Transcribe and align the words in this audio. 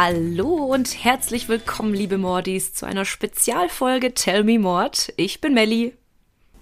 Hallo 0.00 0.54
und 0.54 1.02
herzlich 1.02 1.48
willkommen, 1.48 1.92
liebe 1.92 2.18
Mordis, 2.18 2.72
zu 2.72 2.86
einer 2.86 3.04
Spezialfolge 3.04 4.14
Tell 4.14 4.44
Me 4.44 4.56
Mord. 4.56 5.12
Ich 5.16 5.40
bin 5.40 5.54
Melli. 5.54 5.92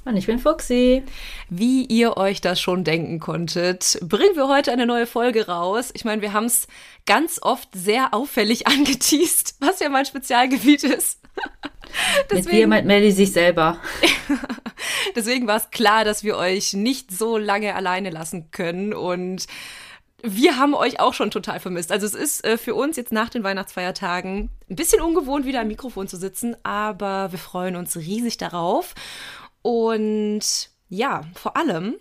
Und 0.07 0.17
ich 0.17 0.25
bin 0.25 0.39
Fuxi. 0.39 1.03
Wie 1.51 1.85
ihr 1.85 2.17
euch 2.17 2.41
das 2.41 2.59
schon 2.59 2.83
denken 2.83 3.21
konntet, 3.21 3.99
bringen 4.01 4.37
wir 4.37 4.49
heute 4.49 4.73
eine 4.73 4.87
neue 4.87 5.07
Folge 5.07 5.49
raus. 5.49 5.91
Ich 5.93 6.07
meine, 6.07 6.23
wir 6.23 6.33
haben 6.33 6.47
es 6.47 6.67
ganz 7.05 7.39
oft 7.43 7.69
sehr 7.75 8.15
auffällig 8.15 8.67
angeteased, 8.69 9.57
was 9.61 9.81
ja 9.81 9.91
mein 9.91 10.07
Spezialgebiet 10.07 10.85
ist. 10.85 11.21
Deswegen, 12.31 12.47
Mit 12.47 12.53
wir 12.53 12.69
meint 12.69 12.87
Melly 12.87 13.13
sich 13.13 13.33
selber. 13.33 13.79
Deswegen 15.15 15.47
war 15.47 15.59
es 15.59 15.71
klar, 15.71 16.07
dass 16.07 16.25
wir 16.25 16.39
euch 16.39 16.73
nicht 16.73 17.11
so 17.11 17.37
lange 17.37 17.75
alleine 17.75 18.09
lassen 18.09 18.51
können 18.51 18.95
und 18.95 19.47
wir 20.23 20.57
haben 20.57 20.75
euch 20.75 21.01
auch 21.01 21.15
schon 21.15 21.31
total 21.31 21.61
vermisst. 21.61 21.93
Also 21.93 22.07
es 22.07 22.15
ist 22.15 22.45
äh, 22.45 22.59
für 22.59 22.75
uns 22.75 22.97
jetzt 22.97 23.13
nach 23.13 23.29
den 23.29 23.45
Weihnachtsfeiertagen 23.45 24.51
ein 24.69 24.77
bisschen 24.77 25.03
ungewohnt, 25.03 25.47
wieder 25.47 25.61
am 25.61 25.69
Mikrofon 25.69 26.09
zu 26.09 26.17
sitzen, 26.17 26.57
aber 26.63 27.33
wir 27.33 27.39
freuen 27.39 27.77
uns 27.77 27.97
riesig 27.97 28.37
darauf. 28.37 28.95
Und 29.63 30.71
ja, 30.89 31.23
vor 31.35 31.57
allem 31.57 31.97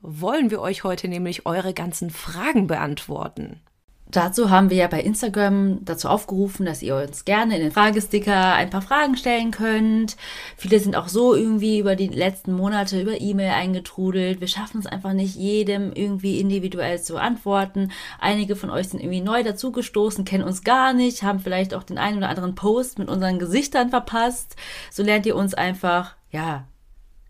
wollen 0.00 0.50
wir 0.50 0.60
euch 0.60 0.84
heute 0.84 1.08
nämlich 1.08 1.46
eure 1.46 1.74
ganzen 1.74 2.10
Fragen 2.10 2.66
beantworten. 2.66 3.60
Dazu 4.08 4.50
haben 4.50 4.70
wir 4.70 4.76
ja 4.76 4.86
bei 4.86 5.00
Instagram 5.00 5.84
dazu 5.84 6.08
aufgerufen, 6.08 6.64
dass 6.64 6.80
ihr 6.80 6.94
uns 6.94 7.24
gerne 7.24 7.56
in 7.56 7.62
den 7.62 7.72
Fragesticker 7.72 8.54
ein 8.54 8.70
paar 8.70 8.80
Fragen 8.80 9.16
stellen 9.16 9.50
könnt. 9.50 10.16
Viele 10.56 10.78
sind 10.78 10.94
auch 10.94 11.08
so 11.08 11.34
irgendwie 11.34 11.80
über 11.80 11.96
die 11.96 12.06
letzten 12.06 12.52
Monate 12.52 13.00
über 13.00 13.20
E-Mail 13.20 13.50
eingetrudelt. 13.50 14.40
Wir 14.40 14.46
schaffen 14.46 14.78
es 14.78 14.86
einfach 14.86 15.12
nicht, 15.12 15.34
jedem 15.34 15.92
irgendwie 15.92 16.38
individuell 16.38 17.02
zu 17.02 17.16
antworten. 17.16 17.90
Einige 18.20 18.54
von 18.54 18.70
euch 18.70 18.88
sind 18.90 19.00
irgendwie 19.00 19.22
neu 19.22 19.42
dazugestoßen, 19.42 20.24
kennen 20.24 20.44
uns 20.44 20.62
gar 20.62 20.92
nicht, 20.92 21.24
haben 21.24 21.40
vielleicht 21.40 21.74
auch 21.74 21.82
den 21.82 21.98
einen 21.98 22.18
oder 22.18 22.28
anderen 22.28 22.54
Post 22.54 23.00
mit 23.00 23.08
unseren 23.08 23.40
Gesichtern 23.40 23.90
verpasst. 23.90 24.54
So 24.92 25.02
lernt 25.02 25.26
ihr 25.26 25.34
uns 25.34 25.52
einfach, 25.52 26.14
ja, 26.30 26.68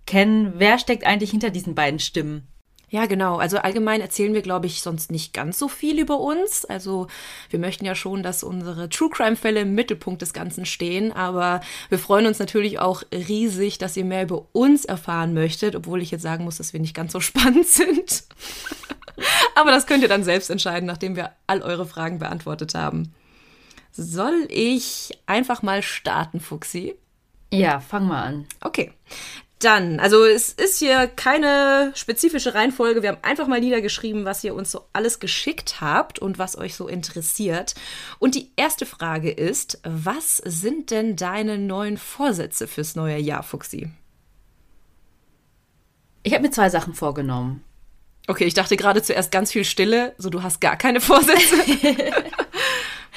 kennen, 0.04 0.52
wer 0.58 0.78
steckt 0.78 1.06
eigentlich 1.06 1.30
hinter 1.30 1.48
diesen 1.48 1.74
beiden 1.74 2.00
Stimmen. 2.00 2.46
Ja, 2.88 3.06
genau. 3.06 3.36
Also 3.36 3.58
allgemein 3.58 4.00
erzählen 4.00 4.32
wir, 4.32 4.42
glaube 4.42 4.66
ich, 4.66 4.80
sonst 4.80 5.10
nicht 5.10 5.32
ganz 5.32 5.58
so 5.58 5.66
viel 5.66 5.98
über 5.98 6.20
uns. 6.20 6.64
Also 6.64 7.08
wir 7.50 7.58
möchten 7.58 7.84
ja 7.84 7.96
schon, 7.96 8.22
dass 8.22 8.44
unsere 8.44 8.88
True 8.88 9.10
Crime-Fälle 9.10 9.60
im 9.60 9.74
Mittelpunkt 9.74 10.22
des 10.22 10.32
Ganzen 10.32 10.66
stehen. 10.66 11.10
Aber 11.10 11.60
wir 11.88 11.98
freuen 11.98 12.26
uns 12.26 12.38
natürlich 12.38 12.78
auch 12.78 13.02
riesig, 13.12 13.78
dass 13.78 13.96
ihr 13.96 14.04
mehr 14.04 14.22
über 14.22 14.46
uns 14.52 14.84
erfahren 14.84 15.34
möchtet, 15.34 15.74
obwohl 15.74 16.00
ich 16.00 16.12
jetzt 16.12 16.22
sagen 16.22 16.44
muss, 16.44 16.58
dass 16.58 16.72
wir 16.72 16.80
nicht 16.80 16.94
ganz 16.94 17.12
so 17.12 17.18
spannend 17.20 17.66
sind. 17.66 18.22
aber 19.56 19.72
das 19.72 19.86
könnt 19.86 20.02
ihr 20.02 20.08
dann 20.08 20.22
selbst 20.22 20.48
entscheiden, 20.48 20.86
nachdem 20.86 21.16
wir 21.16 21.32
all 21.48 21.62
eure 21.62 21.86
Fragen 21.86 22.20
beantwortet 22.20 22.76
haben. 22.76 23.12
Soll 23.90 24.46
ich 24.48 25.18
einfach 25.26 25.62
mal 25.62 25.82
starten, 25.82 26.38
Fuxi? 26.38 26.94
Ja, 27.52 27.80
fang 27.80 28.06
mal 28.06 28.22
an. 28.22 28.46
Okay. 28.60 28.92
Dann, 29.58 30.00
also 30.00 30.24
es 30.24 30.50
ist 30.50 30.78
hier 30.78 31.06
keine 31.06 31.92
spezifische 31.94 32.54
Reihenfolge. 32.54 33.02
Wir 33.02 33.08
haben 33.08 33.22
einfach 33.22 33.46
mal 33.46 33.60
niedergeschrieben, 33.60 34.26
was 34.26 34.44
ihr 34.44 34.54
uns 34.54 34.70
so 34.70 34.82
alles 34.92 35.18
geschickt 35.18 35.80
habt 35.80 36.18
und 36.18 36.38
was 36.38 36.58
euch 36.58 36.74
so 36.74 36.88
interessiert. 36.88 37.74
Und 38.18 38.34
die 38.34 38.50
erste 38.56 38.84
Frage 38.84 39.30
ist, 39.30 39.80
was 39.82 40.36
sind 40.38 40.90
denn 40.90 41.16
deine 41.16 41.56
neuen 41.56 41.96
Vorsätze 41.96 42.68
fürs 42.68 42.96
neue 42.96 43.18
Jahr, 43.18 43.42
Fuxi? 43.42 43.88
Ich 46.22 46.34
habe 46.34 46.42
mir 46.42 46.50
zwei 46.50 46.68
Sachen 46.68 46.92
vorgenommen. 46.92 47.64
Okay, 48.26 48.44
ich 48.44 48.54
dachte 48.54 48.76
gerade 48.76 49.02
zuerst 49.02 49.30
ganz 49.30 49.52
viel 49.52 49.64
Stille, 49.64 50.14
so 50.18 50.28
du 50.28 50.42
hast 50.42 50.60
gar 50.60 50.76
keine 50.76 51.00
Vorsätze. 51.00 51.56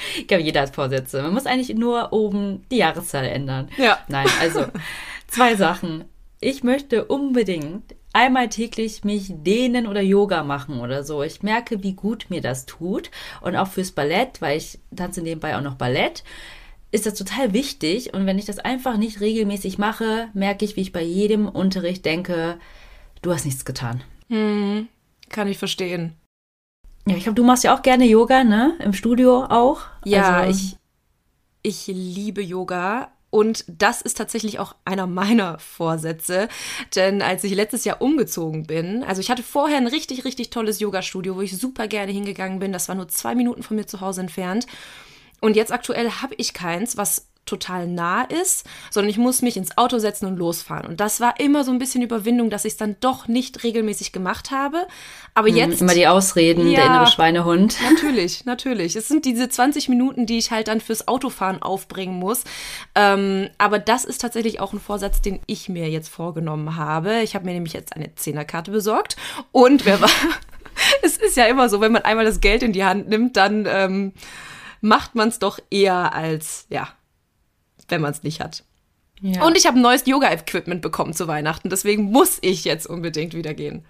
ich 0.16 0.26
glaube, 0.26 0.42
jeder 0.42 0.62
hat 0.62 0.74
Vorsätze. 0.74 1.22
Man 1.22 1.34
muss 1.34 1.46
eigentlich 1.46 1.76
nur 1.76 2.12
oben 2.12 2.64
die 2.70 2.78
Jahreszahl 2.78 3.26
ändern. 3.26 3.68
Ja. 3.76 3.98
Nein, 4.08 4.28
also 4.40 4.66
zwei 5.26 5.56
Sachen 5.56 6.04
ich 6.40 6.64
möchte 6.64 7.04
unbedingt 7.04 7.94
einmal 8.12 8.48
täglich 8.48 9.04
mich 9.04 9.30
dehnen 9.30 9.86
oder 9.86 10.00
Yoga 10.00 10.42
machen 10.42 10.80
oder 10.80 11.04
so. 11.04 11.22
Ich 11.22 11.42
merke, 11.42 11.82
wie 11.82 11.92
gut 11.92 12.26
mir 12.28 12.40
das 12.40 12.66
tut. 12.66 13.10
Und 13.40 13.56
auch 13.56 13.68
fürs 13.68 13.92
Ballett, 13.92 14.40
weil 14.40 14.56
ich 14.56 14.78
tanze 14.94 15.22
nebenbei 15.22 15.56
auch 15.56 15.62
noch 15.62 15.74
Ballett, 15.74 16.24
ist 16.90 17.06
das 17.06 17.14
total 17.14 17.52
wichtig. 17.52 18.14
Und 18.14 18.26
wenn 18.26 18.38
ich 18.38 18.46
das 18.46 18.58
einfach 18.58 18.96
nicht 18.96 19.20
regelmäßig 19.20 19.78
mache, 19.78 20.28
merke 20.32 20.64
ich, 20.64 20.76
wie 20.76 20.80
ich 20.80 20.92
bei 20.92 21.02
jedem 21.02 21.48
Unterricht 21.48 22.04
denke, 22.04 22.58
du 23.22 23.32
hast 23.32 23.44
nichts 23.44 23.64
getan. 23.64 24.02
Hm, 24.28 24.88
kann 25.28 25.46
ich 25.46 25.58
verstehen. 25.58 26.14
Ja, 27.06 27.16
ich 27.16 27.24
glaube, 27.24 27.36
du 27.36 27.44
machst 27.44 27.64
ja 27.64 27.74
auch 27.76 27.82
gerne 27.82 28.06
Yoga, 28.06 28.44
ne? 28.44 28.76
Im 28.80 28.92
Studio 28.92 29.44
auch. 29.44 29.82
Ja, 30.04 30.38
also, 30.38 30.58
ich, 31.62 31.86
ich 31.86 31.94
liebe 31.94 32.42
Yoga. 32.42 33.12
Und 33.30 33.64
das 33.68 34.02
ist 34.02 34.16
tatsächlich 34.16 34.58
auch 34.58 34.74
einer 34.84 35.06
meiner 35.06 35.58
Vorsätze. 35.60 36.48
Denn 36.96 37.22
als 37.22 37.44
ich 37.44 37.54
letztes 37.54 37.84
Jahr 37.84 38.02
umgezogen 38.02 38.66
bin, 38.66 39.04
also 39.04 39.20
ich 39.20 39.30
hatte 39.30 39.44
vorher 39.44 39.76
ein 39.76 39.86
richtig, 39.86 40.24
richtig 40.24 40.50
tolles 40.50 40.80
Yoga-Studio, 40.80 41.36
wo 41.36 41.40
ich 41.40 41.56
super 41.56 41.86
gerne 41.86 42.12
hingegangen 42.12 42.58
bin. 42.58 42.72
Das 42.72 42.88
war 42.88 42.96
nur 42.96 43.08
zwei 43.08 43.34
Minuten 43.34 43.62
von 43.62 43.76
mir 43.76 43.86
zu 43.86 44.00
Hause 44.00 44.20
entfernt. 44.20 44.66
Und 45.40 45.56
jetzt 45.56 45.72
aktuell 45.72 46.10
habe 46.10 46.34
ich 46.36 46.52
keins, 46.52 46.96
was 46.96 47.29
total 47.46 47.88
nah 47.88 48.22
ist, 48.22 48.64
sondern 48.90 49.10
ich 49.10 49.18
muss 49.18 49.42
mich 49.42 49.56
ins 49.56 49.76
Auto 49.76 49.98
setzen 49.98 50.26
und 50.26 50.36
losfahren. 50.36 50.86
Und 50.86 51.00
das 51.00 51.20
war 51.20 51.40
immer 51.40 51.64
so 51.64 51.72
ein 51.72 51.78
bisschen 51.78 52.02
Überwindung, 52.02 52.48
dass 52.48 52.64
ich 52.64 52.72
es 52.74 52.76
dann 52.76 52.96
doch 53.00 53.28
nicht 53.28 53.64
regelmäßig 53.64 54.12
gemacht 54.12 54.50
habe. 54.50 54.86
Aber 55.34 55.48
hm, 55.48 55.56
jetzt. 55.56 55.80
Immer 55.80 55.94
die 55.94 56.06
Ausreden, 56.06 56.70
ja, 56.70 56.76
der 56.76 56.86
innere 56.86 57.06
Schweinehund. 57.06 57.76
Natürlich, 57.90 58.44
natürlich. 58.44 58.96
Es 58.96 59.08
sind 59.08 59.24
diese 59.24 59.48
20 59.48 59.88
Minuten, 59.88 60.26
die 60.26 60.38
ich 60.38 60.50
halt 60.50 60.68
dann 60.68 60.80
fürs 60.80 61.08
Autofahren 61.08 61.60
aufbringen 61.60 62.18
muss. 62.18 62.44
Ähm, 62.94 63.48
aber 63.58 63.78
das 63.78 64.04
ist 64.04 64.20
tatsächlich 64.20 64.60
auch 64.60 64.72
ein 64.72 64.80
Vorsatz, 64.80 65.20
den 65.20 65.40
ich 65.46 65.68
mir 65.68 65.88
jetzt 65.88 66.08
vorgenommen 66.08 66.76
habe. 66.76 67.20
Ich 67.22 67.34
habe 67.34 67.44
mir 67.46 67.52
nämlich 67.52 67.72
jetzt 67.72 67.94
eine 67.94 68.14
Zehnerkarte 68.14 68.70
besorgt. 68.70 69.16
Und 69.50 69.86
wer 69.86 70.00
war. 70.00 70.10
es 71.02 71.16
ist 71.16 71.36
ja 71.36 71.46
immer 71.46 71.68
so, 71.68 71.80
wenn 71.80 71.92
man 71.92 72.02
einmal 72.02 72.24
das 72.24 72.40
Geld 72.40 72.62
in 72.62 72.72
die 72.72 72.84
Hand 72.84 73.08
nimmt, 73.08 73.36
dann. 73.36 73.66
Ähm, 73.68 74.12
macht 74.80 75.14
man 75.14 75.28
es 75.28 75.38
doch 75.38 75.58
eher 75.70 76.14
als, 76.14 76.66
ja, 76.70 76.88
wenn 77.90 78.00
man 78.00 78.12
es 78.12 78.22
nicht 78.22 78.40
hat. 78.40 78.64
Ja. 79.20 79.44
Und 79.44 79.56
ich 79.56 79.66
habe 79.66 79.78
ein 79.78 79.82
neues 79.82 80.06
Yoga-Equipment 80.06 80.80
bekommen 80.80 81.12
zu 81.12 81.28
Weihnachten, 81.28 81.68
deswegen 81.68 82.04
muss 82.04 82.38
ich 82.40 82.64
jetzt 82.64 82.86
unbedingt 82.86 83.34
wieder 83.34 83.54
gehen. 83.54 83.84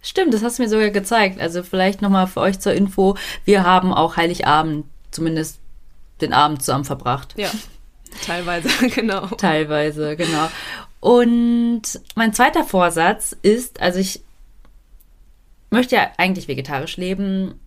Stimmt, 0.00 0.34
das 0.34 0.42
hast 0.42 0.58
du 0.58 0.62
mir 0.62 0.68
sogar 0.68 0.90
gezeigt. 0.90 1.40
Also 1.40 1.62
vielleicht 1.62 2.02
nochmal 2.02 2.26
für 2.26 2.40
euch 2.40 2.58
zur 2.58 2.72
Info, 2.72 3.16
wir 3.44 3.64
haben 3.64 3.92
auch 3.92 4.16
Heiligabend 4.16 4.86
zumindest 5.10 5.60
den 6.20 6.32
Abend 6.32 6.62
zusammen 6.62 6.84
verbracht. 6.84 7.34
Ja, 7.36 7.50
teilweise, 8.26 8.68
genau. 8.94 9.26
Teilweise, 9.26 10.16
genau. 10.16 10.48
Und 11.00 11.82
mein 12.14 12.32
zweiter 12.32 12.64
Vorsatz 12.64 13.36
ist, 13.42 13.80
also 13.80 13.98
ich 13.98 14.20
möchte 15.70 15.96
ja 15.96 16.10
eigentlich 16.16 16.48
vegetarisch 16.48 16.96
leben, 16.96 17.58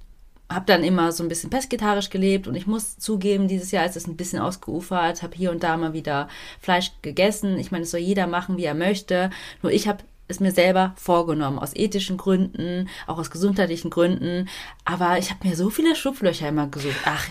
habe 0.50 0.66
dann 0.66 0.84
immer 0.84 1.12
so 1.12 1.24
ein 1.24 1.30
bisschen 1.30 1.50
pesketarisch 1.50 2.10
gelebt 2.10 2.48
und 2.48 2.56
ich 2.56 2.68
muss 2.68 2.98
zugeben, 2.98 3.48
dieses 3.48 3.72
Jahr 3.72 3.86
ist 3.86 3.98
es 3.98 4.08
ein 4.08 4.16
bisschen 4.16 4.40
ausgeufert, 4.40 5.24
habe 5.24 5.36
hier 5.36 5.52
und 5.52 5.64
da 5.64 5.76
mal 5.78 5.94
wieder 5.94 6.28
Fleisch 6.60 6.92
gegessen. 7.02 7.58
Ich 7.58 7.72
meine, 7.72 7.84
es 7.84 7.92
soll 7.92 8.00
jeder 8.00 8.28
machen, 8.28 8.58
wie 8.58 8.66
er 8.66 8.76
möchte. 8.76 9.32
Nur 9.62 9.72
ich 9.72 9.88
habe 9.88 10.04
es 10.28 10.40
mir 10.40 10.52
selber 10.52 10.94
vorgenommen, 10.98 11.60
aus 11.60 11.76
ethischen 11.76 12.18
Gründen, 12.18 12.90
auch 13.08 13.18
aus 13.18 13.32
gesundheitlichen 13.32 13.90
Gründen. 13.90 14.50
Aber 14.84 15.18
ich 15.18 15.32
habe 15.32 15.48
mir 15.48 15.56
so 15.56 15.70
viele 15.70 15.96
Schlupflöcher 15.96 16.50
immer 16.50 16.68
gesucht. 16.68 16.96
Ach, 17.06 17.26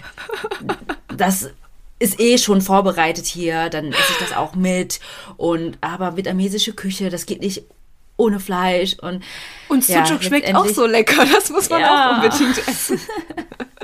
das 1.16 1.50
ist 1.98 2.20
eh 2.20 2.38
schon 2.38 2.60
vorbereitet 2.60 3.26
hier, 3.26 3.70
dann 3.70 3.92
esse 3.92 4.12
ich 4.12 4.18
das 4.18 4.36
auch 4.36 4.54
mit. 4.54 5.00
Und 5.36 5.78
aber 5.80 6.16
vietnamesische 6.16 6.72
Küche, 6.72 7.10
das 7.10 7.26
geht 7.26 7.40
nicht 7.40 7.64
ohne 8.16 8.40
Fleisch 8.40 8.96
und 9.00 9.24
und 9.68 9.84
Sucuk 9.84 10.10
ja, 10.10 10.22
schmeckt 10.22 10.54
auch 10.54 10.66
so 10.66 10.86
lecker, 10.86 11.24
das 11.26 11.50
muss 11.50 11.68
man 11.68 11.80
ja. 11.80 12.10
auch 12.10 12.22
unbedingt 12.22 12.58
essen. 12.68 13.00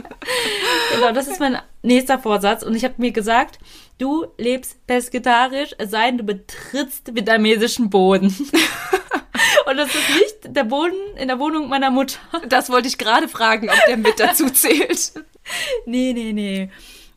genau, 0.94 1.12
das 1.12 1.28
ist 1.28 1.40
mein 1.40 1.58
nächster 1.82 2.18
Vorsatz 2.18 2.62
und 2.62 2.74
ich 2.74 2.84
habe 2.84 2.94
mir 2.98 3.12
gesagt, 3.12 3.58
du 3.98 4.26
lebst 4.38 4.86
pesketarisch, 4.86 5.74
es 5.78 5.90
sei 5.90 6.06
denn, 6.06 6.18
du 6.18 6.24
betrittst 6.24 7.14
vietnamesischen 7.14 7.90
Boden. 7.90 8.26
und 9.66 9.76
das 9.76 9.88
ist 9.88 10.10
nicht 10.14 10.56
der 10.56 10.64
Boden 10.64 11.16
in 11.16 11.28
der 11.28 11.38
Wohnung 11.38 11.68
meiner 11.68 11.90
Mutter. 11.90 12.18
Das 12.48 12.70
wollte 12.70 12.88
ich 12.88 12.98
gerade 12.98 13.28
fragen, 13.28 13.68
ob 13.68 13.76
der 13.86 13.96
mit 13.96 14.18
dazu 14.18 14.48
zählt. 14.50 15.12
nee, 15.86 16.12
nee, 16.12 16.32
nee. 16.32 16.70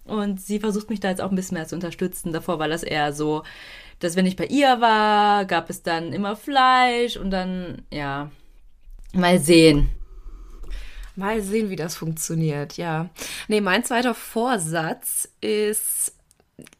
Und 0.06 0.42
sie 0.42 0.60
versucht 0.60 0.90
mich 0.90 1.00
da 1.00 1.10
jetzt 1.10 1.22
auch 1.22 1.30
ein 1.30 1.36
bisschen 1.36 1.56
mehr 1.56 1.68
zu 1.68 1.76
unterstützen. 1.76 2.34
Davor 2.34 2.60
war 2.60 2.68
das 2.68 2.84
eher 2.84 3.14
so, 3.14 3.44
dass 4.04 4.16
wenn 4.16 4.26
ich 4.26 4.36
bei 4.36 4.46
ihr 4.46 4.82
war, 4.82 5.46
gab 5.46 5.70
es 5.70 5.82
dann 5.82 6.12
immer 6.12 6.36
Fleisch 6.36 7.18
und 7.18 7.32
dann, 7.32 7.84
ja, 7.92 8.30
mal 9.14 9.40
sehen. 9.40 9.90
Mal 11.16 11.42
sehen, 11.42 11.70
wie 11.70 11.76
das 11.76 11.96
funktioniert, 11.96 12.78
ja. 12.78 13.10
Nee, 13.48 13.62
mein 13.62 13.84
zweiter 13.84 14.16
Vorsatz 14.16 15.30
ist, 15.42 16.14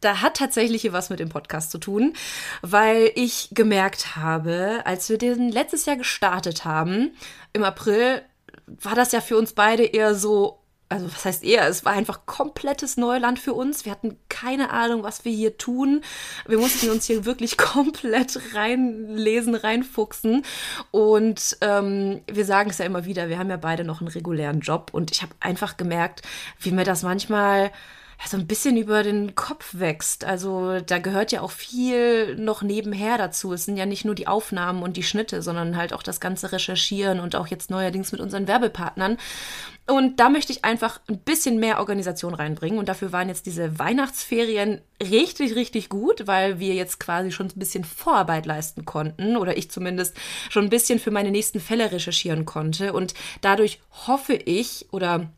da 0.00 0.20
hat 0.20 0.36
tatsächlich 0.36 0.82
hier 0.82 0.92
was 0.92 1.08
mit 1.08 1.20
dem 1.20 1.28
Podcast 1.28 1.70
zu 1.70 1.78
tun, 1.78 2.14
weil 2.62 3.10
ich 3.14 3.50
gemerkt 3.52 4.16
habe, 4.16 4.82
als 4.84 5.08
wir 5.08 5.18
den 5.18 5.50
letztes 5.50 5.86
Jahr 5.86 5.96
gestartet 5.96 6.64
haben, 6.64 7.12
im 7.52 7.64
April, 7.64 8.22
war 8.66 8.94
das 8.94 9.12
ja 9.12 9.20
für 9.20 9.36
uns 9.36 9.52
beide 9.52 9.84
eher 9.84 10.14
so, 10.14 10.60
also 10.94 11.06
was 11.06 11.24
heißt 11.24 11.42
eher, 11.42 11.66
es 11.66 11.84
war 11.84 11.92
einfach 11.92 12.24
komplettes 12.24 12.96
Neuland 12.96 13.40
für 13.40 13.52
uns. 13.52 13.84
Wir 13.84 13.90
hatten 13.90 14.16
keine 14.28 14.70
Ahnung, 14.70 15.02
was 15.02 15.24
wir 15.24 15.32
hier 15.32 15.58
tun. 15.58 16.02
Wir 16.46 16.58
mussten 16.58 16.88
uns 16.88 17.04
hier 17.06 17.24
wirklich 17.24 17.56
komplett 17.58 18.54
reinlesen, 18.54 19.56
reinfuchsen. 19.56 20.44
Und 20.92 21.56
ähm, 21.62 22.20
wir 22.30 22.44
sagen 22.44 22.70
es 22.70 22.78
ja 22.78 22.84
immer 22.84 23.04
wieder, 23.06 23.28
wir 23.28 23.40
haben 23.40 23.50
ja 23.50 23.56
beide 23.56 23.82
noch 23.82 24.00
einen 24.00 24.08
regulären 24.08 24.60
Job. 24.60 24.90
Und 24.92 25.10
ich 25.10 25.22
habe 25.22 25.32
einfach 25.40 25.76
gemerkt, 25.76 26.22
wie 26.60 26.70
mir 26.70 26.84
das 26.84 27.02
manchmal 27.02 27.72
so 28.26 28.36
ein 28.36 28.46
bisschen 28.46 28.76
über 28.76 29.02
den 29.02 29.34
Kopf 29.34 29.74
wächst. 29.78 30.24
Also 30.24 30.80
da 30.80 30.98
gehört 30.98 31.32
ja 31.32 31.42
auch 31.42 31.50
viel 31.50 32.36
noch 32.36 32.62
nebenher 32.62 33.18
dazu. 33.18 33.52
Es 33.52 33.64
sind 33.64 33.76
ja 33.76 33.86
nicht 33.86 34.04
nur 34.04 34.14
die 34.14 34.26
Aufnahmen 34.26 34.82
und 34.82 34.96
die 34.96 35.02
Schnitte, 35.02 35.42
sondern 35.42 35.76
halt 35.76 35.92
auch 35.92 36.02
das 36.02 36.20
ganze 36.20 36.52
Recherchieren 36.52 37.20
und 37.20 37.36
auch 37.36 37.46
jetzt 37.46 37.70
neuerdings 37.70 38.12
mit 38.12 38.20
unseren 38.20 38.48
Werbepartnern. 38.48 39.18
Und 39.86 40.18
da 40.18 40.30
möchte 40.30 40.52
ich 40.52 40.64
einfach 40.64 41.00
ein 41.08 41.18
bisschen 41.18 41.60
mehr 41.60 41.78
Organisation 41.78 42.34
reinbringen. 42.34 42.78
Und 42.78 42.88
dafür 42.88 43.12
waren 43.12 43.28
jetzt 43.28 43.44
diese 43.44 43.78
Weihnachtsferien 43.78 44.80
richtig, 45.02 45.54
richtig 45.54 45.90
gut, 45.90 46.26
weil 46.26 46.58
wir 46.58 46.74
jetzt 46.74 46.98
quasi 46.98 47.30
schon 47.30 47.48
ein 47.48 47.58
bisschen 47.58 47.84
Vorarbeit 47.84 48.46
leisten 48.46 48.86
konnten 48.86 49.36
oder 49.36 49.58
ich 49.58 49.70
zumindest 49.70 50.16
schon 50.48 50.64
ein 50.64 50.70
bisschen 50.70 50.98
für 50.98 51.10
meine 51.10 51.30
nächsten 51.30 51.60
Fälle 51.60 51.92
recherchieren 51.92 52.46
konnte. 52.46 52.94
Und 52.94 53.12
dadurch 53.42 53.80
hoffe 54.06 54.32
ich 54.32 54.86
oder 54.90 55.30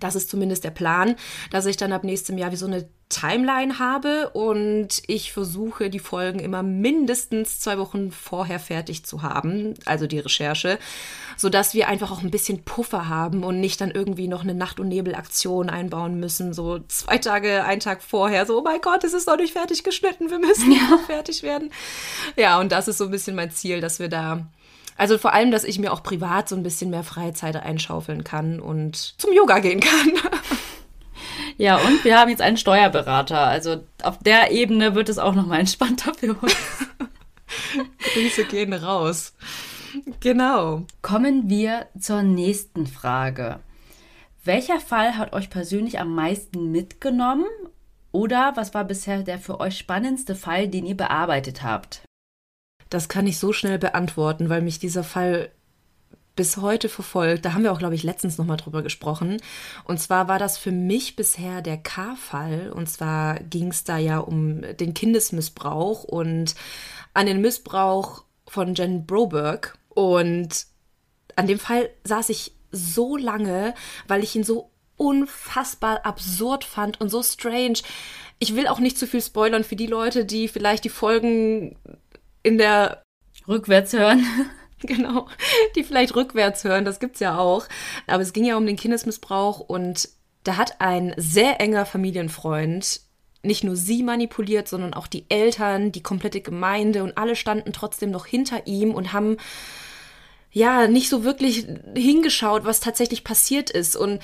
das 0.00 0.14
ist 0.14 0.30
zumindest 0.30 0.64
der 0.64 0.70
Plan, 0.70 1.16
dass 1.50 1.66
ich 1.66 1.76
dann 1.76 1.92
ab 1.92 2.04
nächstem 2.04 2.38
Jahr 2.38 2.52
wie 2.52 2.56
so 2.56 2.66
eine 2.66 2.88
Timeline 3.12 3.78
habe 3.78 4.30
und 4.30 5.02
ich 5.06 5.32
versuche, 5.32 5.90
die 5.90 5.98
Folgen 5.98 6.38
immer 6.38 6.62
mindestens 6.62 7.60
zwei 7.60 7.76
Wochen 7.78 8.10
vorher 8.10 8.58
fertig 8.58 9.04
zu 9.04 9.20
haben, 9.20 9.74
also 9.84 10.06
die 10.06 10.18
Recherche, 10.18 10.78
sodass 11.36 11.74
wir 11.74 11.88
einfach 11.88 12.10
auch 12.10 12.22
ein 12.22 12.30
bisschen 12.30 12.64
Puffer 12.64 13.10
haben 13.10 13.44
und 13.44 13.60
nicht 13.60 13.82
dann 13.82 13.90
irgendwie 13.90 14.28
noch 14.28 14.42
eine 14.42 14.54
Nacht- 14.54 14.80
und 14.80 14.88
Nebelaktion 14.88 15.68
einbauen 15.68 16.18
müssen, 16.20 16.54
so 16.54 16.78
zwei 16.88 17.18
Tage, 17.18 17.64
einen 17.64 17.80
Tag 17.80 18.02
vorher, 18.02 18.46
so, 18.46 18.58
oh 18.58 18.62
mein 18.62 18.80
Gott, 18.80 19.04
es 19.04 19.12
ist 19.12 19.26
noch 19.26 19.36
nicht 19.36 19.52
fertig 19.52 19.84
geschnitten, 19.84 20.30
wir 20.30 20.38
müssen 20.38 20.72
ja 20.72 20.98
fertig 21.06 21.42
werden. 21.42 21.70
Ja, 22.36 22.58
und 22.58 22.72
das 22.72 22.88
ist 22.88 22.96
so 22.96 23.04
ein 23.04 23.10
bisschen 23.10 23.36
mein 23.36 23.50
Ziel, 23.50 23.82
dass 23.82 23.98
wir 23.98 24.08
da 24.08 24.46
also 24.96 25.18
vor 25.18 25.32
allem, 25.32 25.50
dass 25.50 25.64
ich 25.64 25.78
mir 25.78 25.92
auch 25.92 26.02
privat 26.02 26.48
so 26.48 26.56
ein 26.56 26.62
bisschen 26.62 26.90
mehr 26.90 27.04
Freizeit 27.04 27.56
einschaufeln 27.56 28.24
kann 28.24 28.60
und 28.60 28.96
zum 29.20 29.32
Yoga 29.32 29.58
gehen 29.58 29.80
kann. 29.80 30.12
Ja, 31.58 31.76
und 31.76 32.04
wir 32.04 32.18
haben 32.18 32.30
jetzt 32.30 32.42
einen 32.42 32.56
Steuerberater. 32.56 33.38
Also 33.38 33.84
auf 34.02 34.18
der 34.18 34.50
Ebene 34.50 34.94
wird 34.94 35.08
es 35.08 35.18
auch 35.18 35.34
nochmal 35.34 35.60
entspannter 35.60 36.12
für 36.14 36.34
uns. 36.34 36.56
Grüße 38.14 38.44
gehen 38.46 38.72
raus. 38.72 39.34
Genau. 40.20 40.86
Kommen 41.02 41.48
wir 41.48 41.86
zur 41.98 42.22
nächsten 42.22 42.86
Frage. 42.86 43.60
Welcher 44.44 44.80
Fall 44.80 45.16
hat 45.16 45.32
euch 45.34 45.50
persönlich 45.50 46.00
am 46.00 46.14
meisten 46.14 46.72
mitgenommen? 46.72 47.46
Oder 48.10 48.52
was 48.56 48.74
war 48.74 48.84
bisher 48.84 49.22
der 49.22 49.38
für 49.38 49.60
euch 49.60 49.78
spannendste 49.78 50.34
Fall, 50.34 50.68
den 50.68 50.84
ihr 50.86 50.96
bearbeitet 50.96 51.62
habt? 51.62 52.02
Das 52.92 53.08
kann 53.08 53.26
ich 53.26 53.38
so 53.38 53.54
schnell 53.54 53.78
beantworten, 53.78 54.50
weil 54.50 54.60
mich 54.60 54.78
dieser 54.78 55.02
Fall 55.02 55.50
bis 56.36 56.58
heute 56.58 56.90
verfolgt. 56.90 57.42
Da 57.42 57.54
haben 57.54 57.62
wir 57.62 57.72
auch, 57.72 57.78
glaube 57.78 57.94
ich, 57.94 58.02
letztens 58.02 58.36
nochmal 58.36 58.58
drüber 58.58 58.82
gesprochen. 58.82 59.38
Und 59.84 59.98
zwar 59.98 60.28
war 60.28 60.38
das 60.38 60.58
für 60.58 60.72
mich 60.72 61.16
bisher 61.16 61.62
der 61.62 61.78
K-Fall. 61.78 62.70
Und 62.70 62.90
zwar 62.90 63.40
ging 63.40 63.68
es 63.68 63.84
da 63.84 63.96
ja 63.96 64.18
um 64.18 64.60
den 64.78 64.92
Kindesmissbrauch 64.92 66.04
und 66.04 66.54
an 67.14 67.24
den 67.24 67.40
Missbrauch 67.40 68.24
von 68.46 68.74
Jen 68.74 69.06
Broberg. 69.06 69.78
Und 69.88 70.66
an 71.34 71.46
dem 71.46 71.58
Fall 71.58 71.88
saß 72.04 72.28
ich 72.28 72.52
so 72.72 73.16
lange, 73.16 73.72
weil 74.06 74.22
ich 74.22 74.36
ihn 74.36 74.44
so 74.44 74.68
unfassbar 74.98 76.04
absurd 76.04 76.64
fand 76.64 77.00
und 77.00 77.08
so 77.08 77.22
strange. 77.22 77.78
Ich 78.38 78.54
will 78.54 78.66
auch 78.66 78.80
nicht 78.80 78.98
zu 78.98 79.06
viel 79.06 79.22
spoilern 79.22 79.64
für 79.64 79.76
die 79.76 79.86
Leute, 79.86 80.26
die 80.26 80.46
vielleicht 80.46 80.84
die 80.84 80.90
Folgen 80.90 81.76
in 82.42 82.58
der 82.58 83.02
rückwärts 83.48 83.92
hören. 83.92 84.24
genau, 84.80 85.28
die 85.76 85.84
vielleicht 85.84 86.16
rückwärts 86.16 86.64
hören, 86.64 86.84
das 86.84 87.00
gibt's 87.00 87.20
ja 87.20 87.38
auch. 87.38 87.66
Aber 88.06 88.22
es 88.22 88.32
ging 88.32 88.44
ja 88.44 88.56
um 88.56 88.66
den 88.66 88.76
Kindesmissbrauch 88.76 89.60
und 89.60 90.08
da 90.44 90.56
hat 90.56 90.80
ein 90.80 91.14
sehr 91.16 91.60
enger 91.60 91.86
Familienfreund 91.86 93.00
nicht 93.42 93.64
nur 93.64 93.76
sie 93.76 94.02
manipuliert, 94.02 94.68
sondern 94.68 94.94
auch 94.94 95.06
die 95.06 95.24
Eltern, 95.28 95.92
die 95.92 96.02
komplette 96.02 96.40
Gemeinde 96.40 97.02
und 97.02 97.18
alle 97.18 97.36
standen 97.36 97.72
trotzdem 97.72 98.10
noch 98.10 98.26
hinter 98.26 98.66
ihm 98.66 98.94
und 98.94 99.12
haben 99.12 99.36
ja 100.52 100.86
nicht 100.86 101.08
so 101.08 101.24
wirklich 101.24 101.66
hingeschaut, 101.96 102.64
was 102.64 102.80
tatsächlich 102.80 103.24
passiert 103.24 103.70
ist 103.70 103.96
und 103.96 104.20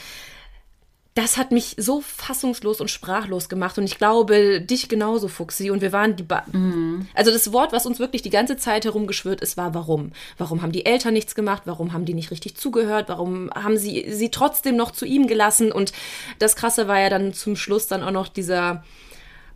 das 1.19 1.37
hat 1.37 1.50
mich 1.50 1.75
so 1.79 2.00
fassungslos 2.00 2.81
und 2.81 2.93
sprachlos 2.93 3.49
gemacht. 3.49 3.76
Und 3.76 3.82
ich 3.82 3.99
glaube, 3.99 4.61
dich 4.61 4.88
genauso, 4.88 5.26
Fuxi. 5.26 5.69
Und 5.73 5.81
wir 5.81 5.93
waren 5.93 6.15
die. 6.15 6.23
Ba 6.23 6.44
mhm. 6.53 7.09
Also 7.12 7.32
das 7.32 7.53
Wort, 7.53 7.73
was 7.73 7.87
uns 7.87 7.99
wirklich 7.99 8.23
die 8.23 8.31
ganze 8.31 8.56
Zeit 8.56 8.85
herumgeschwört 8.85 9.41
ist, 9.41 9.56
war 9.56 9.75
warum. 9.75 10.12
Warum 10.37 10.62
haben 10.62 10.70
die 10.70 10.87
Eltern 10.87 11.15
nichts 11.15 11.35
gemacht? 11.35 11.62
Warum 11.65 11.93
haben 11.93 12.05
die 12.05 12.15
nicht 12.15 12.31
richtig 12.31 12.56
zugehört? 12.56 13.09
Warum 13.09 13.50
haben 13.53 13.76
sie 13.76 14.06
sie 14.12 14.31
trotzdem 14.31 14.76
noch 14.76 14.93
zu 14.93 15.06
ihm 15.06 15.26
gelassen? 15.26 15.73
Und 15.73 15.93
das 16.38 16.55
Krasse 16.55 16.87
war 16.87 17.00
ja 17.00 17.11
dann 17.11 17.35
zum 17.35 17.56
Schluss 17.56 17.88
dann 17.88 18.05
auch 18.05 18.12
noch 18.12 18.29
dieser 18.29 18.85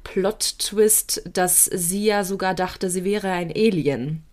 Plot-Twist, 0.03 1.31
dass 1.33 1.67
sie 1.67 2.07
ja 2.07 2.25
sogar 2.25 2.55
dachte, 2.55 2.91
sie 2.91 3.05
wäre 3.05 3.31
ein 3.31 3.53
Alien. 3.53 4.25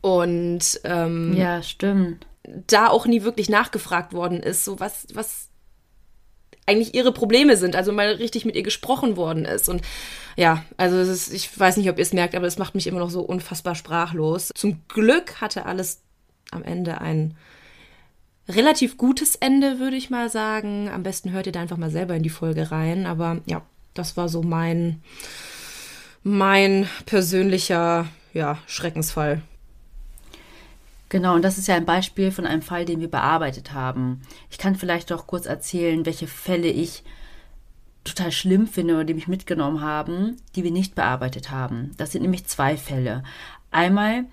Und 0.00 0.80
ähm, 0.84 1.34
ja, 1.36 1.60
stimmt. 1.60 2.24
Da 2.68 2.86
auch 2.86 3.06
nie 3.06 3.24
wirklich 3.24 3.48
nachgefragt 3.48 4.12
worden 4.12 4.40
ist, 4.40 4.64
so 4.64 4.78
was, 4.78 5.08
was 5.12 5.48
eigentlich 6.68 6.94
ihre 6.94 7.12
Probleme 7.12 7.56
sind, 7.56 7.74
also 7.74 7.92
mal 7.92 8.12
richtig 8.12 8.44
mit 8.44 8.54
ihr 8.54 8.62
gesprochen 8.62 9.16
worden 9.16 9.44
ist. 9.44 9.68
Und 9.68 9.82
ja, 10.36 10.64
also 10.76 10.98
ist, 10.98 11.32
ich 11.32 11.58
weiß 11.58 11.78
nicht, 11.78 11.90
ob 11.90 11.98
ihr 11.98 12.02
es 12.02 12.12
merkt, 12.12 12.34
aber 12.34 12.46
es 12.46 12.58
macht 12.58 12.74
mich 12.74 12.86
immer 12.86 13.00
noch 13.00 13.10
so 13.10 13.22
unfassbar 13.22 13.74
sprachlos. 13.74 14.50
Zum 14.54 14.82
Glück 14.88 15.40
hatte 15.40 15.66
alles 15.66 16.02
am 16.50 16.62
Ende 16.62 17.00
ein 17.00 17.36
relativ 18.48 18.96
gutes 18.96 19.34
Ende, 19.34 19.78
würde 19.78 19.96
ich 19.96 20.10
mal 20.10 20.30
sagen. 20.30 20.88
Am 20.88 21.02
besten 21.02 21.32
hört 21.32 21.46
ihr 21.46 21.52
da 21.52 21.60
einfach 21.60 21.76
mal 21.76 21.90
selber 21.90 22.14
in 22.14 22.22
die 22.22 22.30
Folge 22.30 22.70
rein. 22.70 23.06
Aber 23.06 23.40
ja, 23.46 23.62
das 23.94 24.16
war 24.16 24.28
so 24.28 24.42
mein, 24.42 25.02
mein 26.22 26.88
persönlicher 27.06 28.06
ja, 28.32 28.58
Schreckensfall. 28.66 29.42
Genau, 31.08 31.34
und 31.34 31.42
das 31.42 31.56
ist 31.58 31.68
ja 31.68 31.74
ein 31.74 31.86
Beispiel 31.86 32.30
von 32.30 32.46
einem 32.46 32.62
Fall, 32.62 32.84
den 32.84 33.00
wir 33.00 33.10
bearbeitet 33.10 33.72
haben. 33.72 34.20
Ich 34.50 34.58
kann 34.58 34.74
vielleicht 34.74 35.10
doch 35.10 35.26
kurz 35.26 35.46
erzählen, 35.46 36.04
welche 36.04 36.26
Fälle 36.26 36.68
ich 36.68 37.02
total 38.04 38.32
schlimm 38.32 38.66
finde 38.66 38.94
oder 38.94 39.04
die 39.04 39.14
mich 39.14 39.28
mitgenommen 39.28 39.80
haben, 39.80 40.36
die 40.54 40.64
wir 40.64 40.70
nicht 40.70 40.94
bearbeitet 40.94 41.50
haben. 41.50 41.92
Das 41.96 42.12
sind 42.12 42.22
nämlich 42.22 42.46
zwei 42.46 42.76
Fälle. 42.76 43.22
Einmal, 43.70 44.24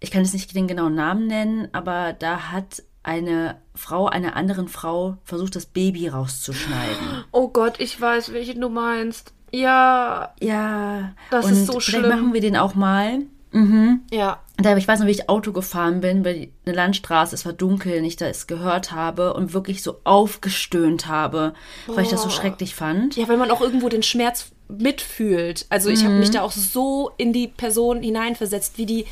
ich 0.00 0.10
kann 0.10 0.22
jetzt 0.22 0.32
nicht 0.32 0.54
den 0.54 0.68
genauen 0.68 0.94
Namen 0.94 1.26
nennen, 1.26 1.68
aber 1.72 2.12
da 2.12 2.50
hat 2.52 2.82
eine 3.02 3.56
Frau 3.74 4.06
einer 4.06 4.36
anderen 4.36 4.68
Frau 4.68 5.18
versucht, 5.24 5.56
das 5.56 5.66
Baby 5.66 6.08
rauszuschneiden. 6.08 7.24
Oh 7.32 7.48
Gott, 7.48 7.80
ich 7.80 8.00
weiß, 8.00 8.32
welche 8.32 8.54
du 8.54 8.68
meinst. 8.68 9.32
Ja. 9.52 10.32
Ja. 10.40 11.14
Das 11.30 11.50
ist 11.50 11.66
so 11.66 11.80
schlimm. 11.80 12.04
Vielleicht 12.04 12.16
machen 12.16 12.32
wir 12.32 12.40
den 12.40 12.56
auch 12.56 12.74
mal. 12.74 13.20
Mhm. 13.52 14.02
Ja. 14.10 14.40
Da, 14.56 14.76
ich 14.76 14.86
weiß 14.86 15.00
noch, 15.00 15.06
wie 15.08 15.12
ich 15.12 15.28
Auto 15.28 15.52
gefahren 15.52 16.00
bin, 16.00 16.24
weil 16.24 16.48
eine 16.64 16.76
Landstraße, 16.76 17.34
es 17.34 17.44
war 17.44 17.52
dunkel, 17.52 17.98
und 17.98 18.04
ich 18.04 18.16
das 18.16 18.46
gehört 18.46 18.92
habe 18.92 19.34
und 19.34 19.52
wirklich 19.52 19.82
so 19.82 20.00
aufgestöhnt 20.04 21.08
habe, 21.08 21.54
Boah. 21.86 21.96
weil 21.96 22.04
ich 22.04 22.10
das 22.10 22.22
so 22.22 22.30
schrecklich 22.30 22.74
fand. 22.74 23.16
Ja, 23.16 23.26
weil 23.26 23.36
man 23.36 23.50
auch 23.50 23.60
irgendwo 23.60 23.88
den 23.88 24.04
Schmerz 24.04 24.52
mitfühlt. 24.68 25.66
Also 25.70 25.90
ich 25.90 26.02
mhm. 26.02 26.06
habe 26.06 26.14
mich 26.16 26.30
da 26.30 26.42
auch 26.42 26.52
so 26.52 27.10
in 27.16 27.32
die 27.32 27.48
Person 27.48 28.02
hineinversetzt, 28.02 28.78
wie 28.78 28.86
die, 28.86 29.06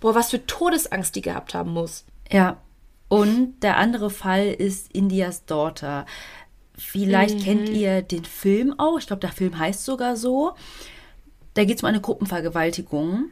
boah, 0.00 0.14
was 0.14 0.30
für 0.30 0.44
Todesangst 0.46 1.14
die 1.14 1.22
gehabt 1.22 1.52
haben 1.52 1.72
muss. 1.72 2.06
Ja. 2.30 2.56
Und 3.08 3.60
der 3.62 3.76
andere 3.76 4.08
Fall 4.08 4.46
ist 4.46 4.92
Indias 4.92 5.44
Daughter. 5.44 6.06
Vielleicht 6.74 7.40
mhm. 7.40 7.42
kennt 7.42 7.68
ihr 7.68 8.00
den 8.00 8.24
Film 8.24 8.74
auch. 8.78 8.98
Ich 8.98 9.06
glaube, 9.06 9.20
der 9.20 9.32
Film 9.32 9.58
heißt 9.58 9.84
sogar 9.84 10.16
so. 10.16 10.52
Da 11.52 11.64
geht 11.64 11.76
es 11.76 11.82
um 11.82 11.88
eine 11.88 12.00
Gruppenvergewaltigung 12.00 13.30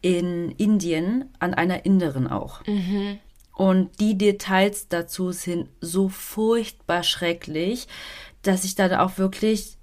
in 0.00 0.52
Indien 0.52 1.32
an 1.38 1.54
einer 1.54 1.84
Inderin 1.84 2.26
auch. 2.26 2.64
Mhm. 2.66 3.18
Und 3.58 3.98
die 3.98 4.16
Details 4.16 4.86
dazu 4.88 5.32
sind 5.32 5.68
so 5.80 6.08
furchtbar 6.08 7.02
schrecklich, 7.02 7.88
dass 8.42 8.62
ich 8.62 8.76
dann 8.76 8.94
auch 8.94 9.18
wirklich, 9.18 9.76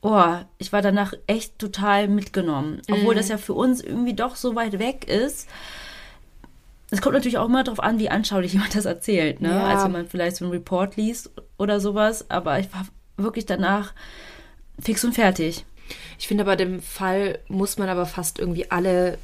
oh, 0.00 0.36
ich 0.58 0.72
war 0.72 0.80
danach 0.80 1.12
echt 1.26 1.58
total 1.58 2.06
mitgenommen. 2.06 2.80
Mhm. 2.86 2.94
Obwohl 2.94 3.16
das 3.16 3.28
ja 3.28 3.38
für 3.38 3.54
uns 3.54 3.80
irgendwie 3.80 4.14
doch 4.14 4.36
so 4.36 4.54
weit 4.54 4.78
weg 4.78 5.08
ist. 5.08 5.48
Es 6.90 7.00
kommt 7.00 7.14
natürlich 7.14 7.38
auch 7.38 7.48
immer 7.48 7.64
darauf 7.64 7.80
an, 7.80 7.98
wie 7.98 8.10
anschaulich 8.10 8.52
jemand 8.52 8.76
das 8.76 8.84
erzählt. 8.84 9.40
Ne? 9.40 9.50
Ja. 9.50 9.66
Als 9.66 9.84
wenn 9.84 9.92
man 9.92 10.06
vielleicht 10.06 10.36
so 10.36 10.44
einen 10.44 10.52
Report 10.52 10.96
liest 10.96 11.32
oder 11.58 11.80
sowas. 11.80 12.30
Aber 12.30 12.60
ich 12.60 12.72
war 12.72 12.86
wirklich 13.16 13.46
danach 13.46 13.92
fix 14.78 15.04
und 15.04 15.14
fertig. 15.14 15.64
Ich 16.18 16.28
finde 16.28 16.44
aber 16.44 16.56
dem 16.56 16.82
Fall 16.82 17.38
muss 17.48 17.78
man 17.78 17.88
aber 17.88 18.06
fast 18.06 18.38
irgendwie 18.38 18.70
alle 18.70 19.18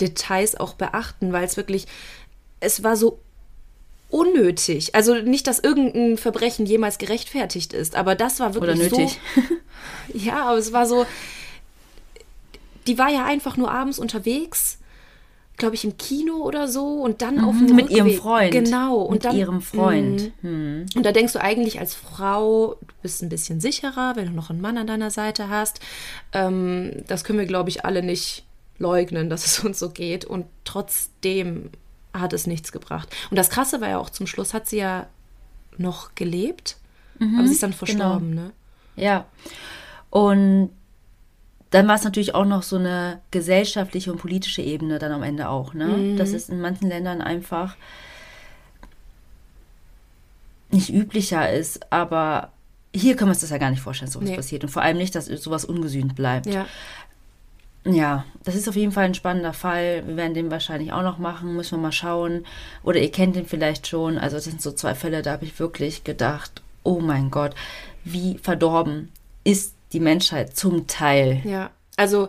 Details 0.00 0.58
auch 0.58 0.74
beachten, 0.74 1.32
weil 1.32 1.44
es 1.44 1.56
wirklich, 1.56 1.86
es 2.60 2.82
war 2.82 2.96
so 2.96 3.18
unnötig. 4.10 4.94
Also 4.94 5.14
nicht, 5.16 5.46
dass 5.46 5.58
irgendein 5.58 6.16
Verbrechen 6.18 6.66
jemals 6.66 6.98
gerechtfertigt 6.98 7.72
ist, 7.72 7.96
aber 7.96 8.14
das 8.14 8.40
war 8.40 8.54
wirklich 8.54 8.76
Oder 8.76 8.84
nötig. 8.84 9.20
so. 9.34 9.42
Ja, 10.14 10.44
aber 10.44 10.58
es 10.58 10.72
war 10.72 10.86
so. 10.86 11.04
Die 12.86 12.98
war 12.98 13.10
ja 13.10 13.24
einfach 13.24 13.56
nur 13.56 13.70
abends 13.70 13.98
unterwegs, 13.98 14.78
glaube 15.56 15.76
ich, 15.76 15.84
im 15.84 15.96
Kino 15.96 16.34
oder 16.38 16.66
so 16.66 16.84
und 17.02 17.22
dann 17.22 17.38
auf 17.44 17.56
dem 17.56 17.68
Mhm, 17.68 17.76
mit 17.76 17.90
ihrem 17.90 18.08
Rückweg- 18.08 18.18
Freund. 18.20 18.52
Genau. 18.52 18.96
Und 19.02 19.12
Mit 19.14 19.24
dann, 19.24 19.36
ihrem 19.36 19.60
Freund. 19.60 20.32
Mhm. 20.42 20.86
Und 20.96 21.06
da 21.06 21.12
denkst 21.12 21.32
du 21.32 21.40
eigentlich 21.40 21.78
als 21.78 21.94
Frau, 21.94 22.76
du 22.80 22.94
bist 23.02 23.22
ein 23.22 23.28
bisschen 23.28 23.60
sicherer, 23.60 24.16
wenn 24.16 24.26
du 24.26 24.32
noch 24.32 24.50
einen 24.50 24.60
Mann 24.60 24.76
an 24.78 24.86
deiner 24.88 25.10
Seite 25.10 25.48
hast. 25.48 25.78
Ähm, 26.32 27.04
das 27.06 27.22
können 27.22 27.38
wir, 27.38 27.46
glaube 27.46 27.68
ich, 27.70 27.84
alle 27.84 28.02
nicht 28.02 28.44
leugnen, 28.78 29.30
dass 29.30 29.46
es 29.46 29.60
uns 29.64 29.78
so 29.78 29.90
geht. 29.90 30.24
Und 30.24 30.46
trotzdem 30.64 31.70
hat 32.12 32.32
es 32.32 32.46
nichts 32.48 32.72
gebracht. 32.72 33.08
Und 33.30 33.36
das 33.38 33.48
Krasse 33.50 33.80
war 33.80 33.88
ja 33.88 33.98
auch 33.98 34.10
zum 34.10 34.26
Schluss, 34.26 34.54
hat 34.54 34.68
sie 34.68 34.78
ja 34.78 35.06
noch 35.78 36.14
gelebt, 36.14 36.76
aber 37.20 37.46
sie 37.46 37.52
ist 37.54 37.62
dann 37.62 37.72
verstorben, 37.72 38.34
ne? 38.34 38.50
Ja. 38.96 39.24
Und 40.10 40.70
dann 41.74 41.88
war 41.88 41.96
es 41.96 42.04
natürlich 42.04 42.36
auch 42.36 42.44
noch 42.44 42.62
so 42.62 42.76
eine 42.76 43.20
gesellschaftliche 43.32 44.12
und 44.12 44.18
politische 44.18 44.62
Ebene 44.62 45.00
dann 45.00 45.10
am 45.10 45.24
Ende 45.24 45.48
auch, 45.48 45.74
ne? 45.74 45.86
Mhm. 45.88 46.16
Das 46.16 46.30
ist 46.30 46.48
in 46.48 46.60
manchen 46.60 46.88
Ländern 46.88 47.20
einfach 47.20 47.74
nicht 50.70 50.90
üblicher 50.94 51.52
ist, 51.52 51.92
aber 51.92 52.50
hier 52.94 53.16
können 53.16 53.30
wir 53.30 53.32
uns 53.32 53.40
das 53.40 53.50
ja 53.50 53.58
gar 53.58 53.70
nicht 53.70 53.80
vorstellen, 53.80 54.06
dass 54.06 54.14
sowas 54.14 54.28
Nee. 54.28 54.36
passiert. 54.36 54.62
Und 54.62 54.70
vor 54.70 54.82
allem 54.82 54.98
nicht, 54.98 55.16
dass 55.16 55.26
sowas 55.26 55.64
ungesühnt 55.64 56.14
bleibt. 56.14 56.46
Ja. 56.46 56.66
Ja, 57.86 58.24
das 58.44 58.54
ist 58.54 58.68
auf 58.68 58.76
jeden 58.76 58.92
Fall 58.92 59.06
ein 59.06 59.14
spannender 59.14 59.52
Fall. 59.52 60.04
Wir 60.06 60.16
werden 60.16 60.32
den 60.34 60.52
wahrscheinlich 60.52 60.92
auch 60.92 61.02
noch 61.02 61.18
machen, 61.18 61.56
müssen 61.56 61.72
wir 61.72 61.82
mal 61.82 61.92
schauen. 61.92 62.46
Oder 62.84 63.00
ihr 63.00 63.10
kennt 63.10 63.34
den 63.34 63.46
vielleicht 63.46 63.88
schon. 63.88 64.16
Also 64.16 64.36
das 64.36 64.44
sind 64.44 64.62
so 64.62 64.70
zwei 64.70 64.94
Fälle, 64.94 65.22
da 65.22 65.32
habe 65.32 65.44
ich 65.44 65.58
wirklich 65.58 66.04
gedacht, 66.04 66.62
oh 66.84 67.00
mein 67.00 67.32
Gott, 67.32 67.54
wie 68.04 68.38
verdorben 68.38 69.10
ist 69.42 69.73
die 69.94 70.00
Menschheit 70.00 70.54
zum 70.56 70.86
Teil. 70.86 71.40
Ja, 71.44 71.70
also 71.96 72.28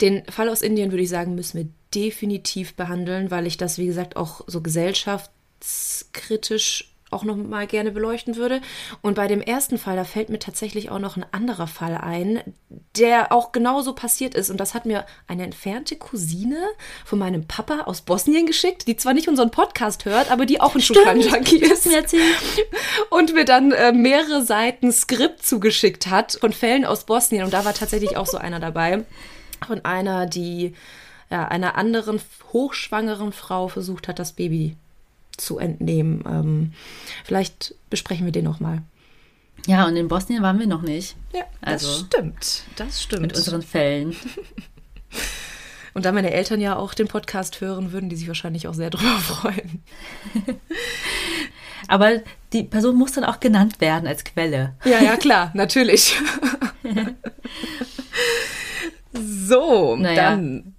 den 0.00 0.24
Fall 0.26 0.48
aus 0.48 0.62
Indien 0.62 0.92
würde 0.92 1.02
ich 1.02 1.08
sagen, 1.08 1.34
müssen 1.34 1.58
wir 1.58 1.66
definitiv 1.94 2.74
behandeln, 2.74 3.30
weil 3.30 3.46
ich 3.46 3.56
das, 3.56 3.78
wie 3.78 3.86
gesagt, 3.86 4.16
auch 4.16 4.42
so 4.46 4.60
gesellschaftskritisch 4.60 6.91
auch 7.12 7.24
noch 7.24 7.36
mal 7.36 7.66
gerne 7.66 7.90
beleuchten 7.90 8.36
würde. 8.36 8.60
Und 9.00 9.14
bei 9.14 9.28
dem 9.28 9.40
ersten 9.40 9.78
Fall, 9.78 9.96
da 9.96 10.04
fällt 10.04 10.28
mir 10.28 10.38
tatsächlich 10.38 10.90
auch 10.90 10.98
noch 10.98 11.16
ein 11.16 11.26
anderer 11.32 11.66
Fall 11.66 11.96
ein, 11.96 12.42
der 12.96 13.32
auch 13.32 13.52
genauso 13.52 13.94
passiert 13.94 14.34
ist. 14.34 14.50
Und 14.50 14.58
das 14.58 14.74
hat 14.74 14.86
mir 14.86 15.06
eine 15.26 15.44
entfernte 15.44 15.96
Cousine 15.96 16.58
von 17.04 17.18
meinem 17.18 17.46
Papa 17.46 17.82
aus 17.86 18.02
Bosnien 18.02 18.46
geschickt, 18.46 18.86
die 18.86 18.96
zwar 18.96 19.14
nicht 19.14 19.28
unseren 19.28 19.50
Podcast 19.50 20.04
hört, 20.04 20.30
aber 20.30 20.46
die 20.46 20.60
auch 20.60 20.74
ein 20.74 20.80
True-Crime-Junkie 20.80 21.58
ist 21.58 21.86
mir 21.86 22.02
und 23.10 23.34
mir 23.34 23.44
dann 23.44 23.72
äh, 23.72 23.92
mehrere 23.92 24.42
Seiten 24.42 24.92
Skript 24.92 25.44
zugeschickt 25.44 26.08
hat 26.08 26.38
von 26.40 26.52
Fällen 26.52 26.84
aus 26.84 27.04
Bosnien. 27.04 27.44
Und 27.44 27.52
da 27.52 27.64
war 27.64 27.74
tatsächlich 27.74 28.16
auch 28.16 28.26
so 28.26 28.38
einer 28.38 28.60
dabei. 28.60 29.04
Von 29.66 29.84
einer, 29.84 30.26
die 30.26 30.74
ja, 31.32 31.48
einer 31.48 31.76
anderen 31.76 32.20
hochschwangeren 32.52 33.32
Frau 33.32 33.68
versucht 33.68 34.06
hat, 34.06 34.18
das 34.18 34.34
Baby 34.34 34.76
zu 35.36 35.58
entnehmen. 35.58 36.22
Ähm, 36.28 36.72
vielleicht 37.24 37.74
besprechen 37.90 38.24
wir 38.26 38.32
den 38.32 38.44
nochmal. 38.44 38.82
Ja, 39.66 39.86
und 39.86 39.96
in 39.96 40.08
Bosnien 40.08 40.42
waren 40.42 40.58
wir 40.58 40.66
noch 40.66 40.82
nicht 40.82 41.14
Ja, 41.32 41.42
Also, 41.60 41.86
das 41.86 42.00
stimmt. 42.00 42.62
Das 42.76 43.02
stimmt. 43.02 43.22
mit 43.22 43.36
unseren 43.36 43.62
Fällen. 43.62 44.16
und 45.94 46.04
da 46.04 46.10
meine 46.12 46.32
Eltern 46.32 46.60
ja 46.60 46.74
auch 46.76 46.94
den 46.94 47.06
Podcast 47.06 47.60
hören, 47.60 47.92
würden 47.92 48.08
die 48.08 48.16
sich 48.16 48.26
wahrscheinlich 48.28 48.66
auch 48.66 48.74
sehr 48.74 48.90
drüber 48.90 49.18
freuen. 49.20 49.82
Aber 51.88 52.20
die 52.52 52.62
Person 52.64 52.96
muss 52.96 53.12
dann 53.12 53.24
auch 53.24 53.40
genannt 53.40 53.80
werden 53.80 54.06
als 54.06 54.24
Quelle. 54.24 54.74
Ja, 54.84 55.00
ja, 55.02 55.16
klar, 55.16 55.50
natürlich. 55.54 56.14
so, 59.12 59.96
Naja. 59.96 60.30
dann 60.30 60.74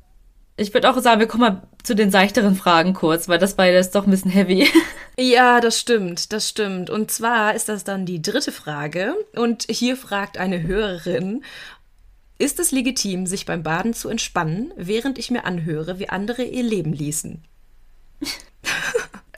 Ich 0.55 0.73
würde 0.73 0.89
auch 0.89 0.97
sagen, 0.99 1.19
wir 1.19 1.27
kommen 1.27 1.41
mal 1.41 1.61
zu 1.81 1.95
den 1.95 2.11
seichteren 2.11 2.55
Fragen 2.55 2.93
kurz, 2.93 3.27
weil 3.27 3.39
das 3.39 3.55
beide 3.55 3.77
ist 3.77 3.91
doch 3.95 4.05
ein 4.05 4.11
bisschen 4.11 4.31
heavy. 4.31 4.67
Ja, 5.19 5.61
das 5.61 5.79
stimmt, 5.79 6.33
das 6.33 6.49
stimmt. 6.49 6.89
Und 6.89 7.11
zwar 7.11 7.53
ist 7.53 7.69
das 7.69 7.83
dann 7.83 8.07
die 8.07 8.19
dritte 8.19 8.51
Frage. 8.51 9.13
Und 9.35 9.67
hier 9.69 9.95
fragt 9.95 10.39
eine 10.39 10.63
Hörerin, 10.63 11.43
ist 12.39 12.59
es 12.59 12.71
legitim, 12.71 13.27
sich 13.27 13.45
beim 13.45 13.61
Baden 13.61 13.93
zu 13.93 14.09
entspannen, 14.09 14.73
während 14.75 15.19
ich 15.19 15.29
mir 15.29 15.45
anhöre, 15.45 15.99
wie 15.99 16.09
andere 16.09 16.41
ihr 16.43 16.63
Leben 16.63 16.93
ließen? 16.93 17.43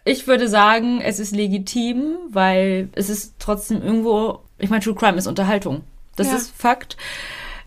Ich 0.05 0.27
würde 0.27 0.48
sagen, 0.48 1.01
es 1.01 1.19
ist 1.19 1.36
legitim, 1.36 2.19
weil 2.29 2.88
es 2.95 3.10
ist 3.10 3.34
trotzdem 3.39 3.81
irgendwo, 3.81 4.43
ich 4.57 4.69
meine, 4.69 4.81
True 4.81 4.95
Crime 4.95 5.17
ist 5.17 5.27
Unterhaltung. 5.27 5.84
Das 6.15 6.27
Ja. 6.27 6.38
ist 6.38 6.51
Fakt. 6.55 6.95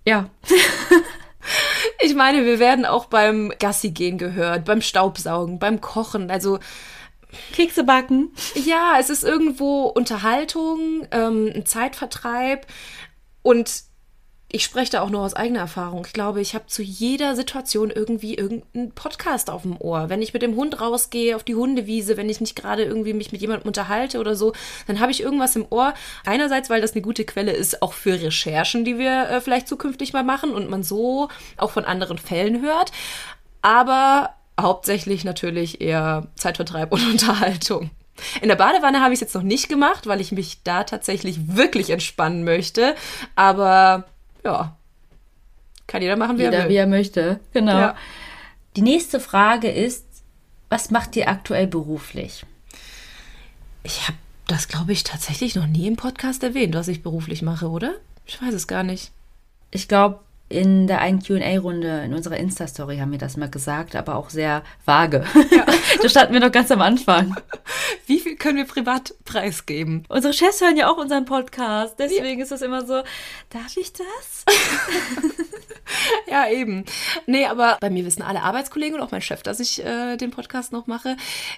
Ja. 0.06 0.30
Ich 2.00 2.14
meine, 2.14 2.44
wir 2.44 2.60
werden 2.60 2.84
auch 2.86 3.06
beim 3.06 3.52
Gassi 3.58 3.90
gehen 3.90 4.18
gehört, 4.18 4.64
beim 4.64 4.80
Staubsaugen, 4.80 5.58
beim 5.58 5.80
Kochen. 5.80 6.30
Also 6.30 6.60
Kekse 7.52 7.82
backen. 7.84 8.32
ja, 8.54 8.96
es 9.00 9.10
ist 9.10 9.24
irgendwo 9.24 9.86
Unterhaltung, 9.86 11.06
ähm, 11.10 11.52
ein 11.54 11.66
Zeitvertreib 11.66 12.66
und 13.42 13.87
ich 14.50 14.64
spreche 14.64 14.92
da 14.92 15.02
auch 15.02 15.10
nur 15.10 15.20
aus 15.20 15.34
eigener 15.34 15.60
Erfahrung. 15.60 16.06
Ich 16.06 16.14
glaube, 16.14 16.40
ich 16.40 16.54
habe 16.54 16.66
zu 16.66 16.82
jeder 16.82 17.36
Situation 17.36 17.90
irgendwie 17.90 18.34
irgendeinen 18.34 18.92
Podcast 18.92 19.50
auf 19.50 19.62
dem 19.62 19.78
Ohr. 19.78 20.08
Wenn 20.08 20.22
ich 20.22 20.32
mit 20.32 20.40
dem 20.40 20.56
Hund 20.56 20.80
rausgehe 20.80 21.36
auf 21.36 21.44
die 21.44 21.54
Hundewiese, 21.54 22.16
wenn 22.16 22.30
ich 22.30 22.40
nicht 22.40 22.56
gerade 22.56 22.84
irgendwie 22.84 23.12
mich 23.12 23.30
mit 23.30 23.42
jemandem 23.42 23.66
unterhalte 23.66 24.18
oder 24.18 24.34
so, 24.36 24.54
dann 24.86 25.00
habe 25.00 25.12
ich 25.12 25.22
irgendwas 25.22 25.54
im 25.54 25.66
Ohr. 25.68 25.92
Einerseits, 26.24 26.70
weil 26.70 26.80
das 26.80 26.92
eine 26.92 27.02
gute 27.02 27.26
Quelle 27.26 27.52
ist, 27.52 27.82
auch 27.82 27.92
für 27.92 28.22
Recherchen, 28.22 28.86
die 28.86 28.96
wir 28.96 29.28
äh, 29.28 29.40
vielleicht 29.42 29.68
zukünftig 29.68 30.14
mal 30.14 30.24
machen 30.24 30.54
und 30.54 30.70
man 30.70 30.82
so 30.82 31.28
auch 31.58 31.70
von 31.70 31.84
anderen 31.84 32.16
Fällen 32.16 32.62
hört. 32.62 32.90
Aber 33.60 34.30
hauptsächlich 34.58 35.24
natürlich 35.24 35.82
eher 35.82 36.28
Zeitvertreib 36.36 36.90
und 36.90 37.06
Unterhaltung. 37.10 37.90
In 38.40 38.48
der 38.48 38.56
Badewanne 38.56 39.02
habe 39.02 39.12
ich 39.12 39.18
es 39.18 39.20
jetzt 39.20 39.34
noch 39.34 39.42
nicht 39.42 39.68
gemacht, 39.68 40.06
weil 40.06 40.22
ich 40.22 40.32
mich 40.32 40.62
da 40.64 40.84
tatsächlich 40.84 41.54
wirklich 41.54 41.90
entspannen 41.90 42.44
möchte. 42.44 42.94
Aber 43.36 44.06
ja, 44.48 44.76
kann 45.88 46.02
jeder 46.02 46.16
machen, 46.16 46.38
wie 46.38 46.42
er 46.42 46.50
Jeder, 46.52 46.62
will. 46.64 46.70
wie 46.70 46.76
er 46.76 46.86
möchte. 46.86 47.40
Genau. 47.52 47.78
Ja. 47.78 47.96
Die 48.76 48.82
nächste 48.82 49.20
Frage 49.20 49.70
ist, 49.70 50.04
was 50.68 50.90
macht 50.90 51.16
ihr 51.16 51.28
aktuell 51.28 51.66
beruflich? 51.66 52.44
Ich 53.82 54.06
habe 54.06 54.18
das, 54.46 54.68
glaube 54.68 54.92
ich, 54.92 55.02
tatsächlich 55.02 55.54
noch 55.54 55.66
nie 55.66 55.86
im 55.86 55.96
Podcast 55.96 56.42
erwähnt, 56.42 56.74
was 56.74 56.88
ich 56.88 57.02
beruflich 57.02 57.42
mache, 57.42 57.68
oder? 57.68 57.94
Ich 58.26 58.40
weiß 58.40 58.52
es 58.52 58.66
gar 58.66 58.82
nicht. 58.82 59.12
Ich 59.70 59.88
glaube, 59.88 60.20
in 60.48 60.86
der 60.86 61.00
einen 61.00 61.22
QA-Runde 61.22 62.02
in 62.04 62.14
unserer 62.14 62.36
Insta-Story 62.36 62.98
haben 62.98 63.12
wir 63.12 63.18
das 63.18 63.36
mal 63.36 63.50
gesagt, 63.50 63.96
aber 63.96 64.16
auch 64.16 64.30
sehr 64.30 64.62
vage. 64.84 65.24
da 66.02 66.08
standen 66.08 66.32
wir 66.32 66.40
noch 66.40 66.52
ganz 66.52 66.70
am 66.70 66.80
Anfang. 66.80 67.36
Wie 68.06 68.18
viel 68.18 68.36
können 68.36 68.56
wir 68.56 68.64
privat 68.64 69.14
preisgeben? 69.24 70.04
Unsere 70.08 70.32
Chefs 70.32 70.60
hören 70.60 70.76
ja 70.76 70.90
auch 70.90 70.96
unseren 70.96 71.26
Podcast, 71.26 71.96
deswegen 71.98 72.40
ist 72.40 72.52
das 72.52 72.62
immer 72.62 72.86
so, 72.86 73.02
darf 73.50 73.76
ich 73.76 73.92
das? 73.92 74.44
Ja, 76.30 76.48
eben. 76.48 76.84
Nee, 77.26 77.46
aber 77.46 77.78
bei 77.80 77.90
mir 77.90 78.04
wissen 78.04 78.22
alle 78.22 78.42
Arbeitskollegen 78.42 78.98
und 78.98 79.06
auch 79.06 79.10
mein 79.10 79.22
Chef, 79.22 79.42
dass 79.42 79.60
ich 79.60 79.84
äh, 79.84 80.16
den 80.16 80.30
Podcast 80.30 80.72
noch 80.72 80.86
mache. 80.86 81.16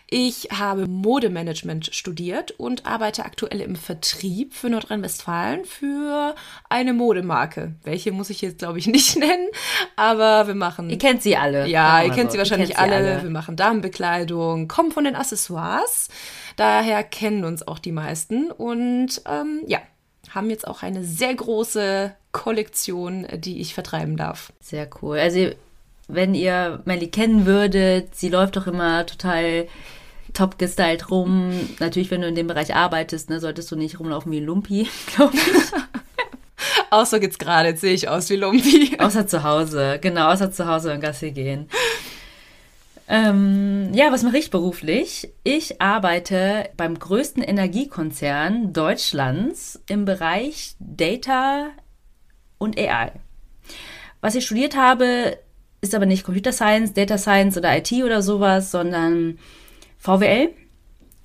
Ich 0.08 0.48
habe 0.56 0.86
Modemanagement 0.86 1.94
studiert 1.94 2.52
und 2.52 2.86
arbeite 2.86 3.24
aktuell 3.24 3.60
im 3.60 3.74
Vertrieb 3.74 4.54
für 4.54 4.70
Nordrhein-Westfalen 4.70 5.64
für 5.64 6.34
eine 6.68 6.92
Modemarke. 6.92 7.74
Welche 7.82 8.12
muss 8.12 8.30
ich 8.30 8.40
jetzt, 8.40 8.58
glaube 8.58 8.78
ich, 8.78 8.86
nicht 8.88 9.16
nennen, 9.16 9.48
aber 9.96 10.46
wir 10.46 10.54
machen. 10.54 10.88
Ihr 10.90 10.98
kennt 10.98 11.22
sie 11.22 11.36
alle. 11.36 11.66
Ja, 11.66 12.02
ihr 12.02 12.10
kennt 12.10 12.30
so. 12.30 12.34
sie 12.34 12.38
wahrscheinlich 12.38 12.70
kennt 12.70 12.88
sie 12.88 12.94
alle. 12.94 13.22
Wir 13.22 13.30
machen 13.30 13.56
Damenbekleidung, 13.56 14.68
kommen 14.68 14.92
von 14.92 15.04
den 15.04 15.16
Accessoires. 15.16 16.08
Daher 16.56 17.02
kennen 17.04 17.44
uns 17.44 17.66
auch 17.66 17.78
die 17.78 17.92
meisten. 17.92 18.50
Und 18.50 19.22
ähm, 19.26 19.62
ja, 19.66 19.80
haben 20.30 20.50
jetzt 20.50 20.66
auch 20.66 20.82
eine 20.82 21.04
sehr 21.04 21.34
große 21.34 22.12
Kollektion, 22.32 23.26
die 23.36 23.60
ich 23.60 23.74
vertreiben 23.74 24.16
darf. 24.16 24.52
Sehr 24.60 24.88
cool. 25.02 25.18
Also, 25.18 25.50
wenn 26.08 26.34
ihr 26.34 26.80
Melly 26.84 27.08
kennen 27.08 27.46
würdet, 27.46 28.14
sie 28.14 28.28
läuft 28.28 28.56
doch 28.56 28.66
immer 28.66 29.06
total 29.06 29.66
top 30.32 30.58
gestylt 30.58 31.10
rum. 31.10 31.52
Natürlich, 31.78 32.10
wenn 32.10 32.22
du 32.22 32.28
in 32.28 32.34
dem 32.34 32.46
Bereich 32.46 32.74
arbeitest, 32.74 33.30
ne, 33.30 33.40
solltest 33.40 33.70
du 33.70 33.76
nicht 33.76 33.98
rumlaufen 33.98 34.30
wie 34.32 34.40
Lumpi, 34.40 34.88
glaube 35.14 35.36
ich. 35.36 35.42
Außer 36.90 37.20
geht's 37.20 37.38
gerade, 37.38 37.70
jetzt 37.70 37.80
sehe 37.80 37.94
ich 37.94 38.08
aus 38.08 38.30
wie 38.30 38.36
Lumpi. 38.36 38.96
Außer 38.98 39.26
zu 39.26 39.42
Hause, 39.42 39.98
genau, 40.00 40.30
außer 40.30 40.50
zu 40.50 40.66
Hause 40.66 40.92
und 40.92 41.00
Gassi 41.00 41.30
gehen. 41.30 41.68
Ähm, 43.12 43.92
ja, 43.92 44.12
was 44.12 44.22
mache 44.22 44.38
ich 44.38 44.50
beruflich? 44.50 45.32
Ich 45.42 45.80
arbeite 45.82 46.70
beim 46.76 46.96
größten 46.96 47.42
Energiekonzern 47.42 48.72
Deutschlands 48.72 49.82
im 49.88 50.04
Bereich 50.04 50.76
Data 50.78 51.70
und 52.58 52.78
AI. 52.78 53.10
Was 54.20 54.36
ich 54.36 54.46
studiert 54.46 54.76
habe, 54.76 55.38
ist 55.80 55.96
aber 55.96 56.06
nicht 56.06 56.22
Computer 56.22 56.52
Science, 56.52 56.92
Data 56.92 57.18
Science 57.18 57.58
oder 57.58 57.76
IT 57.76 57.92
oder 57.92 58.22
sowas, 58.22 58.70
sondern 58.70 59.38
VWL. 59.98 60.50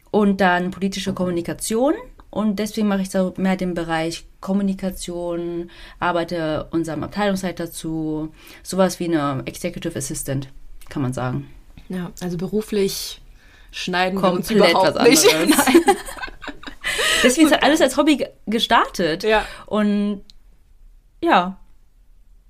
und 0.09 0.41
dann 0.41 0.71
politische 0.71 1.13
Kommunikation. 1.13 1.93
Und 2.31 2.57
deswegen 2.57 2.87
mache 2.87 3.01
ich 3.03 3.11
so 3.11 3.35
mehr 3.37 3.57
den 3.57 3.75
Bereich 3.75 4.25
Kommunikation, 4.41 5.69
arbeite 5.99 6.67
unserem 6.71 7.03
Abteilungsleiter 7.03 7.69
zu, 7.69 8.33
sowas 8.63 8.99
wie 8.99 9.05
eine 9.05 9.43
Executive 9.45 9.95
Assistant, 9.95 10.49
kann 10.89 11.03
man 11.03 11.13
sagen. 11.13 11.47
Ja, 11.89 12.11
also 12.21 12.37
beruflich 12.37 13.21
schneiden 13.71 14.19
Komplett 14.19 14.49
wir 14.49 14.63
uns 14.63 14.71
überhaupt 14.71 14.95
was 14.95 15.07
nicht. 15.07 15.33
anderes. 15.35 15.65
Nein. 15.67 15.81
Deswegen 17.23 17.47
ist 17.47 17.53
das 17.55 17.61
alles 17.63 17.81
als 17.81 17.97
Hobby 17.97 18.17
ge- 18.17 18.29
gestartet. 18.45 19.23
Ja. 19.23 19.45
Und 19.65 20.21
ja, 21.23 21.57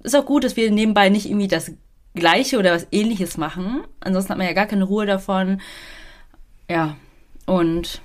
ist 0.03 0.15
auch 0.15 0.25
gut, 0.25 0.43
dass 0.43 0.55
wir 0.55 0.69
nebenbei 0.71 1.09
nicht 1.09 1.25
irgendwie 1.27 1.47
das 1.47 1.71
Gleiche 2.13 2.59
oder 2.59 2.73
was 2.73 2.87
Ähnliches 2.91 3.37
machen. 3.37 3.83
Ansonsten 4.01 4.31
hat 4.31 4.37
man 4.37 4.47
ja 4.47 4.53
gar 4.53 4.65
keine 4.67 4.83
Ruhe 4.83 5.05
davon. 5.05 5.61
Ja, 6.69 6.95
und 7.45 8.01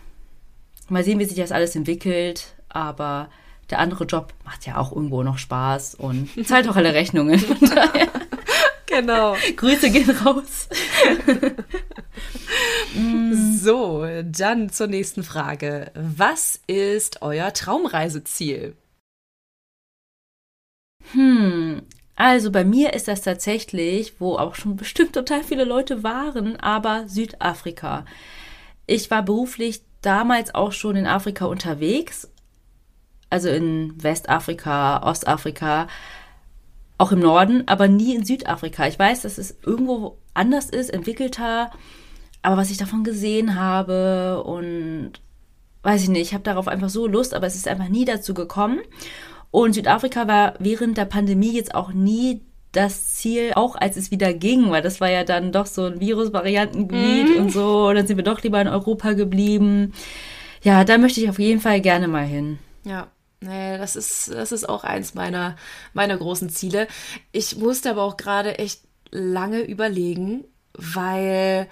mal 0.88 1.04
sehen, 1.04 1.18
wie 1.18 1.24
sich 1.24 1.36
das 1.36 1.52
alles 1.52 1.74
entwickelt. 1.76 2.54
Aber 2.68 3.28
der 3.70 3.78
andere 3.80 4.04
Job 4.04 4.32
macht 4.44 4.66
ja 4.66 4.76
auch 4.78 4.92
irgendwo 4.92 5.22
noch 5.22 5.38
Spaß 5.38 5.96
und 5.96 6.28
zahlt 6.46 6.68
auch 6.68 6.76
alle 6.76 6.94
Rechnungen. 6.94 7.38
Von 7.38 7.70
daher, 7.74 8.08
Genau. 8.90 9.36
Grüße 9.56 9.90
gehen 9.90 10.10
raus. 10.10 10.68
So, 13.62 14.04
dann 14.24 14.70
zur 14.70 14.88
nächsten 14.88 15.22
Frage. 15.22 15.92
Was 15.94 16.60
ist 16.66 17.22
euer 17.22 17.52
Traumreiseziel? 17.52 18.74
Hm, 21.12 21.82
also 22.16 22.50
bei 22.50 22.64
mir 22.64 22.92
ist 22.92 23.06
das 23.08 23.22
tatsächlich, 23.22 24.20
wo 24.20 24.36
auch 24.36 24.54
schon 24.56 24.76
bestimmt 24.76 25.12
total 25.14 25.42
viele 25.44 25.64
Leute 25.64 26.02
waren, 26.02 26.56
aber 26.56 27.08
Südafrika. 27.08 28.04
Ich 28.86 29.10
war 29.10 29.22
beruflich 29.22 29.82
damals 30.02 30.54
auch 30.54 30.72
schon 30.72 30.96
in 30.96 31.06
Afrika 31.06 31.46
unterwegs, 31.46 32.28
also 33.30 33.48
in 33.48 33.94
Westafrika, 34.02 35.02
Ostafrika, 35.04 35.86
auch 37.00 37.12
im 37.12 37.20
Norden, 37.20 37.62
aber 37.66 37.88
nie 37.88 38.14
in 38.14 38.26
Südafrika. 38.26 38.86
Ich 38.86 38.98
weiß, 38.98 39.22
dass 39.22 39.38
es 39.38 39.56
irgendwo 39.64 40.18
anders 40.34 40.68
ist, 40.68 40.90
entwickelter, 40.90 41.70
aber 42.42 42.58
was 42.58 42.70
ich 42.70 42.76
davon 42.76 43.04
gesehen 43.04 43.58
habe 43.58 44.44
und 44.44 45.12
weiß 45.82 46.02
ich 46.02 46.10
nicht, 46.10 46.20
ich 46.20 46.34
habe 46.34 46.44
darauf 46.44 46.68
einfach 46.68 46.90
so 46.90 47.06
Lust, 47.06 47.32
aber 47.32 47.46
es 47.46 47.54
ist 47.54 47.68
einfach 47.68 47.88
nie 47.88 48.04
dazu 48.04 48.34
gekommen. 48.34 48.80
Und 49.50 49.74
Südafrika 49.74 50.28
war 50.28 50.54
während 50.58 50.98
der 50.98 51.06
Pandemie 51.06 51.52
jetzt 51.52 51.74
auch 51.74 51.94
nie 51.94 52.42
das 52.72 53.14
Ziel, 53.14 53.52
auch 53.54 53.76
als 53.76 53.96
es 53.96 54.10
wieder 54.10 54.34
ging, 54.34 54.70
weil 54.70 54.82
das 54.82 55.00
war 55.00 55.10
ja 55.10 55.24
dann 55.24 55.52
doch 55.52 55.66
so 55.66 55.86
ein 55.86 56.00
Virusvariantengebiet 56.00 57.34
und 57.38 57.50
so. 57.50 57.88
Und 57.88 57.94
dann 57.94 58.06
sind 58.06 58.18
wir 58.18 58.24
doch 58.24 58.42
lieber 58.42 58.60
in 58.60 58.68
Europa 58.68 59.14
geblieben. 59.14 59.94
Ja, 60.62 60.84
da 60.84 60.98
möchte 60.98 61.22
ich 61.22 61.30
auf 61.30 61.38
jeden 61.38 61.60
Fall 61.60 61.80
gerne 61.80 62.08
mal 62.08 62.26
hin. 62.26 62.58
Ja, 62.84 63.08
das 63.40 63.96
ist, 63.96 64.28
das 64.28 64.52
ist 64.52 64.68
auch 64.68 64.84
eins 64.84 65.14
meiner, 65.14 65.56
meiner 65.94 66.16
großen 66.16 66.50
Ziele. 66.50 66.88
Ich 67.32 67.56
musste 67.56 67.90
aber 67.90 68.02
auch 68.02 68.16
gerade 68.16 68.58
echt 68.58 68.82
lange 69.10 69.62
überlegen, 69.62 70.44
weil 70.74 71.68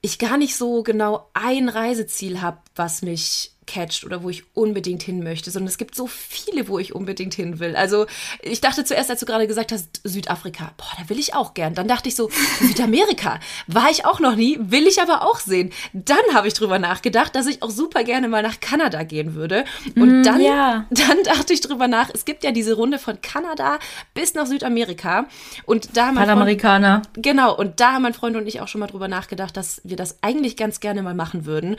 ich 0.00 0.18
gar 0.18 0.36
nicht 0.36 0.56
so 0.56 0.82
genau 0.82 1.30
ein 1.34 1.68
Reiseziel 1.68 2.40
habe, 2.40 2.58
was 2.74 3.02
mich 3.02 3.51
catcht 3.66 4.04
oder 4.04 4.22
wo 4.22 4.30
ich 4.30 4.44
unbedingt 4.54 5.02
hin 5.02 5.22
möchte, 5.22 5.50
sondern 5.50 5.68
es 5.68 5.78
gibt 5.78 5.94
so 5.94 6.06
viele, 6.06 6.68
wo 6.68 6.78
ich 6.78 6.94
unbedingt 6.94 7.34
hin 7.34 7.58
will. 7.58 7.76
Also 7.76 8.06
ich 8.42 8.60
dachte 8.60 8.84
zuerst, 8.84 9.10
als 9.10 9.20
du 9.20 9.26
gerade 9.26 9.46
gesagt 9.46 9.72
hast, 9.72 10.00
Südafrika, 10.04 10.72
boah, 10.76 10.92
da 10.98 11.08
will 11.08 11.18
ich 11.18 11.34
auch 11.34 11.54
gern. 11.54 11.74
Dann 11.74 11.88
dachte 11.88 12.08
ich 12.08 12.16
so, 12.16 12.30
Südamerika, 12.60 13.40
war 13.66 13.90
ich 13.90 14.04
auch 14.04 14.20
noch 14.20 14.36
nie, 14.36 14.58
will 14.60 14.86
ich 14.86 15.00
aber 15.00 15.22
auch 15.22 15.38
sehen. 15.40 15.72
Dann 15.92 16.22
habe 16.34 16.48
ich 16.48 16.54
drüber 16.54 16.78
nachgedacht, 16.78 17.34
dass 17.34 17.46
ich 17.46 17.62
auch 17.62 17.70
super 17.70 18.04
gerne 18.04 18.28
mal 18.28 18.42
nach 18.42 18.60
Kanada 18.60 19.02
gehen 19.04 19.34
würde. 19.34 19.64
Und 19.96 20.24
dann, 20.24 20.40
ja. 20.40 20.86
dann 20.90 21.22
dachte 21.24 21.52
ich 21.52 21.60
drüber 21.60 21.88
nach, 21.88 22.10
es 22.12 22.24
gibt 22.24 22.44
ja 22.44 22.50
diese 22.50 22.74
Runde 22.74 22.98
von 22.98 23.20
Kanada 23.20 23.78
bis 24.14 24.34
nach 24.34 24.46
Südamerika. 24.46 25.26
Und 25.66 25.96
da 25.96 26.06
haben 26.06 26.14
mein 26.14 26.24
Freund- 26.24 26.32
Panamerikaner. 26.32 27.02
Genau, 27.14 27.56
und 27.56 27.80
da 27.80 27.92
haben 27.92 28.02
mein 28.02 28.14
Freund 28.14 28.36
und 28.36 28.46
ich 28.46 28.60
auch 28.60 28.68
schon 28.68 28.80
mal 28.80 28.86
drüber 28.86 29.08
nachgedacht, 29.08 29.56
dass 29.56 29.80
wir 29.84 29.96
das 29.96 30.18
eigentlich 30.22 30.56
ganz 30.56 30.80
gerne 30.80 31.02
mal 31.02 31.14
machen 31.14 31.46
würden. 31.46 31.76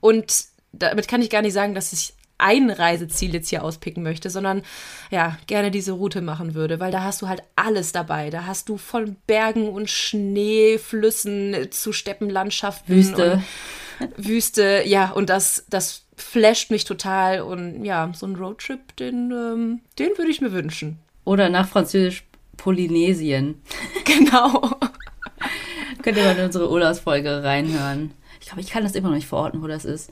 Und 0.00 0.51
damit 0.72 1.08
kann 1.08 1.22
ich 1.22 1.30
gar 1.30 1.42
nicht 1.42 1.52
sagen, 1.52 1.74
dass 1.74 1.92
ich 1.92 2.14
ein 2.38 2.70
Reiseziel 2.70 3.32
jetzt 3.34 3.48
hier 3.48 3.62
auspicken 3.62 4.02
möchte, 4.02 4.28
sondern 4.28 4.62
ja, 5.10 5.38
gerne 5.46 5.70
diese 5.70 5.92
Route 5.92 6.20
machen 6.20 6.54
würde, 6.54 6.80
weil 6.80 6.90
da 6.90 7.04
hast 7.04 7.22
du 7.22 7.28
halt 7.28 7.42
alles 7.54 7.92
dabei. 7.92 8.30
Da 8.30 8.46
hast 8.46 8.68
du 8.68 8.76
von 8.76 9.16
Bergen 9.26 9.68
und 9.68 9.88
Schnee, 9.88 10.78
Flüssen 10.78 11.68
zu 11.70 11.92
Steppenlandschaften. 11.92 12.94
Wüste. 12.94 13.42
Wüste, 14.16 14.82
ja, 14.84 15.12
und 15.12 15.30
das, 15.30 15.64
das 15.70 16.04
flasht 16.16 16.70
mich 16.70 16.84
total. 16.84 17.42
Und 17.42 17.84
ja, 17.84 18.10
so 18.14 18.26
ein 18.26 18.34
Roadtrip, 18.34 18.96
den, 18.96 19.30
ähm, 19.30 19.80
den 19.98 20.18
würde 20.18 20.30
ich 20.30 20.40
mir 20.40 20.52
wünschen. 20.52 20.98
Oder 21.24 21.48
nach 21.48 21.68
Französisch 21.68 22.24
Polynesien. 22.56 23.62
Genau. 24.04 24.70
Könnt 26.02 26.16
ihr 26.16 26.24
mal 26.24 26.36
in 26.36 26.44
unsere 26.44 26.70
Urlaubsfolge 26.70 27.42
reinhören. 27.42 28.12
Ich 28.40 28.46
glaube, 28.46 28.60
ich 28.60 28.70
kann 28.70 28.82
das 28.82 28.94
immer 28.94 29.08
noch 29.08 29.14
nicht 29.14 29.28
verorten, 29.28 29.62
wo 29.62 29.66
das 29.66 29.84
ist. 29.84 30.10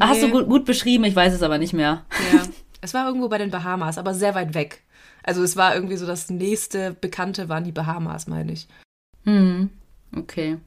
Hast 0.00 0.22
du 0.22 0.26
Nee. 0.26 0.32
gut, 0.32 0.48
gut 0.48 0.64
beschrieben, 0.64 1.04
ich 1.04 1.14
weiß 1.16 1.34
es 1.34 1.42
aber 1.42 1.58
nicht 1.58 1.72
mehr. 1.72 2.04
Ja. 2.32 2.42
Es 2.84 2.94
war 2.94 3.06
irgendwo 3.06 3.28
bei 3.28 3.38
den 3.38 3.52
Bahamas, 3.52 3.96
aber 3.96 4.12
sehr 4.12 4.34
weit 4.34 4.54
weg. 4.54 4.82
Also 5.22 5.40
es 5.44 5.56
war 5.56 5.72
irgendwie 5.72 5.94
so 5.94 6.04
das 6.04 6.30
nächste 6.30 6.96
Bekannte 7.00 7.48
waren 7.48 7.62
die 7.62 7.70
Bahamas, 7.70 8.26
meine 8.26 8.50
ich. 8.50 8.66
Hm, 9.24 9.70
okay. 10.16 10.58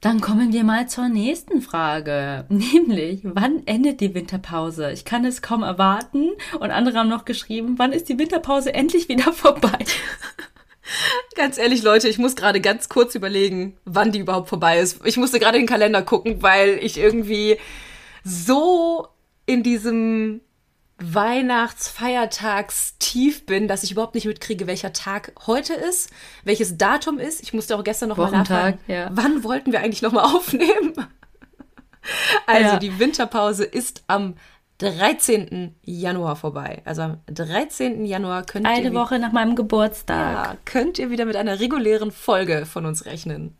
Dann 0.00 0.20
kommen 0.20 0.52
wir 0.52 0.64
mal 0.64 0.88
zur 0.88 1.08
nächsten 1.08 1.62
Frage. 1.62 2.44
Nämlich, 2.48 3.20
wann 3.22 3.64
endet 3.66 4.00
die 4.00 4.14
Winterpause? 4.14 4.90
Ich 4.90 5.04
kann 5.04 5.24
es 5.24 5.42
kaum 5.42 5.62
erwarten. 5.62 6.30
Und 6.58 6.72
andere 6.72 6.98
haben 6.98 7.08
noch 7.08 7.24
geschrieben, 7.24 7.74
wann 7.76 7.92
ist 7.92 8.08
die 8.08 8.18
Winterpause 8.18 8.74
endlich 8.74 9.08
wieder 9.08 9.32
vorbei? 9.32 9.78
Ganz 11.36 11.56
ehrlich, 11.56 11.82
Leute, 11.84 12.08
ich 12.08 12.18
muss 12.18 12.34
gerade 12.34 12.60
ganz 12.60 12.88
kurz 12.88 13.14
überlegen, 13.14 13.76
wann 13.84 14.10
die 14.10 14.18
überhaupt 14.18 14.48
vorbei 14.48 14.80
ist. 14.80 15.06
Ich 15.06 15.16
musste 15.16 15.38
gerade 15.38 15.58
den 15.58 15.68
Kalender 15.68 16.02
gucken, 16.02 16.42
weil 16.42 16.80
ich 16.82 16.98
irgendwie 16.98 17.58
so 18.24 19.06
in 19.46 19.62
diesem 19.62 20.40
Weihnachtsfeiertagstief 21.02 23.46
bin, 23.46 23.68
dass 23.68 23.82
ich 23.82 23.92
überhaupt 23.92 24.14
nicht 24.14 24.26
mitkriege, 24.26 24.66
welcher 24.66 24.92
Tag 24.92 25.32
heute 25.46 25.72
ist, 25.74 26.10
welches 26.44 26.76
Datum 26.76 27.18
ist. 27.18 27.42
Ich 27.42 27.54
musste 27.54 27.74
auch 27.76 27.84
gestern 27.84 28.10
noch 28.10 28.18
mal 28.18 28.30
nachfragen, 28.30 28.78
ja. 28.86 29.08
wann 29.12 29.42
wollten 29.44 29.72
wir 29.72 29.80
eigentlich 29.80 30.02
noch 30.02 30.12
mal 30.12 30.24
aufnehmen? 30.36 30.92
Also 32.46 32.70
Ja. 32.72 32.78
die 32.78 32.98
Winterpause 32.98 33.64
ist 33.64 34.04
am 34.08 34.34
13. 34.78 35.74
Januar 35.82 36.36
vorbei. 36.36 36.80
Also 36.86 37.02
am 37.02 37.18
13. 37.26 38.06
Januar 38.06 38.44
könnt 38.44 38.66
ihr 38.66 38.72
Eine 38.72 38.94
Woche 38.94 39.18
nach 39.18 39.32
meinem 39.32 39.54
Geburtstag. 39.54 40.46
ja, 40.46 40.56
könnt 40.64 40.98
ihr 40.98 41.10
wieder 41.10 41.26
mit 41.26 41.36
einer 41.36 41.60
regulären 41.60 42.10
Folge 42.10 42.64
von 42.64 42.86
uns 42.86 43.04
rechnen. 43.04 43.54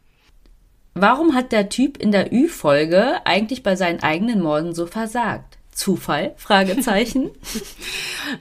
Warum 0.94 1.34
hat 1.34 1.52
der 1.52 1.68
Typ 1.68 1.96
in 1.98 2.12
der 2.12 2.32
Ü-Folge 2.32 3.24
eigentlich 3.24 3.62
bei 3.62 3.76
seinen 3.76 4.02
eigenen 4.02 4.40
Morden 4.40 4.74
so 4.74 4.86
versagt? 4.86 5.58
Zufall? 5.72 6.34
Fragezeichen. 6.36 7.30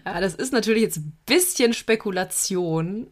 Ja, 0.06 0.20
das 0.20 0.36
ist 0.36 0.54
natürlich 0.54 0.84
jetzt 0.84 0.98
ein 0.98 1.18
bisschen 1.26 1.74
Spekulation, 1.74 3.08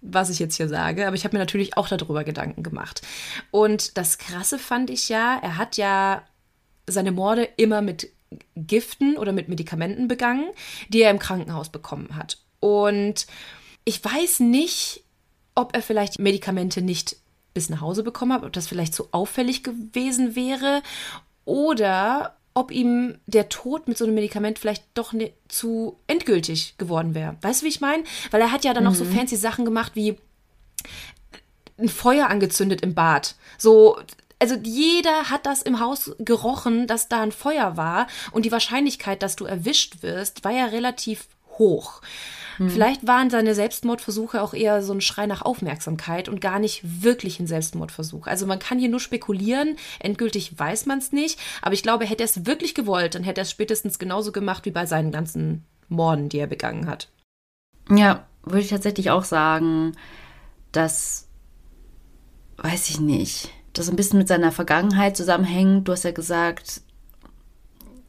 was 0.00 0.30
ich 0.30 0.38
jetzt 0.38 0.56
hier 0.56 0.68
sage, 0.68 1.06
aber 1.06 1.16
ich 1.16 1.24
habe 1.24 1.36
mir 1.36 1.40
natürlich 1.40 1.76
auch 1.76 1.88
darüber 1.88 2.24
Gedanken 2.24 2.62
gemacht. 2.62 3.02
Und 3.50 3.98
das 3.98 4.18
Krasse 4.18 4.58
fand 4.58 4.88
ich 4.88 5.08
ja, 5.08 5.38
er 5.42 5.56
hat 5.58 5.76
ja 5.76 6.22
seine 6.86 7.12
Morde 7.12 7.48
immer 7.56 7.82
mit 7.82 8.10
Giften 8.56 9.16
oder 9.16 9.32
mit 9.32 9.48
Medikamenten 9.48 10.08
begangen, 10.08 10.48
die 10.88 11.02
er 11.02 11.10
im 11.10 11.18
Krankenhaus 11.18 11.68
bekommen 11.68 12.16
hat. 12.16 12.38
Und 12.60 13.26
ich 13.84 14.02
weiß 14.02 14.40
nicht, 14.40 15.04
ob 15.54 15.74
er 15.74 15.82
vielleicht 15.82 16.18
Medikamente 16.18 16.80
nicht 16.80 17.16
bis 17.54 17.70
nach 17.70 17.80
Hause 17.80 18.02
bekommen 18.02 18.32
hat, 18.32 18.44
ob 18.44 18.52
das 18.52 18.68
vielleicht 18.68 18.94
zu 18.94 19.08
auffällig 19.12 19.62
gewesen 19.62 20.34
wäre 20.34 20.82
oder 21.44 22.36
ob 22.54 22.70
ihm 22.70 23.18
der 23.26 23.48
Tod 23.48 23.88
mit 23.88 23.96
so 23.96 24.04
einem 24.04 24.14
Medikament 24.14 24.58
vielleicht 24.58 24.84
doch 24.94 25.12
ne, 25.12 25.32
zu 25.48 25.96
endgültig 26.06 26.74
geworden 26.78 27.14
wäre. 27.14 27.36
Weißt 27.42 27.62
du, 27.62 27.64
wie 27.64 27.70
ich 27.70 27.80
meine? 27.80 28.04
Weil 28.30 28.40
er 28.40 28.52
hat 28.52 28.64
ja 28.64 28.74
dann 28.74 28.84
noch 28.84 28.94
so 28.94 29.04
fancy 29.04 29.36
Sachen 29.36 29.64
gemacht 29.64 29.92
wie 29.94 30.18
ein 31.78 31.88
Feuer 31.88 32.28
angezündet 32.28 32.80
im 32.82 32.94
Bad. 32.94 33.36
So, 33.56 33.98
also 34.38 34.56
jeder 34.62 35.30
hat 35.30 35.46
das 35.46 35.62
im 35.62 35.80
Haus 35.80 36.12
gerochen, 36.18 36.86
dass 36.86 37.08
da 37.08 37.22
ein 37.22 37.32
Feuer 37.32 37.76
war 37.76 38.06
und 38.32 38.44
die 38.44 38.52
Wahrscheinlichkeit, 38.52 39.22
dass 39.22 39.36
du 39.36 39.44
erwischt 39.44 40.02
wirst, 40.02 40.44
war 40.44 40.52
ja 40.52 40.66
relativ 40.66 41.28
hoch. 41.60 42.02
Vielleicht 42.68 43.06
waren 43.06 43.30
seine 43.30 43.54
Selbstmordversuche 43.54 44.42
auch 44.42 44.52
eher 44.52 44.82
so 44.82 44.92
ein 44.92 45.00
Schrei 45.00 45.24
nach 45.24 45.40
Aufmerksamkeit 45.40 46.28
und 46.28 46.42
gar 46.42 46.58
nicht 46.58 47.02
wirklich 47.02 47.40
ein 47.40 47.46
Selbstmordversuch. 47.46 48.26
Also 48.26 48.44
man 48.44 48.58
kann 48.58 48.78
hier 48.78 48.90
nur 48.90 49.00
spekulieren, 49.00 49.76
endgültig 49.98 50.58
weiß 50.58 50.84
man 50.84 50.98
es 50.98 51.10
nicht, 51.10 51.40
aber 51.62 51.72
ich 51.72 51.82
glaube, 51.82 52.04
hätte 52.04 52.22
er 52.22 52.28
es 52.28 52.44
wirklich 52.44 52.74
gewollt, 52.74 53.14
dann 53.14 53.22
hätte 53.22 53.40
er 53.40 53.44
es 53.44 53.50
spätestens 53.50 53.98
genauso 53.98 54.30
gemacht 54.30 54.66
wie 54.66 54.72
bei 54.72 54.84
seinen 54.84 55.10
ganzen 55.10 55.64
Morden, 55.88 56.28
die 56.28 56.38
er 56.38 56.48
begangen 56.48 56.86
hat. 56.86 57.08
Ja, 57.88 58.26
würde 58.42 58.60
ich 58.60 58.68
tatsächlich 58.68 59.10
auch 59.10 59.24
sagen, 59.24 59.96
dass, 60.70 61.28
weiß 62.58 62.90
ich 62.90 63.00
nicht. 63.00 63.48
das 63.72 63.88
ein 63.88 63.96
bisschen 63.96 64.18
mit 64.18 64.28
seiner 64.28 64.52
Vergangenheit 64.52 65.16
zusammenhängt. 65.16 65.88
Du 65.88 65.92
hast 65.92 66.04
ja 66.04 66.12
gesagt, 66.12 66.82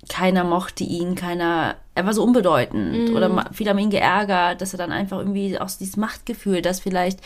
keiner 0.09 0.43
mochte 0.43 0.83
ihn, 0.83 1.15
keiner, 1.15 1.77
er 1.95 2.05
war 2.05 2.13
so 2.13 2.23
unbedeutend 2.23 3.09
Mhm. 3.09 3.15
oder 3.15 3.49
viele 3.53 3.71
haben 3.71 3.77
ihn 3.79 3.89
geärgert, 3.89 4.61
dass 4.61 4.73
er 4.73 4.77
dann 4.77 4.91
einfach 4.91 5.19
irgendwie 5.19 5.59
auch 5.59 5.69
dieses 5.69 5.97
Machtgefühl, 5.97 6.61
dass 6.61 6.79
vielleicht 6.79 7.19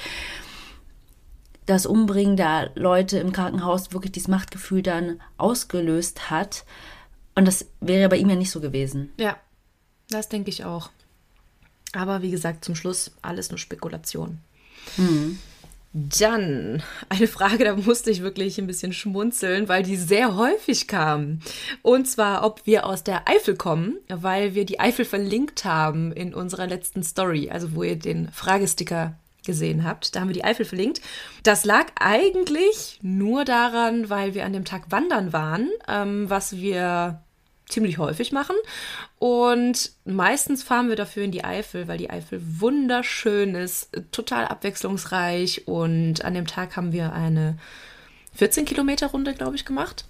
das 1.65 1.85
Umbringen 1.85 2.37
der 2.37 2.71
Leute 2.75 3.17
im 3.19 3.31
Krankenhaus 3.31 3.91
wirklich 3.91 4.11
dieses 4.11 4.27
Machtgefühl 4.27 4.83
dann 4.83 5.19
ausgelöst 5.37 6.29
hat. 6.29 6.63
Und 7.33 7.47
das 7.47 7.65
wäre 7.81 8.07
bei 8.09 8.17
ihm 8.17 8.29
ja 8.29 8.35
nicht 8.35 8.51
so 8.51 8.61
gewesen. 8.61 9.11
Ja, 9.17 9.37
das 10.09 10.29
denke 10.29 10.49
ich 10.49 10.63
auch. 10.63 10.89
Aber 11.93 12.21
wie 12.21 12.29
gesagt, 12.31 12.63
zum 12.65 12.75
Schluss 12.75 13.11
alles 13.21 13.49
nur 13.49 13.57
Spekulation. 13.57 14.39
Dann 15.97 16.83
eine 17.07 17.27
Frage, 17.27 17.63
da 17.63 17.73
musste 17.77 18.11
ich 18.11 18.21
wirklich 18.21 18.57
ein 18.57 18.67
bisschen 18.67 18.91
schmunzeln, 18.91 19.69
weil 19.69 19.81
die 19.81 19.95
sehr 19.95 20.35
häufig 20.35 20.89
kam. 20.89 21.39
Und 21.83 22.05
zwar, 22.05 22.43
ob 22.43 22.65
wir 22.65 22.85
aus 22.85 23.05
der 23.05 23.29
Eifel 23.29 23.55
kommen, 23.55 23.97
weil 24.09 24.55
wir 24.55 24.65
die 24.65 24.81
Eifel 24.81 25.05
verlinkt 25.05 25.63
haben 25.63 26.11
in 26.11 26.33
unserer 26.33 26.67
letzten 26.67 27.01
Story, 27.01 27.49
also 27.49 27.75
wo 27.75 27.83
ihr 27.83 27.95
den 27.95 28.29
Fragesticker 28.33 29.17
gesehen 29.45 29.85
habt. 29.85 30.13
Da 30.13 30.19
haben 30.19 30.27
wir 30.27 30.33
die 30.33 30.43
Eifel 30.43 30.65
verlinkt. 30.65 30.99
Das 31.43 31.63
lag 31.63 31.85
eigentlich 31.97 32.99
nur 33.01 33.45
daran, 33.45 34.09
weil 34.09 34.33
wir 34.33 34.43
an 34.43 34.51
dem 34.51 34.65
Tag 34.65 34.91
wandern 34.91 35.31
waren, 35.31 35.69
ähm, 35.87 36.29
was 36.29 36.57
wir 36.57 37.21
ziemlich 37.69 37.97
häufig 37.97 38.31
machen. 38.31 38.55
Und 39.19 39.91
meistens 40.05 40.63
fahren 40.63 40.89
wir 40.89 40.95
dafür 40.95 41.23
in 41.23 41.31
die 41.31 41.43
Eifel, 41.43 41.87
weil 41.87 41.97
die 41.97 42.09
Eifel 42.09 42.41
wunderschön 42.59 43.55
ist, 43.55 43.89
total 44.11 44.45
abwechslungsreich. 44.45 45.67
Und 45.67 46.23
an 46.23 46.33
dem 46.33 46.47
Tag 46.47 46.77
haben 46.77 46.91
wir 46.91 47.13
eine 47.13 47.57
14 48.33 48.65
Kilometer 48.65 49.07
Runde, 49.07 49.33
glaube 49.33 49.55
ich, 49.55 49.65
gemacht. 49.65 50.05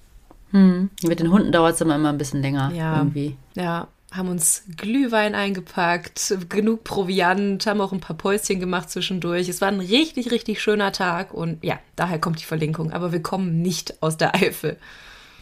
Mit 0.52 1.20
den 1.20 1.32
Hunden 1.32 1.52
dauert 1.52 1.76
es 1.76 1.82
immer, 1.82 1.96
immer 1.96 2.10
ein 2.10 2.18
bisschen 2.18 2.41
länger 2.41 2.72
Ja. 2.74 2.98
irgendwie. 2.98 3.36
Ja, 3.56 3.89
haben 4.13 4.30
uns 4.30 4.63
Glühwein 4.78 5.36
eingepackt, 5.36 6.34
genug 6.48 6.86
Proviant, 6.86 7.65
haben 7.68 7.82
auch 7.82 7.91
ein 7.91 8.00
paar 8.00 8.15
Päuschen 8.15 8.62
gemacht 8.62 8.89
zwischendurch. 8.89 9.50
Es 9.50 9.60
war 9.60 9.68
ein 9.68 9.82
richtig, 9.82 10.32
richtig 10.32 10.62
schöner 10.62 10.94
Tag 10.94 11.34
und 11.34 11.62
ja, 11.63 11.80
daher 11.98 12.20
kommt 12.20 12.39
die 12.39 12.46
Verlinkung. 12.46 12.94
Aber 12.94 13.12
wir 13.12 13.22
kommen 13.22 13.62
nicht 13.62 14.02
aus 14.02 14.15
der 14.15 14.36
Eifel. 14.36 14.78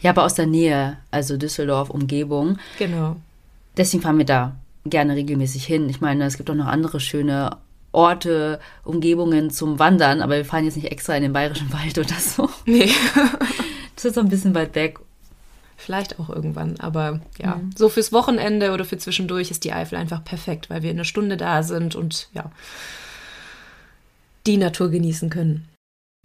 Ja, 0.03 0.11
aber 0.11 0.25
aus 0.25 0.35
der 0.35 0.45
Nähe, 0.45 0.97
also 1.11 1.37
Düsseldorf, 1.37 1.89
Umgebung. 1.89 2.57
Genau. 2.77 3.15
Deswegen 3.77 4.03
fahren 4.03 4.17
wir 4.17 4.25
da 4.25 4.55
gerne 4.85 5.15
regelmäßig 5.15 5.65
hin. 5.65 5.89
Ich 5.89 6.01
meine, 6.01 6.25
es 6.25 6.37
gibt 6.37 6.49
auch 6.49 6.55
noch 6.55 6.67
andere 6.67 6.99
schöne 6.99 7.57
Orte, 7.93 8.59
Umgebungen 8.83 9.49
zum 9.49 9.79
Wandern, 9.79 10.21
aber 10.21 10.35
wir 10.35 10.45
fahren 10.45 10.65
jetzt 10.65 10.75
nicht 10.75 10.91
extra 10.91 11.15
in 11.15 11.23
den 11.23 11.33
Bayerischen 11.33 11.71
Wald 11.71 11.97
oder 11.97 12.15
so. 12.19 12.49
Nee. 12.65 12.91
Das 13.95 14.05
ist 14.05 14.15
so 14.15 14.21
ein 14.21 14.29
bisschen 14.29 14.55
weit 14.55 14.73
weg. 14.73 14.99
Vielleicht 15.77 16.19
auch 16.19 16.29
irgendwann, 16.29 16.79
aber 16.79 17.21
ja, 17.37 17.61
so 17.75 17.89
fürs 17.89 18.11
Wochenende 18.11 18.71
oder 18.71 18.85
für 18.85 18.97
zwischendurch 18.97 19.51
ist 19.51 19.63
die 19.63 19.71
Eifel 19.71 19.99
einfach 19.99 20.23
perfekt, 20.23 20.71
weil 20.71 20.81
wir 20.81 20.89
eine 20.89 21.05
Stunde 21.05 21.37
da 21.37 21.61
sind 21.61 21.95
und 21.95 22.27
ja, 22.33 22.51
die 24.47 24.57
Natur 24.57 24.89
genießen 24.89 25.29
können. 25.29 25.69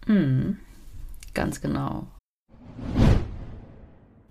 Hm, 0.07 0.57
ganz 1.35 1.61
genau. 1.61 2.07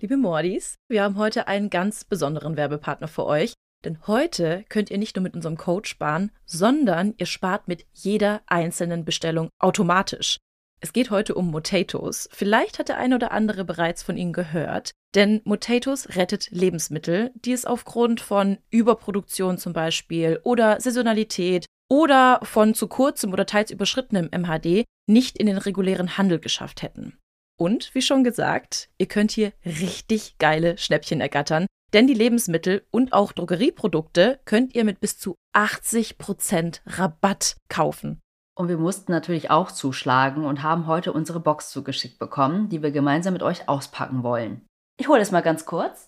Liebe 0.00 0.16
Mordis, 0.16 0.76
wir 0.88 1.02
haben 1.02 1.16
heute 1.16 1.48
einen 1.48 1.70
ganz 1.70 2.04
besonderen 2.04 2.56
Werbepartner 2.56 3.08
für 3.08 3.26
euch, 3.26 3.54
denn 3.84 3.98
heute 4.06 4.64
könnt 4.68 4.90
ihr 4.90 4.98
nicht 4.98 5.16
nur 5.16 5.24
mit 5.24 5.34
unserem 5.34 5.56
Code 5.56 5.88
sparen, 5.88 6.30
sondern 6.46 7.14
ihr 7.16 7.26
spart 7.26 7.66
mit 7.66 7.84
jeder 7.92 8.40
einzelnen 8.46 9.04
Bestellung 9.04 9.48
automatisch. 9.58 10.38
Es 10.80 10.92
geht 10.92 11.10
heute 11.10 11.34
um 11.34 11.50
Motatos. 11.50 12.28
Vielleicht 12.30 12.78
hat 12.78 12.88
der 12.88 12.98
eine 12.98 13.16
oder 13.16 13.32
andere 13.32 13.64
bereits 13.64 14.04
von 14.04 14.16
ihnen 14.16 14.32
gehört, 14.32 14.92
denn 15.16 15.40
Motatos 15.42 16.10
rettet 16.10 16.48
Lebensmittel, 16.52 17.32
die 17.34 17.52
es 17.52 17.64
aufgrund 17.64 18.20
von 18.20 18.58
Überproduktion 18.70 19.58
zum 19.58 19.72
Beispiel 19.72 20.38
oder 20.44 20.80
Saisonalität 20.80 21.66
oder 21.90 22.38
von 22.44 22.74
zu 22.74 22.86
kurzem 22.86 23.32
oder 23.32 23.46
teils 23.46 23.72
überschrittenem 23.72 24.28
MHD 24.30 24.84
nicht 25.08 25.36
in 25.38 25.46
den 25.46 25.58
regulären 25.58 26.16
Handel 26.16 26.38
geschafft 26.38 26.82
hätten. 26.82 27.18
Und 27.58 27.92
wie 27.94 28.02
schon 28.02 28.22
gesagt, 28.22 28.88
ihr 28.98 29.06
könnt 29.06 29.32
hier 29.32 29.52
richtig 29.64 30.38
geile 30.38 30.78
Schnäppchen 30.78 31.20
ergattern, 31.20 31.66
denn 31.92 32.06
die 32.06 32.14
Lebensmittel 32.14 32.86
und 32.90 33.12
auch 33.12 33.32
Drogerieprodukte 33.32 34.38
könnt 34.44 34.76
ihr 34.76 34.84
mit 34.84 35.00
bis 35.00 35.18
zu 35.18 35.34
80% 35.56 36.82
Rabatt 36.86 37.56
kaufen. 37.68 38.20
Und 38.56 38.68
wir 38.68 38.78
mussten 38.78 39.10
natürlich 39.10 39.50
auch 39.50 39.72
zuschlagen 39.72 40.44
und 40.44 40.62
haben 40.62 40.86
heute 40.86 41.12
unsere 41.12 41.40
Box 41.40 41.70
zugeschickt 41.70 42.20
bekommen, 42.20 42.68
die 42.68 42.82
wir 42.82 42.92
gemeinsam 42.92 43.32
mit 43.32 43.42
euch 43.42 43.68
auspacken 43.68 44.22
wollen. 44.22 44.64
Ich 44.96 45.08
hole 45.08 45.20
es 45.20 45.32
mal 45.32 45.42
ganz 45.42 45.64
kurz. 45.64 46.06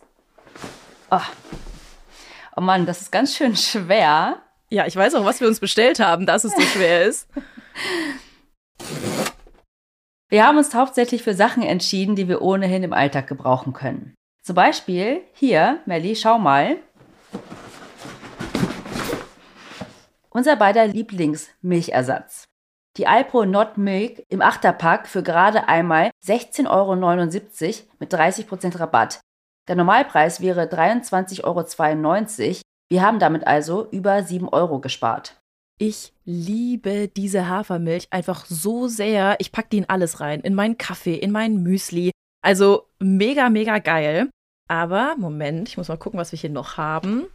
Oh. 1.10 1.18
oh 2.56 2.60
Mann, 2.60 2.86
das 2.86 3.00
ist 3.00 3.10
ganz 3.10 3.34
schön 3.34 3.56
schwer. 3.56 4.40
Ja, 4.68 4.86
ich 4.86 4.94
weiß 4.94 5.16
auch, 5.16 5.24
was 5.24 5.40
wir 5.40 5.48
uns 5.48 5.58
bestellt 5.58 5.98
haben, 5.98 6.26
dass 6.26 6.44
es 6.44 6.54
so 6.54 6.62
schwer 6.62 7.06
ist. 7.06 7.28
Wir 10.30 10.46
haben 10.46 10.58
uns 10.58 10.72
hauptsächlich 10.74 11.24
für 11.24 11.34
Sachen 11.34 11.64
entschieden, 11.64 12.14
die 12.14 12.28
wir 12.28 12.40
ohnehin 12.40 12.84
im 12.84 12.92
Alltag 12.92 13.26
gebrauchen 13.26 13.72
können. 13.72 14.14
Zum 14.44 14.54
Beispiel 14.54 15.22
hier, 15.32 15.80
Melli, 15.86 16.14
schau 16.14 16.38
mal. 16.38 16.76
Unser 20.30 20.54
beider 20.54 20.86
Lieblingsmilchersatz. 20.86 22.44
Die 22.96 23.08
Alpro 23.08 23.44
Not 23.44 23.76
Milk 23.76 24.24
im 24.28 24.40
Achterpack 24.40 25.08
für 25.08 25.24
gerade 25.24 25.66
einmal 25.66 26.12
16,79 26.24 26.68
Euro 26.70 26.94
mit 27.98 28.14
30% 28.14 28.78
Rabatt. 28.78 29.18
Der 29.66 29.74
Normalpreis 29.74 30.40
wäre 30.40 30.66
23,92 30.66 31.42
Euro. 31.42 32.60
Wir 32.88 33.02
haben 33.02 33.18
damit 33.18 33.48
also 33.48 33.88
über 33.90 34.22
7 34.22 34.48
Euro 34.48 34.78
gespart. 34.78 35.40
Ich 35.82 36.12
liebe 36.26 37.08
diese 37.08 37.48
Hafermilch 37.48 38.08
einfach 38.10 38.44
so 38.44 38.86
sehr. 38.86 39.36
Ich 39.38 39.50
pack 39.50 39.70
die 39.70 39.78
in 39.78 39.88
alles 39.88 40.20
rein. 40.20 40.40
In 40.40 40.54
meinen 40.54 40.76
Kaffee, 40.76 41.14
in 41.14 41.32
meinen 41.32 41.62
Müsli. 41.62 42.10
Also 42.42 42.86
mega, 42.98 43.48
mega 43.48 43.78
geil. 43.78 44.28
Aber, 44.68 45.14
Moment, 45.16 45.70
ich 45.70 45.78
muss 45.78 45.88
mal 45.88 45.96
gucken, 45.96 46.20
was 46.20 46.32
wir 46.32 46.38
hier 46.38 46.50
noch 46.50 46.76
haben. 46.76 47.28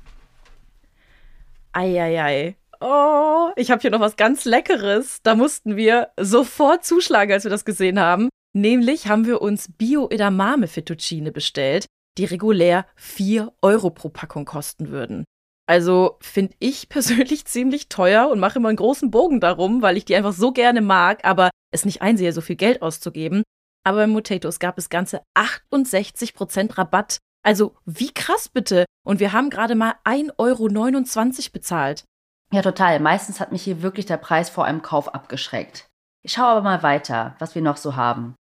Eieiei. 1.71 2.55
Oh, 2.81 3.49
ich 3.55 3.71
habe 3.71 3.81
hier 3.81 3.89
noch 3.89 3.99
was 3.99 4.15
ganz 4.15 4.45
Leckeres. 4.45 5.23
Da 5.23 5.33
mussten 5.33 5.75
wir 5.75 6.09
sofort 6.15 6.85
zuschlagen, 6.85 7.33
als 7.33 7.45
wir 7.45 7.51
das 7.51 7.65
gesehen 7.65 7.99
haben. 7.99 8.29
Nämlich 8.53 9.07
haben 9.07 9.25
wir 9.25 9.41
uns 9.41 9.71
Bio-Edamame 9.75 10.67
Fettuccine 10.67 11.31
bestellt, 11.31 11.87
die 12.19 12.25
regulär 12.25 12.85
4 12.95 13.51
Euro 13.63 13.89
pro 13.89 14.09
Packung 14.09 14.45
kosten 14.45 14.89
würden. 14.89 15.25
Also 15.67 16.17
finde 16.21 16.55
ich 16.59 16.89
persönlich 16.89 17.45
ziemlich 17.45 17.89
teuer 17.89 18.29
und 18.29 18.39
mache 18.39 18.59
immer 18.59 18.69
einen 18.69 18.77
großen 18.77 19.11
Bogen 19.11 19.39
darum, 19.39 19.81
weil 19.81 19.97
ich 19.97 20.05
die 20.05 20.15
einfach 20.15 20.33
so 20.33 20.51
gerne 20.51 20.81
mag, 20.81 21.25
aber 21.25 21.49
es 21.71 21.85
nicht 21.85 22.01
einsehe, 22.01 22.31
so 22.31 22.41
viel 22.41 22.55
Geld 22.55 22.81
auszugeben. 22.81 23.43
Aber 23.83 23.97
bei 23.97 24.07
Motatos 24.07 24.59
gab 24.59 24.77
es 24.77 24.89
ganze 24.89 25.21
68% 25.35 26.77
Rabatt. 26.77 27.19
Also 27.43 27.75
wie 27.85 28.11
krass 28.11 28.49
bitte. 28.49 28.85
Und 29.05 29.19
wir 29.19 29.33
haben 29.33 29.51
gerade 29.51 29.75
mal 29.75 29.93
1,29 30.03 30.37
Euro 30.37 31.51
bezahlt. 31.53 32.03
Ja, 32.51 32.63
total. 32.63 32.99
Meistens 32.99 33.39
hat 33.39 33.51
mich 33.51 33.63
hier 33.63 33.83
wirklich 33.83 34.07
der 34.07 34.17
Preis 34.17 34.49
vor 34.49 34.65
einem 34.65 34.81
Kauf 34.81 35.13
abgeschreckt. 35.13 35.87
Ich 36.23 36.33
schaue 36.33 36.47
aber 36.47 36.61
mal 36.61 36.81
weiter, 36.81 37.35
was 37.37 37.53
wir 37.53 37.61
noch 37.61 37.77
so 37.77 37.95
haben. 37.95 38.35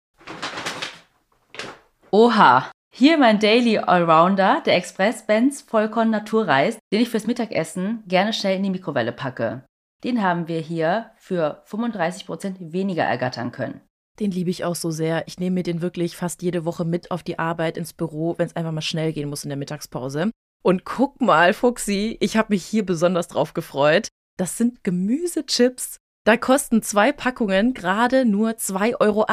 Oha, 2.11 2.69
hier 2.93 3.17
mein 3.17 3.39
Daily 3.39 3.77
Allrounder, 3.77 4.61
der 4.65 4.75
Express 4.75 5.25
Benz 5.25 5.61
Vollkorn 5.61 6.09
Naturreis, 6.09 6.77
den 6.91 7.01
ich 7.01 7.09
fürs 7.09 7.25
Mittagessen 7.25 8.03
gerne 8.07 8.33
schnell 8.33 8.57
in 8.57 8.63
die 8.63 8.69
Mikrowelle 8.69 9.13
packe. 9.13 9.63
Den 10.03 10.21
haben 10.21 10.47
wir 10.47 10.59
hier 10.59 11.11
für 11.15 11.63
35% 11.67 12.73
weniger 12.73 13.03
ergattern 13.03 13.51
können. 13.51 13.81
Den 14.19 14.31
liebe 14.31 14.49
ich 14.49 14.65
auch 14.65 14.75
so 14.75 14.91
sehr. 14.91 15.27
Ich 15.27 15.39
nehme 15.39 15.55
mir 15.55 15.63
den 15.63 15.81
wirklich 15.81 16.17
fast 16.17 16.41
jede 16.41 16.65
Woche 16.65 16.83
mit 16.83 17.11
auf 17.11 17.23
die 17.23 17.39
Arbeit 17.39 17.77
ins 17.77 17.93
Büro, 17.93 18.37
wenn 18.37 18.47
es 18.47 18.55
einfach 18.55 18.71
mal 18.71 18.81
schnell 18.81 19.13
gehen 19.13 19.29
muss 19.29 19.43
in 19.43 19.49
der 19.49 19.57
Mittagspause. 19.57 20.31
Und 20.61 20.83
guck 20.83 21.21
mal, 21.21 21.53
Fuxi, 21.53 22.17
ich 22.19 22.35
habe 22.35 22.53
mich 22.53 22.65
hier 22.65 22.85
besonders 22.85 23.29
drauf 23.29 23.53
gefreut. 23.53 24.09
Das 24.37 24.57
sind 24.57 24.83
Gemüsechips. 24.83 25.97
Da 26.23 26.37
kosten 26.37 26.83
zwei 26.83 27.11
Packungen 27.11 27.73
gerade 27.73 28.25
nur 28.25 28.51
2,38 28.51 28.99
Euro. 28.99 29.25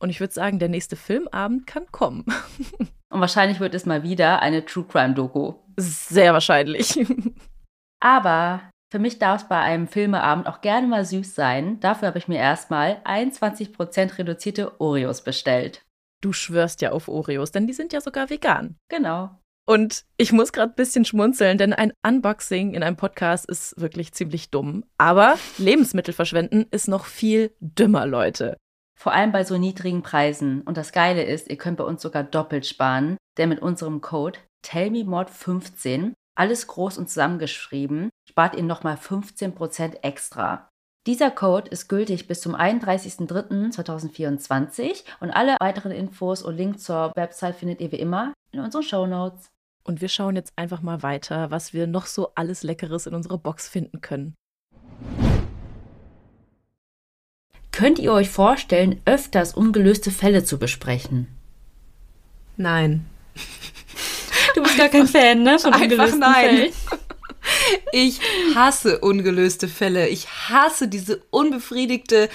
Und 0.00 0.10
ich 0.10 0.18
würde 0.18 0.32
sagen, 0.32 0.58
der 0.58 0.68
nächste 0.68 0.96
Filmabend 0.96 1.66
kann 1.66 1.86
kommen. 1.92 2.24
Und 3.12 3.20
wahrscheinlich 3.20 3.60
wird 3.60 3.74
es 3.74 3.86
mal 3.86 4.02
wieder 4.02 4.40
eine 4.40 4.64
True 4.64 4.86
Crime 4.88 5.14
Doku. 5.14 5.54
Sehr 5.76 6.32
wahrscheinlich. 6.32 7.04
Aber 8.00 8.62
für 8.90 8.98
mich 8.98 9.18
darf 9.18 9.42
es 9.42 9.48
bei 9.48 9.58
einem 9.60 9.86
Filmeabend 9.86 10.46
auch 10.46 10.62
gerne 10.62 10.86
mal 10.86 11.04
süß 11.04 11.34
sein. 11.34 11.80
Dafür 11.80 12.08
habe 12.08 12.18
ich 12.18 12.28
mir 12.28 12.38
erstmal 12.38 13.00
21% 13.04 14.18
reduzierte 14.18 14.80
Oreos 14.80 15.22
bestellt. 15.22 15.82
Du 16.22 16.32
schwörst 16.32 16.82
ja 16.82 16.92
auf 16.92 17.08
Oreos, 17.08 17.52
denn 17.52 17.66
die 17.66 17.72
sind 17.72 17.92
ja 17.92 18.00
sogar 18.00 18.30
vegan. 18.30 18.76
Genau. 18.88 19.30
Und 19.66 20.04
ich 20.16 20.32
muss 20.32 20.52
gerade 20.52 20.72
ein 20.72 20.76
bisschen 20.76 21.04
schmunzeln, 21.04 21.56
denn 21.56 21.72
ein 21.72 21.92
Unboxing 22.04 22.74
in 22.74 22.82
einem 22.82 22.96
Podcast 22.96 23.48
ist 23.48 23.80
wirklich 23.80 24.12
ziemlich 24.12 24.50
dumm. 24.50 24.84
Aber 24.98 25.36
Lebensmittel 25.58 26.12
verschwenden 26.12 26.66
ist 26.70 26.88
noch 26.88 27.04
viel 27.04 27.54
dümmer, 27.60 28.06
Leute. 28.06 28.56
Vor 29.00 29.14
allem 29.14 29.32
bei 29.32 29.44
so 29.44 29.56
niedrigen 29.56 30.02
Preisen. 30.02 30.60
Und 30.60 30.76
das 30.76 30.92
Geile 30.92 31.22
ist, 31.22 31.48
ihr 31.48 31.56
könnt 31.56 31.78
bei 31.78 31.84
uns 31.84 32.02
sogar 32.02 32.22
doppelt 32.22 32.66
sparen, 32.66 33.16
denn 33.38 33.48
mit 33.48 33.62
unserem 33.62 34.02
Code 34.02 34.38
TellMeMod15, 34.66 36.12
alles 36.36 36.66
groß 36.66 36.98
und 36.98 37.08
zusammengeschrieben, 37.08 38.10
spart 38.28 38.56
ihr 38.56 38.62
nochmal 38.62 38.96
15% 38.96 40.02
extra. 40.02 40.68
Dieser 41.06 41.30
Code 41.30 41.70
ist 41.70 41.88
gültig 41.88 42.28
bis 42.28 42.42
zum 42.42 42.54
31.03.2024 42.54 45.04
und 45.20 45.30
alle 45.30 45.56
weiteren 45.60 45.92
Infos 45.92 46.42
und 46.42 46.58
Links 46.58 46.84
zur 46.84 47.12
Website 47.16 47.56
findet 47.56 47.80
ihr 47.80 47.92
wie 47.92 48.00
immer 48.00 48.34
in 48.52 48.60
unseren 48.60 48.82
Show 48.82 49.06
Notes. 49.06 49.48
Und 49.82 50.02
wir 50.02 50.10
schauen 50.10 50.36
jetzt 50.36 50.52
einfach 50.56 50.82
mal 50.82 51.02
weiter, 51.02 51.50
was 51.50 51.72
wir 51.72 51.86
noch 51.86 52.04
so 52.04 52.32
alles 52.34 52.62
Leckeres 52.62 53.06
in 53.06 53.14
unserer 53.14 53.38
Box 53.38 53.66
finden 53.66 54.02
können. 54.02 54.34
Könnt 57.80 57.98
ihr 57.98 58.12
euch 58.12 58.28
vorstellen, 58.28 59.00
öfters 59.06 59.54
ungelöste 59.54 60.10
Fälle 60.10 60.44
zu 60.44 60.58
besprechen? 60.58 61.28
Nein. 62.58 63.06
Du 64.54 64.62
bist 64.62 64.76
gar 64.76 64.90
kein 64.90 65.06
Fan, 65.06 65.42
ne? 65.44 65.58
Von 65.58 65.72
Einfach 65.72 66.14
nein. 66.14 66.34
Fällen. 66.34 66.72
Ich 67.92 68.20
hasse 68.54 68.98
ungelöste 68.98 69.66
Fälle. 69.66 70.08
Ich 70.08 70.28
hasse 70.28 70.88
diese 70.88 71.22
unbefriedigte 71.30 72.28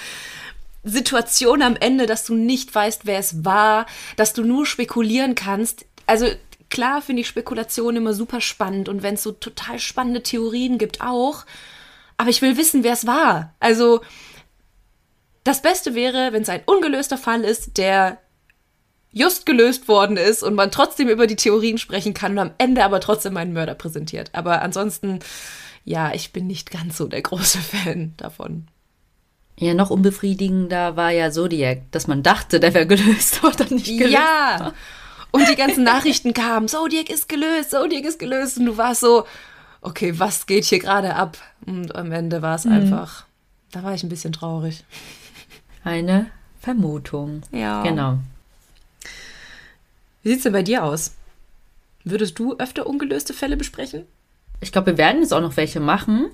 Situation 0.82 1.62
am 1.62 1.76
Ende, 1.76 2.06
dass 2.06 2.24
du 2.24 2.34
nicht 2.34 2.74
weißt, 2.74 3.06
wer 3.06 3.20
es 3.20 3.44
war, 3.44 3.86
dass 4.16 4.32
du 4.32 4.42
nur 4.42 4.66
spekulieren 4.66 5.36
kannst. 5.36 5.84
Also 6.06 6.26
klar 6.70 7.02
finde 7.02 7.20
ich 7.20 7.28
Spekulation 7.28 7.94
immer 7.94 8.14
super 8.14 8.40
spannend 8.40 8.88
und 8.88 9.04
wenn 9.04 9.14
es 9.14 9.22
so 9.22 9.30
total 9.30 9.78
spannende 9.78 10.24
Theorien 10.24 10.76
gibt 10.76 11.02
auch. 11.02 11.44
Aber 12.16 12.30
ich 12.30 12.42
will 12.42 12.56
wissen, 12.56 12.82
wer 12.82 12.94
es 12.94 13.06
war. 13.06 13.54
Also 13.60 14.00
das 15.46 15.62
Beste 15.62 15.94
wäre, 15.94 16.32
wenn 16.32 16.42
es 16.42 16.48
ein 16.48 16.62
ungelöster 16.66 17.16
Fall 17.16 17.42
ist, 17.42 17.78
der 17.78 18.18
just 19.12 19.46
gelöst 19.46 19.88
worden 19.88 20.16
ist 20.16 20.42
und 20.42 20.54
man 20.54 20.70
trotzdem 20.70 21.08
über 21.08 21.26
die 21.26 21.36
Theorien 21.36 21.78
sprechen 21.78 22.14
kann 22.14 22.32
und 22.32 22.38
am 22.38 22.50
Ende 22.58 22.84
aber 22.84 23.00
trotzdem 23.00 23.36
einen 23.36 23.52
Mörder 23.52 23.74
präsentiert. 23.74 24.30
Aber 24.32 24.60
ansonsten, 24.62 25.20
ja, 25.84 26.12
ich 26.12 26.32
bin 26.32 26.46
nicht 26.48 26.70
ganz 26.70 26.96
so 26.96 27.06
der 27.06 27.22
große 27.22 27.58
Fan 27.60 28.14
davon. 28.16 28.66
Ja, 29.58 29.72
noch 29.72 29.88
unbefriedigender 29.88 30.96
war 30.96 31.12
ja 31.12 31.30
Zodiac, 31.30 31.90
dass 31.92 32.08
man 32.08 32.22
dachte, 32.22 32.60
der 32.60 32.74
wäre 32.74 32.86
gelöst, 32.86 33.38
aber 33.42 33.52
dann 33.52 33.68
nicht 33.68 33.86
gelöst. 33.86 34.12
Ja! 34.12 34.74
Und 35.30 35.48
die 35.48 35.56
ganzen 35.56 35.84
Nachrichten 35.84 36.34
kamen, 36.34 36.66
Zodiac 36.68 37.08
ist 37.08 37.28
gelöst, 37.28 37.70
Zodiac 37.70 38.04
ist 38.04 38.18
gelöst. 38.18 38.58
Und 38.58 38.66
du 38.66 38.76
warst 38.76 39.00
so, 39.00 39.26
okay, 39.80 40.18
was 40.18 40.46
geht 40.46 40.64
hier 40.64 40.80
gerade 40.80 41.14
ab? 41.14 41.38
Und 41.64 41.94
am 41.94 42.10
Ende 42.10 42.42
war 42.42 42.56
es 42.56 42.64
mhm. 42.64 42.72
einfach, 42.72 43.26
da 43.70 43.82
war 43.82 43.94
ich 43.94 44.02
ein 44.02 44.08
bisschen 44.08 44.32
traurig. 44.32 44.84
Eine 45.86 46.26
Vermutung. 46.60 47.42
Ja. 47.52 47.84
Genau. 47.84 48.18
Wie 50.24 50.30
sieht 50.30 50.38
es 50.38 50.42
denn 50.42 50.52
bei 50.52 50.64
dir 50.64 50.82
aus? 50.82 51.14
Würdest 52.02 52.40
du 52.40 52.56
öfter 52.56 52.88
ungelöste 52.88 53.32
Fälle 53.32 53.56
besprechen? 53.56 54.02
Ich 54.60 54.72
glaube, 54.72 54.88
wir 54.88 54.98
werden 54.98 55.22
jetzt 55.22 55.32
auch 55.32 55.40
noch 55.40 55.56
welche 55.56 55.78
machen. 55.78 56.26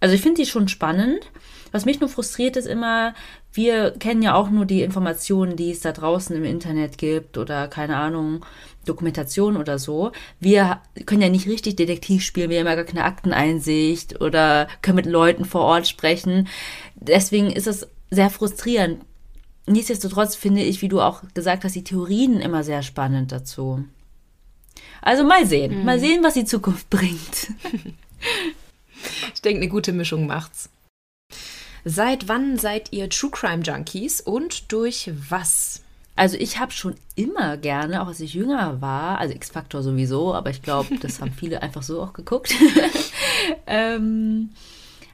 Also 0.00 0.14
ich 0.14 0.22
finde 0.22 0.40
die 0.40 0.48
schon 0.48 0.68
spannend. 0.68 1.30
Was 1.70 1.84
mich 1.84 2.00
nur 2.00 2.08
frustriert 2.08 2.56
ist 2.56 2.66
immer, 2.66 3.12
wir 3.52 3.90
kennen 3.90 4.22
ja 4.22 4.34
auch 4.34 4.48
nur 4.48 4.64
die 4.64 4.80
Informationen, 4.80 5.56
die 5.56 5.72
es 5.72 5.80
da 5.80 5.92
draußen 5.92 6.34
im 6.34 6.44
Internet 6.44 6.96
gibt 6.96 7.36
oder 7.36 7.68
keine 7.68 7.96
Ahnung, 7.96 8.46
Dokumentation 8.86 9.58
oder 9.58 9.78
so. 9.78 10.12
Wir 10.40 10.80
können 11.04 11.20
ja 11.20 11.28
nicht 11.28 11.46
richtig 11.46 11.76
Detektiv 11.76 12.22
spielen, 12.24 12.48
wir 12.48 12.60
haben 12.60 12.66
ja 12.66 12.74
gar 12.74 12.84
keine 12.84 13.04
Akteneinsicht 13.04 14.22
oder 14.22 14.68
können 14.80 14.96
mit 14.96 15.06
Leuten 15.06 15.44
vor 15.44 15.62
Ort 15.62 15.86
sprechen. 15.86 16.48
Deswegen 16.94 17.50
ist 17.50 17.66
es 17.66 17.86
sehr 18.10 18.30
frustrierend, 18.30 19.04
nichtsdestotrotz 19.66 20.36
finde 20.36 20.62
ich, 20.62 20.82
wie 20.82 20.88
du 20.88 21.00
auch 21.00 21.22
gesagt 21.34 21.64
hast, 21.64 21.74
die 21.74 21.84
Theorien 21.84 22.40
immer 22.40 22.64
sehr 22.64 22.82
spannend 22.82 23.32
dazu. 23.32 23.84
Also 25.02 25.24
mal 25.24 25.46
sehen, 25.46 25.80
mhm. 25.80 25.84
mal 25.84 25.98
sehen, 26.00 26.22
was 26.22 26.34
die 26.34 26.44
Zukunft 26.44 26.90
bringt. 26.90 27.48
ich 29.34 29.42
denke, 29.42 29.60
eine 29.60 29.68
gute 29.68 29.92
Mischung 29.92 30.26
macht's. 30.26 30.68
Seit 31.84 32.28
wann 32.28 32.58
seid 32.58 32.92
ihr 32.92 33.08
True 33.08 33.30
Crime 33.30 33.62
Junkies 33.62 34.20
und 34.20 34.72
durch 34.72 35.10
was? 35.28 35.82
Also 36.16 36.36
ich 36.38 36.58
habe 36.58 36.72
schon 36.72 36.96
immer 37.14 37.58
gerne, 37.58 38.02
auch 38.02 38.08
als 38.08 38.20
ich 38.20 38.34
jünger 38.34 38.80
war, 38.80 39.18
also 39.18 39.34
X-Factor 39.34 39.82
sowieso, 39.82 40.34
aber 40.34 40.50
ich 40.50 40.62
glaube, 40.62 40.98
das 40.98 41.20
haben 41.20 41.32
viele 41.38 41.62
einfach 41.62 41.82
so 41.82 42.02
auch 42.02 42.14
geguckt. 42.14 42.54
ähm, 43.66 44.50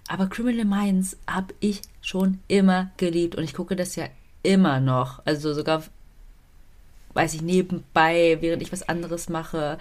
aber 0.08 0.26
Criminal 0.26 0.64
Minds 0.64 1.16
habe 1.26 1.54
ich 1.60 1.82
schon 2.00 2.38
immer 2.48 2.90
geliebt 2.96 3.36
und 3.36 3.44
ich 3.44 3.54
gucke 3.54 3.76
das 3.76 3.96
ja 3.96 4.06
immer 4.42 4.80
noch. 4.80 5.20
Also 5.24 5.54
sogar, 5.54 5.82
weiß 7.14 7.34
ich, 7.34 7.42
nebenbei, 7.42 8.38
während 8.40 8.62
ich 8.62 8.72
was 8.72 8.88
anderes 8.88 9.28
mache, 9.28 9.78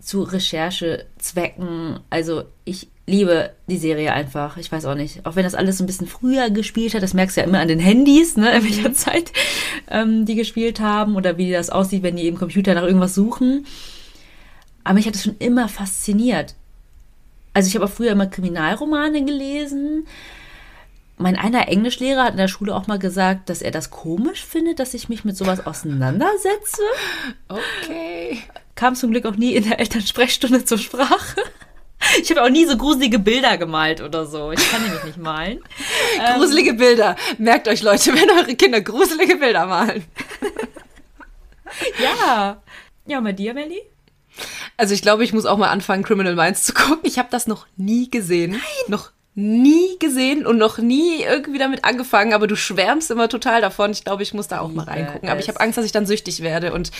zu 0.00 0.22
Recherchezwecken. 0.22 2.00
Also 2.10 2.44
ich 2.64 2.88
liebe 3.06 3.50
die 3.66 3.78
Serie 3.78 4.12
einfach. 4.12 4.58
Ich 4.58 4.70
weiß 4.70 4.84
auch 4.84 4.94
nicht. 4.94 5.26
Auch 5.26 5.34
wenn 5.34 5.44
das 5.44 5.54
alles 5.54 5.78
so 5.78 5.84
ein 5.84 5.86
bisschen 5.86 6.06
früher 6.06 6.50
gespielt 6.50 6.94
hat, 6.94 7.02
das 7.02 7.14
merkst 7.14 7.36
du 7.36 7.40
ja 7.40 7.46
immer 7.46 7.60
an 7.60 7.68
den 7.68 7.80
Handys, 7.80 8.36
ne, 8.36 8.56
in 8.56 8.64
welcher 8.64 8.90
mhm. 8.90 8.94
Zeit 8.94 9.32
ähm, 9.90 10.26
die 10.26 10.36
gespielt 10.36 10.80
haben 10.80 11.16
oder 11.16 11.38
wie 11.38 11.50
das 11.50 11.70
aussieht, 11.70 12.02
wenn 12.02 12.16
die 12.16 12.28
im 12.28 12.38
Computer 12.38 12.74
nach 12.74 12.82
irgendwas 12.82 13.14
suchen. 13.14 13.66
Aber 14.84 14.94
mich 14.94 15.06
hat 15.06 15.14
das 15.14 15.24
schon 15.24 15.36
immer 15.38 15.68
fasziniert. 15.68 16.54
Also 17.58 17.68
ich 17.68 17.74
habe 17.74 17.86
auch 17.86 17.90
früher 17.90 18.12
immer 18.12 18.26
Kriminalromane 18.26 19.24
gelesen 19.24 20.06
mein 21.18 21.36
einer 21.36 21.68
Englischlehrer 21.68 22.24
hat 22.24 22.32
in 22.32 22.38
der 22.38 22.48
Schule 22.48 22.74
auch 22.74 22.86
mal 22.86 22.98
gesagt, 22.98 23.50
dass 23.50 23.60
er 23.60 23.72
das 23.72 23.90
komisch 23.90 24.44
findet, 24.44 24.78
dass 24.78 24.94
ich 24.94 25.08
mich 25.08 25.24
mit 25.24 25.36
sowas 25.36 25.66
auseinandersetze. 25.66 26.82
Okay. 27.48 28.42
Kam 28.76 28.94
zum 28.94 29.10
Glück 29.10 29.26
auch 29.26 29.34
nie 29.34 29.54
in 29.54 29.68
der 29.68 29.80
Elternsprechstunde 29.80 30.64
zur 30.64 30.78
Sprache. 30.78 31.42
Ich 32.22 32.30
habe 32.30 32.44
auch 32.44 32.48
nie 32.48 32.64
so 32.64 32.76
gruselige 32.76 33.18
Bilder 33.18 33.58
gemalt 33.58 34.00
oder 34.00 34.24
so. 34.24 34.52
Ich 34.52 34.70
kann 34.70 34.82
nämlich 34.82 35.02
nicht 35.02 35.18
malen. 35.18 35.60
Gruselige 36.36 36.74
Bilder. 36.74 37.16
Merkt 37.38 37.66
euch, 37.66 37.82
Leute, 37.82 38.14
wenn 38.14 38.30
eure 38.30 38.54
Kinder 38.54 38.80
gruselige 38.80 39.34
Bilder 39.34 39.66
malen. 39.66 40.04
ja. 42.00 42.62
Ja, 43.06 43.18
und 43.18 43.24
bei 43.24 43.32
dir, 43.32 43.52
Melly? 43.52 43.82
Also 44.76 44.94
ich 44.94 45.02
glaube, 45.02 45.24
ich 45.24 45.32
muss 45.32 45.46
auch 45.46 45.58
mal 45.58 45.70
anfangen, 45.70 46.02
Criminal 46.02 46.34
Minds 46.34 46.64
zu 46.64 46.72
gucken. 46.74 47.00
Ich 47.02 47.18
habe 47.18 47.28
das 47.30 47.46
noch 47.46 47.66
nie 47.76 48.10
gesehen. 48.10 48.52
Nein. 48.52 48.60
Noch 48.88 49.10
nie 49.34 49.98
gesehen 50.00 50.46
und 50.46 50.58
noch 50.58 50.78
nie 50.78 51.22
irgendwie 51.22 51.60
damit 51.60 51.84
angefangen, 51.84 52.32
aber 52.32 52.48
du 52.48 52.56
schwärmst 52.56 53.10
immer 53.10 53.28
total 53.28 53.60
davon. 53.60 53.92
Ich 53.92 54.04
glaube, 54.04 54.24
ich 54.24 54.34
muss 54.34 54.48
da 54.48 54.60
auch 54.60 54.72
mal 54.72 54.84
reingucken. 54.84 55.28
Aber 55.28 55.38
ich 55.38 55.48
habe 55.48 55.60
Angst, 55.60 55.78
dass 55.78 55.84
ich 55.84 55.92
dann 55.92 56.06
süchtig 56.06 56.42
werde 56.42 56.72
und 56.72 56.90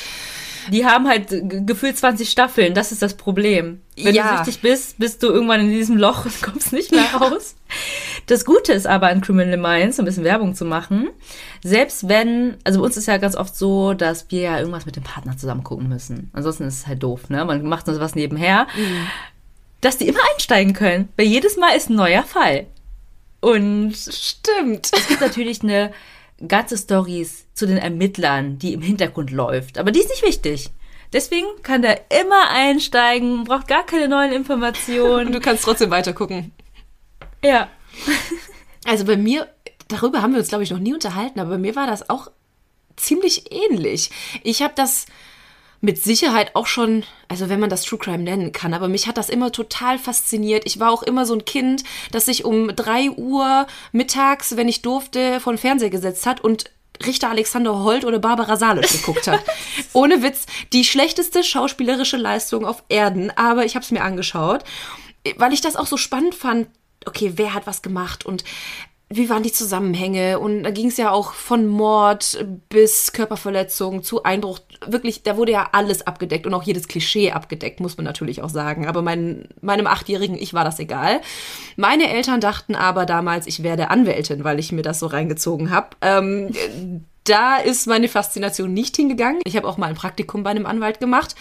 die 0.70 0.86
haben 0.86 1.08
halt 1.08 1.28
gefühlt 1.66 1.96
20 1.96 2.28
Staffeln, 2.28 2.74
das 2.74 2.92
ist 2.92 3.02
das 3.02 3.14
Problem. 3.14 3.80
Wenn 3.96 4.14
ja. 4.14 4.30
du 4.30 4.36
süchtig 4.44 4.62
bist, 4.62 4.98
bist 4.98 5.22
du 5.22 5.28
irgendwann 5.28 5.60
in 5.60 5.70
diesem 5.70 5.96
Loch 5.96 6.24
und 6.24 6.42
kommst 6.42 6.72
nicht 6.72 6.92
mehr 6.92 7.14
raus. 7.14 7.56
Das 8.26 8.44
Gute 8.44 8.72
ist 8.72 8.86
aber 8.86 9.08
an 9.08 9.20
Criminal 9.20 9.56
Minds, 9.56 9.98
ein 9.98 10.04
bisschen 10.04 10.24
Werbung 10.24 10.54
zu 10.54 10.64
machen, 10.64 11.08
selbst 11.62 12.08
wenn, 12.08 12.56
also 12.64 12.80
bei 12.80 12.86
uns 12.86 12.96
ist 12.96 13.06
ja 13.06 13.16
ganz 13.18 13.36
oft 13.36 13.56
so, 13.56 13.94
dass 13.94 14.30
wir 14.30 14.40
ja 14.40 14.58
irgendwas 14.58 14.86
mit 14.86 14.96
dem 14.96 15.02
Partner 15.02 15.36
zusammen 15.36 15.64
gucken 15.64 15.88
müssen. 15.88 16.30
Ansonsten 16.32 16.64
ist 16.64 16.78
es 16.78 16.86
halt 16.86 17.02
doof, 17.02 17.30
ne? 17.30 17.44
Man 17.44 17.62
macht 17.64 17.86
so 17.86 17.98
was 17.98 18.14
nebenher. 18.14 18.66
Mhm 18.76 19.06
dass 19.80 19.98
die 19.98 20.08
immer 20.08 20.20
einsteigen 20.32 20.72
können. 20.72 21.08
Weil 21.16 21.26
jedes 21.26 21.56
Mal 21.56 21.76
ist 21.76 21.90
ein 21.90 21.96
neuer 21.96 22.22
Fall. 22.22 22.66
Und 23.40 23.94
stimmt. 23.96 24.90
Es 24.92 25.06
gibt 25.06 25.20
natürlich 25.20 25.62
eine 25.62 25.92
ganze 26.46 26.76
Stories 26.76 27.46
zu 27.54 27.66
den 27.66 27.78
Ermittlern, 27.78 28.58
die 28.58 28.72
im 28.72 28.82
Hintergrund 28.82 29.30
läuft. 29.30 29.78
Aber 29.78 29.90
die 29.90 30.00
ist 30.00 30.10
nicht 30.10 30.22
wichtig. 30.22 30.70
Deswegen 31.12 31.46
kann 31.62 31.82
der 31.82 32.10
immer 32.10 32.50
einsteigen, 32.50 33.44
braucht 33.44 33.66
gar 33.66 33.84
keine 33.84 34.08
neuen 34.08 34.32
Informationen. 34.32 35.26
Und 35.28 35.32
du 35.32 35.40
kannst 35.40 35.64
trotzdem 35.64 35.90
weiter 35.90 36.12
gucken. 36.12 36.52
Ja. 37.42 37.68
Also 38.84 39.04
bei 39.04 39.16
mir, 39.16 39.48
darüber 39.88 40.22
haben 40.22 40.32
wir 40.32 40.40
uns, 40.40 40.48
glaube 40.48 40.64
ich, 40.64 40.70
noch 40.70 40.78
nie 40.78 40.94
unterhalten, 40.94 41.40
aber 41.40 41.50
bei 41.50 41.58
mir 41.58 41.76
war 41.76 41.86
das 41.86 42.10
auch 42.10 42.30
ziemlich 42.96 43.50
ähnlich. 43.52 44.10
Ich 44.42 44.62
habe 44.62 44.74
das 44.76 45.06
mit 45.80 46.02
Sicherheit 46.02 46.56
auch 46.56 46.66
schon, 46.66 47.04
also 47.28 47.48
wenn 47.48 47.60
man 47.60 47.70
das 47.70 47.84
True 47.84 47.98
Crime 47.98 48.22
nennen 48.24 48.52
kann, 48.52 48.74
aber 48.74 48.88
mich 48.88 49.06
hat 49.06 49.16
das 49.16 49.28
immer 49.28 49.52
total 49.52 49.98
fasziniert. 49.98 50.64
Ich 50.66 50.80
war 50.80 50.90
auch 50.90 51.02
immer 51.02 51.24
so 51.24 51.34
ein 51.34 51.44
Kind, 51.44 51.84
das 52.10 52.26
sich 52.26 52.44
um 52.44 52.74
drei 52.74 53.10
Uhr 53.10 53.66
mittags, 53.92 54.56
wenn 54.56 54.68
ich 54.68 54.82
durfte, 54.82 55.40
vor 55.40 55.52
den 55.52 55.58
Fernseher 55.58 55.90
gesetzt 55.90 56.26
hat 56.26 56.40
und 56.40 56.70
Richter 57.06 57.30
Alexander 57.30 57.78
Holt 57.84 58.04
oder 58.04 58.18
Barbara 58.18 58.56
Salisch 58.56 58.90
geguckt 58.90 59.28
hat. 59.28 59.40
Ohne 59.92 60.22
Witz, 60.22 60.46
die 60.72 60.84
schlechteste 60.84 61.44
schauspielerische 61.44 62.16
Leistung 62.16 62.66
auf 62.66 62.82
Erden, 62.88 63.30
aber 63.36 63.64
ich 63.64 63.76
habe 63.76 63.84
es 63.84 63.92
mir 63.92 64.02
angeschaut, 64.02 64.64
weil 65.36 65.52
ich 65.52 65.60
das 65.60 65.76
auch 65.76 65.86
so 65.86 65.96
spannend 65.96 66.34
fand. 66.34 66.68
Okay, 67.06 67.34
wer 67.36 67.54
hat 67.54 67.68
was 67.68 67.82
gemacht 67.82 68.26
und 68.26 68.42
wie 69.10 69.30
waren 69.30 69.42
die 69.42 69.52
Zusammenhänge? 69.52 70.38
Und 70.38 70.64
da 70.64 70.70
ging 70.70 70.88
es 70.88 70.98
ja 70.98 71.10
auch 71.10 71.32
von 71.32 71.66
Mord 71.66 72.44
bis 72.68 73.12
Körperverletzung 73.12 74.02
zu 74.02 74.22
Einbruch. 74.22 74.58
Wirklich, 74.86 75.22
da 75.22 75.38
wurde 75.38 75.52
ja 75.52 75.70
alles 75.72 76.06
abgedeckt 76.06 76.46
und 76.46 76.52
auch 76.52 76.62
jedes 76.62 76.88
Klischee 76.88 77.32
abgedeckt, 77.32 77.80
muss 77.80 77.96
man 77.96 78.04
natürlich 78.04 78.42
auch 78.42 78.50
sagen. 78.50 78.86
Aber 78.86 79.00
mein, 79.00 79.48
meinem 79.62 79.86
achtjährigen 79.86 80.36
Ich 80.36 80.52
war 80.52 80.64
das 80.64 80.78
egal. 80.78 81.22
Meine 81.76 82.10
Eltern 82.10 82.40
dachten 82.40 82.74
aber 82.74 83.06
damals, 83.06 83.46
ich 83.46 83.62
werde 83.62 83.88
Anwältin, 83.88 84.44
weil 84.44 84.58
ich 84.58 84.72
mir 84.72 84.82
das 84.82 84.98
so 84.98 85.06
reingezogen 85.06 85.70
habe. 85.70 85.88
Ähm, 86.02 86.50
da 87.24 87.56
ist 87.56 87.86
meine 87.86 88.08
Faszination 88.08 88.74
nicht 88.74 88.96
hingegangen. 88.96 89.40
Ich 89.44 89.56
habe 89.56 89.68
auch 89.68 89.78
mal 89.78 89.88
ein 89.88 89.94
Praktikum 89.94 90.42
bei 90.42 90.50
einem 90.50 90.66
Anwalt 90.66 91.00
gemacht. 91.00 91.34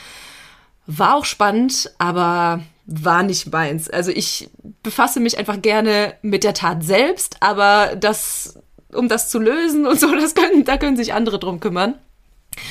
War 0.85 1.15
auch 1.17 1.25
spannend, 1.25 1.91
aber 1.97 2.61
war 2.87 3.21
nicht 3.21 3.51
meins. 3.51 3.89
Also 3.89 4.11
ich 4.11 4.49
befasse 4.81 5.19
mich 5.19 5.37
einfach 5.37 5.61
gerne 5.61 6.15
mit 6.21 6.43
der 6.43 6.53
Tat 6.53 6.83
selbst, 6.83 7.37
aber 7.41 7.95
das, 7.97 8.59
um 8.93 9.09
das 9.09 9.29
zu 9.29 9.39
lösen 9.39 9.85
und 9.85 9.99
so, 9.99 10.07
das 10.15 10.33
können, 10.33 10.63
da 10.63 10.77
können 10.77 10.95
sich 10.95 11.13
andere 11.13 11.37
drum 11.37 11.59
kümmern. 11.59 11.95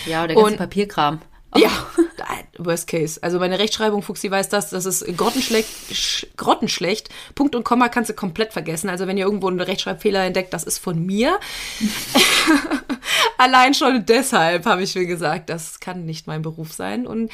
Ja, 0.06 0.26
der 0.26 0.34
ganze 0.34 0.52
und, 0.52 0.56
Papierkram. 0.56 1.20
Ja, 1.58 1.70
worst 2.58 2.86
case. 2.88 3.22
Also 3.22 3.38
meine 3.38 3.58
Rechtschreibung, 3.58 4.02
Fuchsi 4.02 4.30
weiß 4.30 4.48
das, 4.48 4.70
das 4.70 4.86
ist 4.86 5.04
grottenschlecht, 5.16 6.36
grottenschlecht. 6.36 7.08
Punkt 7.34 7.54
und 7.54 7.64
Komma 7.64 7.88
kannst 7.88 8.10
du 8.10 8.14
komplett 8.14 8.52
vergessen. 8.52 8.88
Also 8.88 9.06
wenn 9.06 9.16
ihr 9.16 9.24
irgendwo 9.24 9.48
einen 9.48 9.60
Rechtschreibfehler 9.60 10.24
entdeckt, 10.24 10.52
das 10.52 10.64
ist 10.64 10.78
von 10.78 11.04
mir. 11.04 11.38
Allein 13.38 13.74
schon 13.74 14.06
deshalb 14.06 14.66
habe 14.66 14.82
ich 14.82 14.94
mir 14.94 15.06
gesagt, 15.06 15.50
das 15.50 15.80
kann 15.80 16.04
nicht 16.06 16.26
mein 16.26 16.42
Beruf 16.42 16.72
sein. 16.72 17.06
Und 17.06 17.30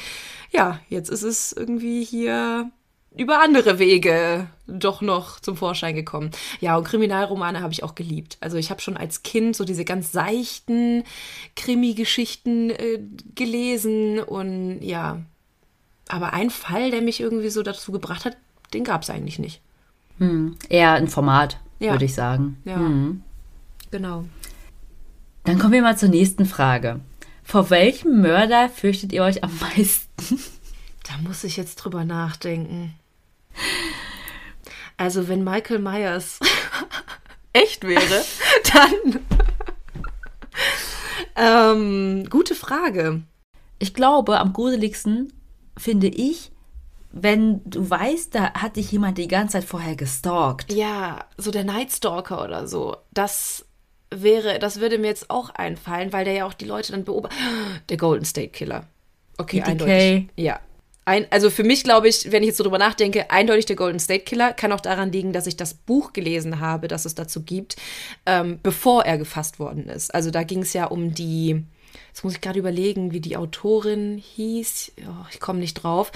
ja, 0.51 0.79
jetzt 0.89 1.09
ist 1.09 1.23
es 1.23 1.53
irgendwie 1.53 2.03
hier 2.03 2.71
über 3.15 3.41
andere 3.41 3.79
Wege 3.79 4.47
doch 4.67 5.01
noch 5.01 5.39
zum 5.39 5.55
Vorschein 5.55 5.95
gekommen. 5.95 6.31
Ja, 6.59 6.77
und 6.77 6.83
Kriminalromane 6.83 7.61
habe 7.61 7.73
ich 7.73 7.83
auch 7.83 7.95
geliebt. 7.95 8.37
Also 8.39 8.57
ich 8.57 8.71
habe 8.71 8.81
schon 8.81 8.97
als 8.97 9.23
Kind 9.23 9.55
so 9.55 9.65
diese 9.65 9.85
ganz 9.85 10.11
seichten 10.11 11.03
Krimi-Geschichten 11.55 12.71
äh, 12.71 12.99
gelesen 13.35 14.19
und 14.19 14.81
ja. 14.81 15.21
Aber 16.09 16.33
ein 16.33 16.49
Fall, 16.49 16.91
der 16.91 17.01
mich 17.01 17.19
irgendwie 17.19 17.49
so 17.49 17.63
dazu 17.63 17.91
gebracht 17.91 18.25
hat, 18.25 18.37
den 18.73 18.83
gab 18.83 19.03
es 19.03 19.09
eigentlich 19.09 19.39
nicht. 19.39 19.61
Hm, 20.17 20.57
eher 20.69 20.93
ein 20.93 21.07
Format, 21.07 21.59
ja. 21.79 21.91
würde 21.91 22.05
ich 22.05 22.13
sagen. 22.13 22.57
Ja. 22.65 22.77
Hm. 22.77 23.21
Genau. 23.91 24.25
Dann 25.43 25.59
kommen 25.59 25.73
wir 25.73 25.81
mal 25.81 25.97
zur 25.97 26.09
nächsten 26.09 26.45
Frage. 26.45 26.99
Vor 27.43 27.69
welchem 27.69 28.21
Mörder 28.21 28.69
fürchtet 28.69 29.13
ihr 29.13 29.23
euch 29.23 29.43
am 29.43 29.51
meisten? 29.77 30.39
Da 31.03 31.17
muss 31.21 31.43
ich 31.43 31.57
jetzt 31.57 31.75
drüber 31.75 32.05
nachdenken. 32.05 32.93
Also, 34.97 35.27
wenn 35.27 35.43
Michael 35.43 35.79
Myers 35.79 36.39
echt 37.53 37.85
wäre, 37.85 38.23
dann. 38.73 39.19
ähm, 41.35 42.29
gute 42.29 42.55
Frage. 42.55 43.21
Ich 43.79 43.93
glaube, 43.93 44.39
am 44.39 44.53
gruseligsten 44.53 45.33
finde 45.77 46.07
ich, 46.07 46.51
wenn 47.11 47.61
du 47.65 47.89
weißt, 47.89 48.33
da 48.33 48.53
hat 48.53 48.75
dich 48.75 48.91
jemand 48.91 49.17
die 49.17 49.27
ganze 49.27 49.53
Zeit 49.53 49.65
vorher 49.65 49.95
gestalkt. 49.95 50.71
Ja, 50.73 51.25
so 51.37 51.51
der 51.51 51.63
Nightstalker 51.63 52.43
oder 52.43 52.67
so. 52.67 52.97
Das 53.11 53.65
wäre, 54.09 54.59
das 54.59 54.79
würde 54.79 54.97
mir 54.97 55.07
jetzt 55.07 55.29
auch 55.29 55.49
einfallen, 55.51 56.11
weil 56.13 56.25
der 56.25 56.33
ja 56.33 56.45
auch 56.45 56.53
die 56.53 56.65
Leute 56.65 56.91
dann 56.91 57.03
beobachtet. 57.03 57.39
Der 57.89 57.97
Golden 57.97 58.25
State 58.25 58.49
Killer. 58.49 58.87
Okay, 59.37 59.59
BTK. 59.59 59.69
eindeutig. 59.69 60.27
Ja. 60.35 60.59
Ein, 61.05 61.27
also 61.31 61.49
für 61.49 61.63
mich 61.63 61.83
glaube 61.83 62.07
ich, 62.07 62.31
wenn 62.31 62.43
ich 62.43 62.47
jetzt 62.47 62.57
so 62.57 62.63
drüber 62.63 62.77
nachdenke, 62.77 63.29
eindeutig 63.29 63.65
der 63.65 63.75
Golden 63.75 63.99
State 63.99 64.23
Killer 64.23 64.53
kann 64.53 64.71
auch 64.71 64.79
daran 64.79 65.11
liegen, 65.11 65.33
dass 65.33 65.47
ich 65.47 65.57
das 65.57 65.73
Buch 65.73 66.13
gelesen 66.13 66.59
habe, 66.59 66.87
das 66.87 67.05
es 67.05 67.15
dazu 67.15 67.43
gibt, 67.43 67.75
ähm, 68.25 68.59
bevor 68.63 69.05
er 69.05 69.17
gefasst 69.17 69.59
worden 69.59 69.87
ist. 69.87 70.13
Also 70.13 70.31
da 70.31 70.43
ging 70.43 70.61
es 70.61 70.73
ja 70.73 70.85
um 70.85 71.13
die, 71.13 71.63
jetzt 72.07 72.23
muss 72.23 72.35
ich 72.35 72.41
gerade 72.41 72.59
überlegen, 72.59 73.11
wie 73.11 73.19
die 73.19 73.35
Autorin 73.35 74.17
hieß. 74.17 74.93
Oh, 75.05 75.25
ich 75.31 75.39
komme 75.39 75.59
nicht 75.59 75.75
drauf 75.75 76.11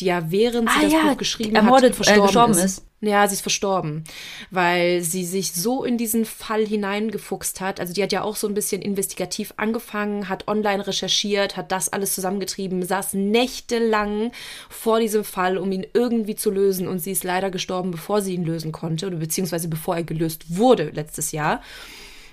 die 0.00 0.06
ja 0.06 0.30
während 0.30 0.68
sie 0.70 0.76
ah, 0.78 0.82
das 0.82 0.92
ja, 0.92 1.02
Buch 1.08 1.16
geschrieben 1.16 1.56
ermordet, 1.56 1.90
hat, 1.90 1.96
verstorben 1.96 2.22
äh, 2.22 2.26
gestorben 2.26 2.52
ist. 2.52 2.64
ist. 2.64 2.84
Ja, 3.00 3.28
sie 3.28 3.34
ist 3.34 3.42
verstorben, 3.42 4.02
weil 4.50 5.02
sie 5.02 5.24
sich 5.24 5.52
so 5.52 5.84
in 5.84 5.98
diesen 5.98 6.24
Fall 6.24 6.66
hineingefuchst 6.66 7.60
hat. 7.60 7.78
Also 7.78 7.92
die 7.92 8.02
hat 8.02 8.10
ja 8.10 8.22
auch 8.22 8.34
so 8.34 8.48
ein 8.48 8.54
bisschen 8.54 8.82
investigativ 8.82 9.54
angefangen, 9.56 10.28
hat 10.28 10.48
online 10.48 10.84
recherchiert, 10.84 11.56
hat 11.56 11.70
das 11.70 11.92
alles 11.92 12.14
zusammengetrieben, 12.16 12.82
saß 12.82 13.14
nächtelang 13.14 14.32
vor 14.68 14.98
diesem 14.98 15.22
Fall, 15.22 15.58
um 15.58 15.70
ihn 15.70 15.86
irgendwie 15.94 16.34
zu 16.34 16.50
lösen. 16.50 16.88
Und 16.88 16.98
sie 16.98 17.12
ist 17.12 17.22
leider 17.22 17.52
gestorben, 17.52 17.92
bevor 17.92 18.20
sie 18.20 18.34
ihn 18.34 18.44
lösen 18.44 18.72
konnte, 18.72 19.06
oder 19.06 19.18
beziehungsweise 19.18 19.68
bevor 19.68 19.94
er 19.94 20.02
gelöst 20.02 20.56
wurde 20.56 20.90
letztes 20.90 21.30
Jahr. 21.30 21.62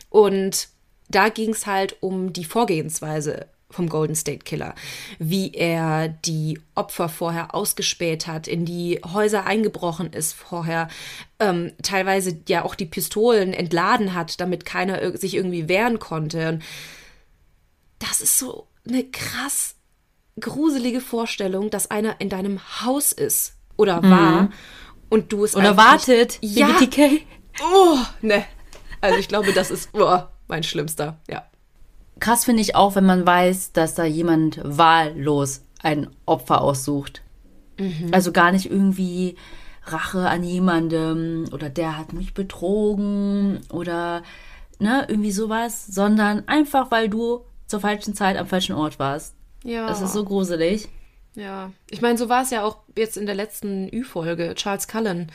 Und 0.10 0.70
da 1.10 1.30
ging 1.30 1.52
es 1.52 1.68
halt 1.68 1.98
um 2.02 2.34
die 2.34 2.46
Vorgehensweise 2.46 3.48
vom 3.70 3.90
Golden 3.90 4.16
State 4.16 4.40
Killer, 4.40 4.76
wie 5.20 5.52
er 5.54 6.08
die 6.08 6.60
Opfer 6.76 7.10
vorher 7.10 7.56
ausgespäht 7.56 8.28
hat, 8.28 8.48
in 8.48 8.66
die 8.66 9.02
Häuser 9.14 9.46
eingebrochen 9.46 10.14
ist 10.14 10.34
vorher, 10.34 10.88
ähm, 11.40 11.74
teilweise 11.82 12.38
ja 12.48 12.64
auch 12.64 12.76
die 12.76 12.86
Pistolen 12.86 13.54
entladen 13.54 14.14
hat, 14.14 14.40
damit 14.40 14.66
keiner 14.66 15.18
sich 15.18 15.36
irgendwie 15.36 15.68
wehren 15.68 16.00
konnte. 16.00 16.50
Und 16.50 16.64
das 18.00 18.22
ist 18.22 18.38
so 18.38 18.68
eine 18.88 19.04
krass 19.04 19.76
gruselige 20.40 21.02
Vorstellung, 21.02 21.70
dass 21.70 21.90
einer 21.90 22.20
in 22.20 22.30
deinem 22.30 22.60
Haus 22.82 23.12
ist 23.12 23.56
oder 23.78 24.02
mhm. 24.02 24.10
war 24.10 24.50
und 25.10 25.32
du 25.32 25.44
es 25.44 25.56
oder 25.56 25.76
wartet. 25.76 26.38
Ja. 26.42 26.68
BTK. 26.68 27.22
Oh, 27.64 27.98
ne. 28.22 28.46
Also 29.02 29.18
ich 29.18 29.28
glaube, 29.28 29.54
das 29.54 29.72
ist 29.72 29.90
oh, 29.94 30.20
mein 30.48 30.64
schlimmster. 30.64 31.20
Ja 31.30 31.46
krass 32.20 32.46
finde 32.46 32.62
ich 32.62 32.76
auch, 32.76 32.96
wenn 32.96 33.06
man 33.06 33.26
weiß, 33.26 33.74
dass 33.74 33.94
da 33.94 34.06
jemand 34.06 34.60
wahllos 34.64 35.62
ein 35.82 36.08
Opfer 36.26 36.62
aussucht. 36.62 37.22
Mhm. 37.78 38.10
Also 38.12 38.32
gar 38.32 38.52
nicht 38.52 38.70
irgendwie 38.70 39.36
Rache 39.84 40.28
an 40.28 40.44
jemandem 40.44 41.46
oder 41.52 41.70
der 41.70 41.98
hat 41.98 42.14
mich 42.14 42.34
betrogen 42.34 43.62
oder 43.70 44.24
ne, 44.80 45.06
irgendwie 45.08 45.32
sowas, 45.32 45.86
sondern 45.86 46.48
einfach, 46.48 46.92
weil 46.92 47.10
du 47.10 47.42
zur 47.68 47.80
falschen 47.80 48.16
Zeit 48.16 48.38
am 48.38 48.48
falschen 48.48 48.76
Ort 48.76 49.00
warst. 49.00 49.36
Ja. 49.64 49.88
Das 49.88 50.02
ist 50.02 50.14
so 50.14 50.24
gruselig. 50.24 50.90
Ja, 51.36 51.72
ich 51.90 52.02
meine, 52.02 52.18
so 52.18 52.30
war 52.30 52.44
es 52.44 52.50
ja 52.50 52.64
auch 52.64 52.78
jetzt 52.96 53.18
in 53.18 53.26
der 53.26 53.36
letzten 53.36 53.90
Ü-Folge, 53.94 54.54
Charles 54.56 54.88
Cullen. 54.88 55.32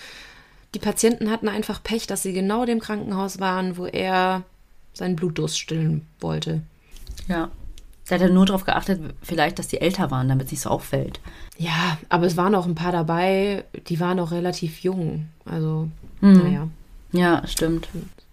Die 0.75 0.79
Patienten 0.79 1.31
hatten 1.31 1.49
einfach 1.49 1.83
Pech, 1.83 2.07
dass 2.07 2.23
sie 2.23 2.33
genau 2.33 2.65
dem 2.65 2.81
Krankenhaus 2.81 3.39
waren, 3.39 3.77
wo 3.77 3.87
er 3.87 4.45
seinen 4.93 5.17
Blutdurst 5.17 5.59
stillen 5.59 6.07
wollte. 6.21 6.63
Ja. 7.31 7.51
Da 8.09 8.17
hat 8.17 8.23
er 8.23 8.29
nur 8.29 8.45
darauf 8.45 8.65
geachtet, 8.65 9.01
vielleicht, 9.23 9.59
dass 9.59 9.69
die 9.69 9.81
älter 9.81 10.11
waren, 10.11 10.29
damit 10.29 10.47
es 10.47 10.53
nicht 10.53 10.63
so 10.63 10.71
auffällt. 10.71 11.21
Ja, 11.57 11.99
aber 12.09 12.27
es 12.27 12.37
waren 12.37 12.57
auch 12.57 12.67
ein 12.67 12.75
paar 12.75 12.91
dabei, 12.91 13.65
die 13.87 14.01
waren 14.01 14.19
auch 14.19 14.33
relativ 14.33 14.81
jung. 14.81 15.27
Also, 15.45 15.89
mhm. 16.21 16.33
naja. 16.33 16.69
Ja, 17.13 17.47
stimmt. 17.47 17.89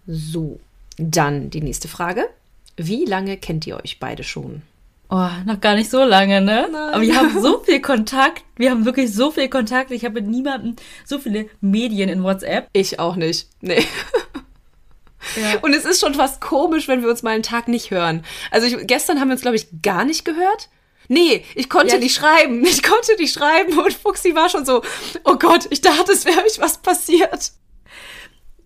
So, 0.06 0.58
dann 0.96 1.50
die 1.50 1.60
nächste 1.60 1.86
Frage. 1.86 2.28
Wie 2.76 3.04
lange 3.04 3.36
kennt 3.36 3.66
ihr 3.66 3.76
euch 3.76 4.00
beide 4.00 4.24
schon? 4.24 4.62
Oh, 5.10 5.28
noch 5.46 5.60
gar 5.60 5.74
nicht 5.74 5.90
so 5.90 6.04
lange, 6.04 6.40
ne? 6.40 6.68
Nein. 6.70 6.94
Aber 6.94 7.02
wir 7.02 7.16
haben 7.16 7.40
so 7.40 7.58
viel 7.64 7.80
Kontakt. 7.80 8.44
Wir 8.56 8.70
haben 8.70 8.84
wirklich 8.84 9.12
so 9.14 9.30
viel 9.30 9.48
Kontakt. 9.48 9.90
Ich 9.90 10.04
habe 10.04 10.20
mit 10.20 10.26
niemandem 10.26 10.76
so 11.04 11.18
viele 11.18 11.46
Medien 11.60 12.10
in 12.10 12.22
WhatsApp. 12.22 12.68
Ich 12.72 12.98
auch 12.98 13.16
nicht. 13.16 13.48
Nee. 13.60 13.84
Ja. 15.36 15.58
Und 15.60 15.74
es 15.74 15.84
ist 15.84 16.00
schon 16.00 16.14
fast 16.14 16.40
komisch, 16.40 16.88
wenn 16.88 17.02
wir 17.02 17.10
uns 17.10 17.22
mal 17.22 17.30
einen 17.30 17.42
Tag 17.42 17.68
nicht 17.68 17.90
hören. 17.90 18.24
Also 18.50 18.66
ich, 18.66 18.86
gestern 18.86 19.20
haben 19.20 19.28
wir 19.28 19.34
uns, 19.34 19.42
glaube 19.42 19.56
ich, 19.56 19.68
gar 19.82 20.04
nicht 20.04 20.24
gehört. 20.24 20.68
Nee, 21.08 21.44
ich 21.54 21.70
konnte 21.70 21.94
ja. 21.94 21.98
nicht 22.00 22.14
schreiben. 22.14 22.64
Ich 22.66 22.82
konnte 22.82 23.16
nicht 23.18 23.34
schreiben 23.34 23.78
und 23.78 23.92
Fuxi 23.94 24.34
war 24.34 24.48
schon 24.48 24.64
so, 24.64 24.82
oh 25.24 25.36
Gott, 25.36 25.66
ich 25.70 25.80
dachte, 25.80 26.12
es 26.12 26.24
wäre 26.24 26.44
euch 26.44 26.60
was 26.60 26.78
passiert. 26.78 27.52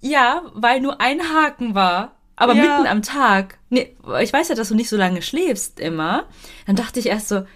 Ja, 0.00 0.42
weil 0.54 0.80
nur 0.80 1.00
ein 1.00 1.32
Haken 1.32 1.74
war. 1.74 2.16
Aber 2.34 2.54
ja. 2.54 2.62
mitten 2.62 2.88
am 2.88 3.02
Tag. 3.02 3.58
Nee, 3.70 3.94
ich 4.20 4.32
weiß 4.32 4.48
ja, 4.48 4.54
dass 4.54 4.68
du 4.68 4.74
nicht 4.74 4.88
so 4.88 4.96
lange 4.96 5.22
schläfst 5.22 5.78
immer. 5.78 6.26
Dann 6.66 6.76
dachte 6.76 6.98
ich 6.98 7.06
erst 7.06 7.28
so, 7.28 7.46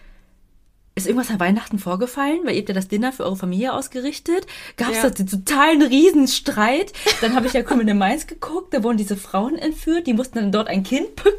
ist 0.96 1.06
irgendwas 1.06 1.30
an 1.30 1.38
Weihnachten 1.38 1.78
vorgefallen? 1.78 2.40
Weil 2.44 2.54
ihr 2.54 2.60
habt 2.60 2.70
ja 2.70 2.74
das 2.74 2.88
Dinner 2.88 3.12
für 3.12 3.24
eure 3.24 3.36
Familie 3.36 3.74
ausgerichtet. 3.74 4.46
Gab 4.76 4.90
es 4.90 5.02
ja. 5.02 5.10
da 5.10 5.24
totalen 5.24 5.82
Riesenstreit? 5.82 6.92
Dann 7.20 7.36
habe 7.36 7.46
ich 7.46 7.52
ja 7.52 7.62
Criminal 7.62 7.94
Minds 7.94 8.26
geguckt, 8.26 8.72
da 8.72 8.82
wurden 8.82 8.96
diese 8.96 9.16
Frauen 9.16 9.56
entführt, 9.56 10.06
die 10.06 10.14
mussten 10.14 10.38
dann 10.38 10.52
dort 10.52 10.68
ein 10.68 10.82
Kind 10.82 11.14
bekommen. 11.14 11.34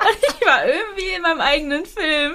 Und 0.00 0.18
ich 0.22 0.46
war 0.46 0.66
irgendwie 0.66 1.14
in 1.14 1.22
meinem 1.22 1.40
eigenen 1.40 1.84
Film. 1.84 2.34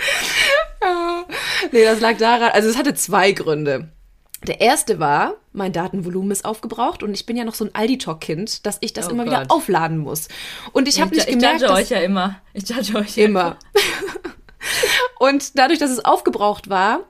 ja. 0.82 1.24
Nee, 1.72 1.84
das 1.84 2.00
lag 2.00 2.18
daran, 2.18 2.50
also 2.52 2.68
es 2.68 2.76
hatte 2.76 2.94
zwei 2.94 3.32
Gründe. 3.32 3.88
Der 4.46 4.60
erste 4.60 4.98
war, 4.98 5.36
mein 5.52 5.72
Datenvolumen 5.72 6.32
ist 6.32 6.44
aufgebraucht 6.44 7.02
und 7.02 7.14
ich 7.14 7.24
bin 7.26 7.36
ja 7.36 7.44
noch 7.44 7.54
so 7.54 7.64
ein 7.64 7.74
Aldi-Talk-Kind, 7.74 8.66
dass 8.66 8.78
ich 8.80 8.92
das 8.92 9.08
oh 9.08 9.12
immer 9.12 9.24
Gott. 9.24 9.32
wieder 9.32 9.50
aufladen 9.50 9.98
muss. 9.98 10.28
Und 10.72 10.88
ich 10.88 11.00
habe 11.00 11.14
nicht 11.14 11.28
ich 11.28 11.34
gemerkt, 11.34 11.62
ich 11.62 11.62
judge 11.62 11.74
euch 11.74 11.90
ja 11.90 12.00
immer. 12.00 12.40
Ich 12.52 12.68
judge 12.68 12.98
euch 12.98 13.16
immer. 13.18 13.56
Und 15.18 15.58
dadurch, 15.58 15.78
dass 15.78 15.90
es 15.90 16.04
aufgebraucht 16.04 16.68
war, 16.68 17.00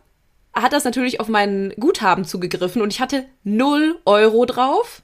hat 0.54 0.72
das 0.72 0.84
natürlich 0.84 1.20
auf 1.20 1.28
mein 1.28 1.72
Guthaben 1.78 2.24
zugegriffen 2.24 2.82
und 2.82 2.92
ich 2.92 3.00
hatte 3.00 3.26
0 3.44 3.98
Euro 4.04 4.44
drauf. 4.44 5.02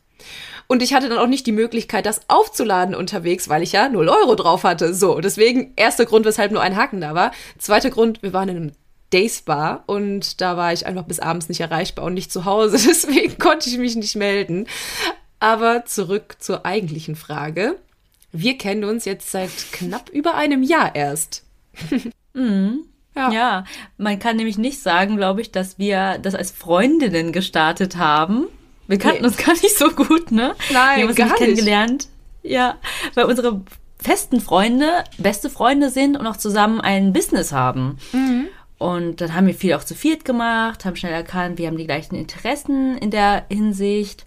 Und 0.71 0.83
ich 0.83 0.93
hatte 0.93 1.09
dann 1.09 1.19
auch 1.19 1.27
nicht 1.27 1.47
die 1.47 1.53
Möglichkeit, 1.53 2.05
das 2.05 2.21
aufzuladen 2.29 2.95
unterwegs, 2.95 3.49
weil 3.49 3.63
ich 3.63 3.73
ja 3.73 3.89
0 3.89 4.09
Euro 4.11 4.35
drauf 4.35 4.65
hatte. 4.65 4.93
So, 4.93 5.19
deswegen 5.21 5.73
erster 5.77 6.05
Grund, 6.05 6.27
weshalb 6.27 6.53
nur 6.53 6.61
ein 6.61 6.77
Haken 6.77 7.01
da 7.01 7.15
war. 7.15 7.33
Zweiter 7.57 7.89
Grund, 7.89 8.23
wir 8.23 8.35
waren 8.35 8.51
in 8.51 8.57
einem 8.57 8.73
Days 9.11 9.41
Bar 9.41 9.85
und 9.87 10.43
da 10.43 10.59
war 10.59 10.75
ich 10.75 10.85
einfach 10.85 11.05
bis 11.05 11.21
abends 11.21 11.49
nicht 11.49 11.61
erreichbar 11.61 12.05
und 12.05 12.13
nicht 12.13 12.31
zu 12.31 12.45
Hause. 12.45 12.77
Deswegen 12.87 13.39
konnte 13.39 13.71
ich 13.71 13.79
mich 13.79 13.97
nicht 13.97 14.17
melden. 14.17 14.67
Aber 15.41 15.87
zurück 15.87 16.37
zur 16.39 16.67
eigentlichen 16.67 17.17
Frage. 17.17 17.79
Wir 18.31 18.59
kennen 18.59 18.85
uns 18.85 19.07
jetzt 19.07 19.31
seit 19.31 19.51
knapp 19.73 20.11
über 20.11 20.35
einem 20.35 20.63
Jahr 20.63 20.95
erst. 20.95 21.45
mhm. 22.39 22.85
Ja. 23.17 23.33
ja, 23.33 23.65
man 23.97 24.21
kann 24.21 24.37
nämlich 24.37 24.59
nicht 24.59 24.81
sagen, 24.81 25.17
glaube 25.17 25.41
ich, 25.41 25.51
dass 25.51 25.77
wir 25.77 26.19
das 26.19 26.37
als 26.37 26.53
Freundinnen 26.53 27.33
gestartet 27.33 27.97
haben. 27.97 28.47
Wir 28.87 28.99
kannten 28.99 29.23
nee. 29.23 29.27
uns 29.27 29.37
gar 29.45 29.55
nicht 29.55 29.77
so 29.77 29.91
gut, 29.91 30.31
ne? 30.31 30.55
Nein, 30.73 30.97
wir 30.97 31.03
haben 31.03 31.09
uns 31.09 31.17
gar 31.17 31.27
nicht 31.27 31.37
kennengelernt. 31.37 32.09
Ja, 32.45 32.77
weil 33.15 33.25
unsere 33.25 33.61
festen 34.01 34.41
Freunde 34.41 35.05
beste 35.19 35.51
Freunde 35.51 35.91
sind 35.91 36.17
und 36.17 36.27
auch 36.27 36.37
zusammen 36.37 36.81
ein 36.81 37.13
Business 37.13 37.53
haben. 37.53 37.99
Mhm. 38.13 38.47
Und 38.79 39.21
dann 39.21 39.35
haben 39.35 39.49
wir 39.49 39.55
viel 39.55 39.75
auch 39.75 39.83
zu 39.83 39.97
viert 39.97 40.25
gemacht, 40.25 40.85
haben 40.85 40.95
schnell 40.95 41.13
erkannt, 41.13 41.59
wir 41.59 41.67
haben 41.67 41.77
die 41.77 41.87
gleichen 41.87 42.15
Interessen 42.15 42.97
in 42.99 43.11
der 43.11 43.45
Hinsicht. 43.51 44.25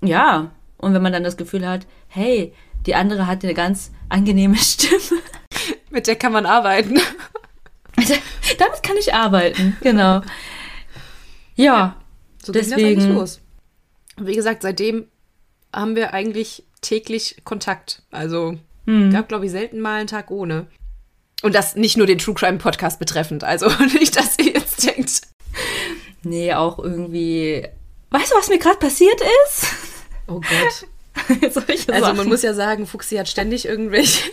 Ja, 0.00 0.52
und 0.78 0.94
wenn 0.94 1.02
man 1.02 1.12
dann 1.12 1.24
das 1.24 1.36
Gefühl 1.36 1.66
hat, 1.66 1.86
hey, 2.06 2.52
die 2.86 2.94
andere 2.94 3.26
hat 3.26 3.42
eine 3.42 3.54
ganz 3.54 3.90
angenehme 4.08 4.56
Stimme. 4.58 5.20
Mit 5.94 6.08
der 6.08 6.16
kann 6.16 6.32
man 6.32 6.44
arbeiten. 6.44 6.94
Damit 8.58 8.82
kann 8.82 8.96
ich 8.98 9.14
arbeiten, 9.14 9.76
genau. 9.80 10.22
Ja, 11.54 11.64
ja 11.64 11.96
so 12.42 12.50
deswegen. 12.50 13.00
Das 13.00 13.08
los. 13.08 13.40
Wie 14.16 14.34
gesagt, 14.34 14.62
seitdem 14.62 15.06
haben 15.72 15.94
wir 15.94 16.12
eigentlich 16.12 16.64
täglich 16.80 17.36
Kontakt. 17.44 18.02
Also 18.10 18.58
hm. 18.86 19.12
gab, 19.12 19.28
glaube 19.28 19.46
ich, 19.46 19.52
selten 19.52 19.78
mal 19.78 20.00
einen 20.00 20.08
Tag 20.08 20.32
ohne. 20.32 20.66
Und 21.42 21.54
das 21.54 21.76
nicht 21.76 21.96
nur 21.96 22.08
den 22.08 22.18
True 22.18 22.34
Crime 22.34 22.58
Podcast 22.58 22.98
betreffend. 22.98 23.44
Also 23.44 23.68
nicht, 23.94 24.16
dass 24.16 24.36
ihr 24.38 24.52
jetzt 24.52 24.84
denkt. 24.84 25.20
Nee, 26.24 26.54
auch 26.54 26.80
irgendwie. 26.80 27.68
Weißt 28.10 28.32
du, 28.32 28.36
was 28.36 28.48
mir 28.48 28.58
gerade 28.58 28.78
passiert 28.78 29.20
ist? 29.46 29.66
Oh 30.26 30.40
Gott. 30.40 30.88
also 31.92 32.14
man 32.14 32.26
muss 32.26 32.42
ja 32.42 32.52
sagen, 32.52 32.88
Fuxi 32.88 33.14
hat 33.14 33.28
ständig 33.28 33.66
irgendwelche 33.66 34.32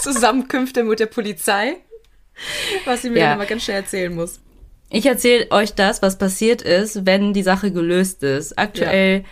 Zusammenkünfte 0.00 0.84
mit 0.84 1.00
der 1.00 1.06
Polizei, 1.06 1.76
was 2.84 3.02
sie 3.02 3.10
mir 3.10 3.20
ja. 3.20 3.34
immer 3.34 3.46
ganz 3.46 3.64
schnell 3.64 3.78
erzählen 3.78 4.14
muss. 4.14 4.40
Ich 4.90 5.06
erzähle 5.06 5.50
euch 5.50 5.74
das, 5.74 6.02
was 6.02 6.18
passiert 6.18 6.62
ist, 6.62 7.06
wenn 7.06 7.32
die 7.32 7.42
Sache 7.42 7.72
gelöst 7.72 8.22
ist. 8.22 8.58
Aktuell. 8.58 9.20
Ja. 9.20 9.24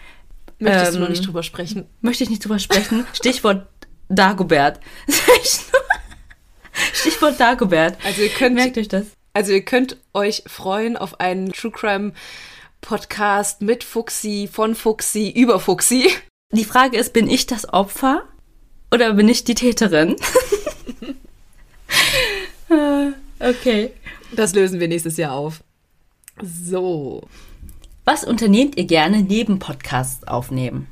Möchtest 0.59 0.89
ähm, 0.89 0.95
du 0.95 1.01
noch 1.01 1.09
nicht 1.09 1.27
drüber 1.27 1.43
sprechen? 1.43 1.87
Möchte 2.01 2.25
ich 2.25 2.31
nicht 2.31 2.45
drüber 2.45 2.59
sprechen. 2.59 3.07
Stichwort 3.13 3.67
Dagobert. 4.09 4.81
Stichwort 6.93 7.39
Dagobert. 7.39 7.97
Also 8.05 8.23
ihr 8.23 8.29
könnt, 8.29 8.57
Merkt 8.57 8.79
euch 8.79 8.89
das. 8.89 9.07
Also 9.35 9.53
ihr 9.53 9.65
könnt 9.65 9.97
euch 10.15 10.45
freuen 10.47 10.97
auf 10.97 11.21
einen 11.21 11.53
True 11.53 11.71
Crime 11.71 12.13
Podcast 12.81 13.63
mit 13.63 13.85
Fuxi, 13.85 14.49
von 14.51 14.75
Fuxi, 14.75 15.31
über 15.31 15.61
Fuxi. 15.61 16.11
Die 16.51 16.65
Frage 16.65 16.99
ist, 16.99 17.13
bin 17.13 17.31
ich 17.31 17.47
das 17.47 17.73
Opfer 17.73 18.25
oder 18.93 19.15
bin 19.15 19.29
ich 19.29 19.45
die 19.45 19.55
Täterin? 19.55 20.17
okay. 23.41 23.91
Das 24.35 24.55
lösen 24.55 24.81
wir 24.81 24.89
nächstes 24.89 25.17
Jahr 25.17 25.33
auf. 25.33 25.63
So. 26.41 27.27
Was 28.05 28.25
unternehmt 28.25 28.77
ihr 28.77 28.85
gerne 28.85 29.23
neben 29.23 29.59
Podcasts 29.59 30.27
aufnehmen? 30.27 30.89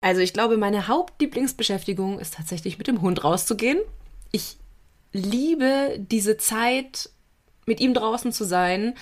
Also 0.00 0.20
ich 0.20 0.32
glaube, 0.32 0.56
meine 0.56 0.88
Hauptlieblingsbeschäftigung 0.88 2.18
ist 2.20 2.34
tatsächlich 2.34 2.78
mit 2.78 2.86
dem 2.86 3.02
Hund 3.02 3.24
rauszugehen. 3.24 3.78
Ich 4.30 4.56
liebe 5.12 5.98
diese 5.98 6.36
Zeit, 6.36 7.10
mit 7.66 7.80
ihm 7.80 7.94
draußen 7.94 8.32
zu 8.32 8.44
sein, 8.44 8.94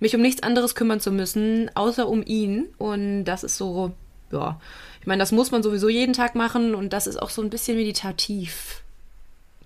mich 0.00 0.14
um 0.14 0.22
nichts 0.22 0.42
anderes 0.42 0.74
kümmern 0.74 1.00
zu 1.00 1.12
müssen, 1.12 1.70
außer 1.74 2.08
um 2.08 2.22
ihn. 2.24 2.68
Und 2.78 3.24
das 3.24 3.44
ist 3.44 3.56
so, 3.56 3.92
ja, 4.32 4.60
ich 5.04 5.06
meine, 5.06 5.20
das 5.20 5.32
muss 5.32 5.50
man 5.50 5.62
sowieso 5.62 5.90
jeden 5.90 6.14
Tag 6.14 6.34
machen 6.34 6.74
und 6.74 6.94
das 6.94 7.06
ist 7.06 7.20
auch 7.20 7.28
so 7.28 7.42
ein 7.42 7.50
bisschen 7.50 7.76
meditativ, 7.76 8.80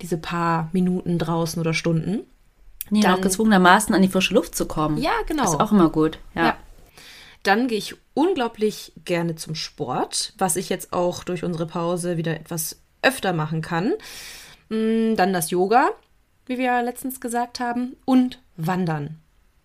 diese 0.02 0.18
paar 0.18 0.68
Minuten 0.72 1.16
draußen 1.16 1.60
oder 1.60 1.74
Stunden. 1.74 2.24
Nee, 2.90 3.02
dann 3.02 3.14
auch 3.14 3.20
gezwungenermaßen 3.20 3.94
an 3.94 4.02
die 4.02 4.08
frische 4.08 4.34
Luft 4.34 4.56
zu 4.56 4.66
kommen. 4.66 4.98
Ja, 4.98 5.12
genau. 5.28 5.44
Ist 5.44 5.60
auch 5.60 5.70
immer 5.70 5.90
gut. 5.90 6.18
ja. 6.34 6.46
ja. 6.46 6.56
Dann 7.44 7.68
gehe 7.68 7.78
ich 7.78 7.94
unglaublich 8.14 8.92
gerne 9.04 9.36
zum 9.36 9.54
Sport, 9.54 10.32
was 10.38 10.56
ich 10.56 10.70
jetzt 10.70 10.92
auch 10.92 11.22
durch 11.22 11.44
unsere 11.44 11.66
Pause 11.66 12.16
wieder 12.16 12.34
etwas 12.34 12.80
öfter 13.00 13.32
machen 13.32 13.62
kann. 13.62 13.92
Mm, 14.70 15.14
dann 15.14 15.32
das 15.32 15.52
Yoga, 15.52 15.90
wie 16.46 16.58
wir 16.58 16.82
letztens 16.82 17.20
gesagt 17.20 17.60
haben, 17.60 17.94
und 18.04 18.40
Wandern. 18.56 19.20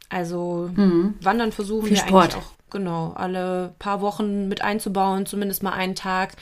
Also 0.08 0.70
mhm. 0.76 1.16
Wandern 1.20 1.52
versuchen 1.52 1.88
Viel 1.88 1.98
wir 1.98 2.04
Sport. 2.04 2.36
eigentlich 2.36 2.46
auch 2.46 2.54
genau 2.74 3.14
alle 3.16 3.74
paar 3.80 4.02
Wochen 4.02 4.50
mit 4.50 4.62
einzubauen, 4.62 5.26
zumindest 5.26 5.64
mal 5.64 5.72
einen 5.72 5.96
Tag. 5.96 6.34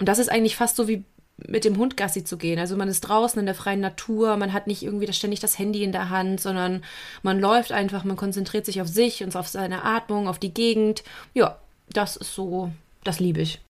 Und 0.00 0.08
das 0.08 0.18
ist 0.18 0.30
eigentlich 0.30 0.56
fast 0.56 0.74
so 0.74 0.88
wie 0.88 1.04
mit 1.46 1.64
dem 1.64 1.76
Hund 1.76 1.96
Gassi 1.96 2.24
zu 2.24 2.36
gehen. 2.36 2.58
Also 2.58 2.76
man 2.76 2.88
ist 2.88 3.02
draußen 3.02 3.38
in 3.38 3.46
der 3.46 3.54
freien 3.54 3.80
Natur, 3.80 4.36
man 4.36 4.52
hat 4.52 4.66
nicht 4.66 4.82
irgendwie 4.82 5.12
ständig 5.12 5.38
das 5.38 5.58
Handy 5.58 5.84
in 5.84 5.92
der 5.92 6.10
Hand, 6.10 6.40
sondern 6.40 6.82
man 7.22 7.38
läuft 7.38 7.70
einfach, 7.70 8.02
man 8.02 8.16
konzentriert 8.16 8.66
sich 8.66 8.82
auf 8.82 8.88
sich 8.88 9.22
und 9.22 9.36
auf 9.36 9.46
seine 9.46 9.84
Atmung, 9.84 10.26
auf 10.26 10.40
die 10.40 10.52
Gegend. 10.52 11.04
Ja, 11.34 11.58
das 11.90 12.16
ist 12.16 12.34
so, 12.34 12.70
das 13.04 13.20
liebe 13.20 13.40
ich. 13.40 13.60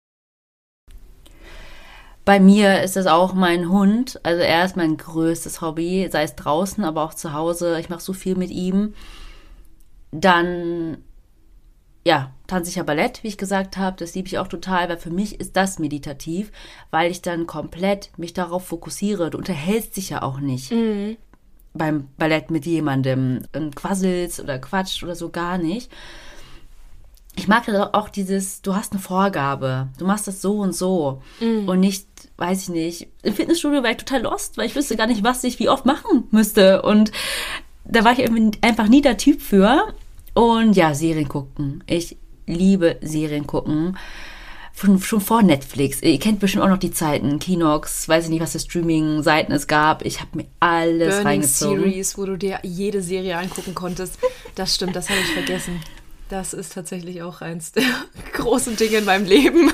Bei 2.25 2.41
mir 2.41 2.83
ist 2.83 2.97
das 2.97 3.07
auch 3.07 3.33
mein 3.33 3.71
Hund. 3.71 4.21
Also 4.23 4.43
er 4.43 4.65
ist 4.65 4.77
mein 4.77 4.99
größtes 4.99 5.63
Hobby, 5.63 6.09
sei 6.13 6.25
es 6.25 6.37
draußen, 6.37 6.85
aber 6.85 7.03
auch 7.03 7.15
zu 7.15 7.33
Hause. 7.33 7.81
Ich 7.81 7.89
mache 7.89 8.03
so 8.03 8.13
viel 8.13 8.37
mit 8.37 8.51
ihm. 8.51 8.95
Dann, 10.11 10.99
ja, 12.09 12.33
tanze 12.47 12.71
ich 12.71 12.77
ja 12.77 12.85
Ballett, 12.85 13.23
wie 13.23 13.29
ich 13.29 13.37
gesagt 13.37 13.77
habe. 13.77 13.99
Das 13.99 14.15
liebe 14.15 14.29
ich 14.29 14.39
auch 14.39 14.49
total, 14.49 14.89
weil 14.89 14.97
für 14.97 15.11
mich 15.11 15.39
ist 15.41 15.57
das 15.57 15.79
meditativ, 15.79 16.51
weil 16.91 17.11
ich 17.11 17.21
dann 17.21 17.47
komplett 17.47 18.11
mich 18.17 18.33
darauf 18.33 18.67
fokussiere. 18.67 19.29
Du 19.29 19.37
unterhältst 19.37 19.99
dich 19.99 20.09
ja 20.09 20.23
auch 20.23 20.41
nicht. 20.41 20.73
Mhm. 20.73 21.19
Beim 21.75 22.09
Ballett 22.17 22.51
mit 22.51 22.65
jemandem 22.65 23.43
und 23.55 23.77
quasselst 23.77 24.41
oder 24.41 24.59
quatscht 24.59 25.03
oder 25.03 25.15
so 25.15 25.29
gar 25.29 25.59
nicht 25.59 25.93
ich 27.37 27.47
mag 27.47 27.69
auch 27.93 28.09
dieses, 28.09 28.63
du 28.63 28.75
hast 28.75 28.93
eine 28.93 29.01
Vorgabe, 29.01 29.87
du 29.97 30.05
machst 30.05 30.27
das 30.27 30.43
so 30.43 30.57
und 30.57 30.75
so 30.75 31.23
mm. 31.39 31.69
und 31.69 31.79
nicht, 31.79 32.09
weiß 32.37 32.63
ich 32.63 32.69
nicht, 32.71 33.09
im 33.23 33.33
Fitnessstudio 33.33 33.85
war 33.85 33.93
ich 33.93 33.99
total 33.99 34.23
lost, 34.23 34.59
weil 34.59 34.67
ich 34.67 34.75
wüsste 34.75 34.97
gar 34.97 35.07
nicht, 35.07 35.23
was 35.23 35.45
ich 35.45 35.61
wie 35.61 35.69
oft 35.69 35.87
machen 35.87 36.25
müsste 36.33 36.83
und 36.83 37.13
da 37.85 38.03
war 38.03 38.19
ich 38.19 38.29
einfach 38.61 38.89
nie 38.89 39.03
der 39.03 39.19
Typ 39.19 39.41
für 39.41 39.95
und 40.35 40.75
ja, 40.75 40.95
Serien 40.95 41.29
gucken. 41.29 41.85
Ich 41.87 42.17
liebe 42.47 42.99
Serien 43.03 43.47
gucken. 43.47 43.97
Schon, 44.75 45.01
schon 45.01 45.21
vor 45.21 45.43
Netflix. 45.43 46.03
Ihr 46.03 46.21
kennt 46.21 46.39
bestimmt 46.39 46.63
auch 46.63 46.69
noch 46.69 46.79
die 46.79 46.93
Zeiten. 46.93 47.41
Kinox, 47.41 48.09
weiß 48.09 48.25
ich 48.25 48.31
nicht, 48.31 48.41
was 48.41 48.53
für 48.53 48.61
Streaming-Seiten 48.61 49.53
es 49.53 49.67
gab. 49.67 50.05
Ich 50.05 50.21
habe 50.21 50.37
mir 50.37 50.47
alles 50.61 51.09
Burning 51.09 51.27
reingezogen. 51.27 51.83
Series, 51.83 52.17
wo 52.17 52.27
du 52.27 52.37
dir 52.37 52.61
jede 52.63 53.03
Serie 53.03 53.39
angucken 53.39 53.75
konntest. 53.75 54.19
Das 54.55 54.75
stimmt, 54.75 54.95
das 54.95 55.11
habe 55.11 55.19
ich 55.21 55.33
vergessen. 55.33 55.81
Das 56.29 56.53
ist 56.53 56.75
tatsächlich 56.75 57.23
auch 57.23 57.41
eins 57.41 57.73
der 57.73 57.83
großen 58.35 58.77
Dinge 58.77 58.99
in 58.99 59.05
meinem 59.05 59.27
Leben. 59.27 59.73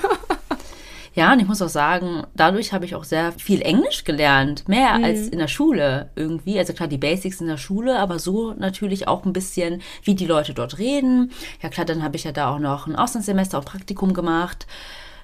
Ja, 1.15 1.33
und 1.33 1.39
ich 1.39 1.47
muss 1.47 1.63
auch 1.63 1.69
sagen, 1.69 2.25
dadurch 2.35 2.73
habe 2.73 2.85
ich 2.85 2.97
auch 2.97 3.05
sehr 3.05 3.31
viel 3.33 3.63
Englisch 3.63 4.03
gelernt. 4.05 4.69
Mehr 4.69 4.99
mhm. 4.99 5.05
als 5.05 5.29
in 5.29 5.39
der 5.39 5.49
Schule 5.49 6.11
irgendwie. 6.17 6.59
Also 6.59 6.73
klar, 6.73 6.89
die 6.89 6.99
Basics 6.99 7.41
in 7.41 7.47
der 7.47 7.57
Schule, 7.57 7.99
aber 7.99 8.19
so 8.19 8.53
natürlich 8.55 9.07
auch 9.07 9.25
ein 9.25 9.33
bisschen, 9.33 9.81
wie 10.03 10.17
die 10.17 10.27
Leute 10.27 10.55
dort 10.55 10.79
reden. 10.79 11.31
Ja 11.63 11.69
klar, 11.69 11.87
dann 11.87 12.03
habe 12.03 12.17
ich 12.17 12.25
ja 12.25 12.33
da 12.33 12.53
auch 12.53 12.59
noch 12.59 12.89
ein 12.89 12.97
Auslandssemester 12.97 13.59
und 13.59 13.65
Praktikum 13.65 14.13
gemacht. 14.13 14.67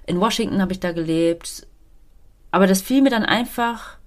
In 0.07 0.21
Washington 0.21 0.63
habe 0.63 0.73
ich 0.73 0.81
da 0.81 0.93
gelebt. 0.93 1.67
Aber 2.53 2.69
das 2.69 2.83
fiel 2.83 3.03
mir 3.03 3.11
dann 3.11 3.25
einfach 3.25 3.99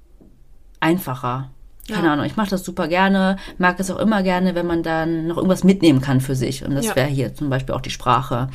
einfacher. 0.80 1.52
Keine 1.88 2.08
ja. 2.08 2.14
Ahnung, 2.14 2.26
ich 2.26 2.38
mache 2.38 2.50
das 2.50 2.64
super 2.64 2.88
gerne, 2.88 3.38
mag 3.58 3.80
es 3.80 3.92
auch 3.92 4.00
immer 4.00 4.24
gerne, 4.24 4.56
wenn 4.56 4.66
man 4.66 4.84
dann 4.84 5.28
noch 5.28 5.36
irgendwas 5.36 5.64
mitnehmen 5.66 6.00
kann 6.00 6.22
für 6.22 6.36
sich. 6.36 6.64
Und 6.64 6.76
das 6.76 6.86
ja. 6.86 6.96
wäre 6.96 7.10
hier 7.10 7.36
zum 7.36 7.50
Beispiel 7.50 7.76
auch 7.76 7.82
die 7.82 7.90
Sprache. 7.90 8.50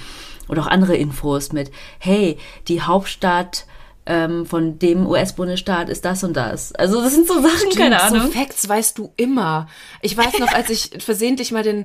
Oder 0.49 0.63
auch 0.63 0.67
andere 0.67 0.97
Infos 0.97 1.53
mit, 1.53 1.71
hey, 1.99 2.39
die 2.69 2.81
Hauptstadt 2.81 3.67
ähm, 4.07 4.47
von 4.47 4.79
dem 4.79 5.07
US-Bundesstaat 5.07 5.91
ist 5.91 6.07
das 6.07 6.25
und 6.25 6.35
das. 6.35 6.73
Also 6.73 7.03
das 7.03 7.15
sind 7.15 7.29
so 7.29 7.35
Sachen, 7.43 7.59
Stimmt, 7.59 7.77
keine 7.77 8.01
Ahnung. 8.03 8.23
So 8.23 8.29
Facts 8.29 8.67
weißt 8.67 8.97
du 8.97 9.13
immer. 9.17 9.69
Ich 10.01 10.17
weiß 10.17 10.39
noch, 10.39 10.53
als 10.53 10.71
ich 10.71 10.91
versehentlich 10.99 11.53
mal 11.53 11.63
den 11.63 11.85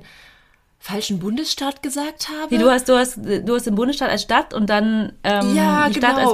falschen 0.78 1.18
Bundesstaat 1.18 1.82
gesagt 1.82 2.30
habe. 2.30 2.50
Wie 2.50 2.58
du 2.58 2.70
hast, 2.70 2.88
du 2.88 2.96
hast, 2.96 3.18
du 3.18 3.54
hast 3.54 3.66
den 3.66 3.74
Bundesstaat 3.74 4.10
als 4.10 4.22
Stadt 4.22 4.54
und 4.54 4.70
dann 4.70 5.12
ähm, 5.22 5.54
ja, 5.54 5.88
die 5.88 6.00
genau. 6.00 6.08
Stadt 6.08 6.18
als 6.18 6.32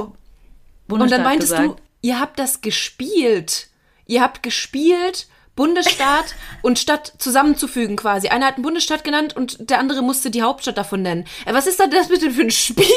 Bundesstaat 0.87 1.01
Und 1.01 1.11
dann 1.11 1.23
meintest 1.23 1.51
gesagt. 1.51 1.79
du, 1.79 1.83
ihr 2.01 2.19
habt 2.21 2.39
das 2.39 2.61
gespielt. 2.61 3.67
Ihr 4.11 4.21
habt 4.21 4.43
gespielt 4.43 5.27
Bundesstaat 5.55 6.35
und 6.61 6.79
Stadt 6.79 7.13
zusammenzufügen 7.17 7.95
quasi. 7.95 8.27
Einer 8.27 8.47
hat 8.47 8.55
einen 8.55 8.63
Bundesstaat 8.63 9.05
genannt 9.05 9.37
und 9.37 9.69
der 9.69 9.79
andere 9.79 10.01
musste 10.01 10.29
die 10.29 10.41
Hauptstadt 10.41 10.77
davon 10.77 11.01
nennen. 11.01 11.25
Äh, 11.45 11.53
Was 11.53 11.65
ist 11.65 11.79
da 11.79 11.87
das 11.87 12.09
bitte 12.09 12.29
für 12.31 12.41
ein 12.41 12.51
Spiel? 12.51 12.85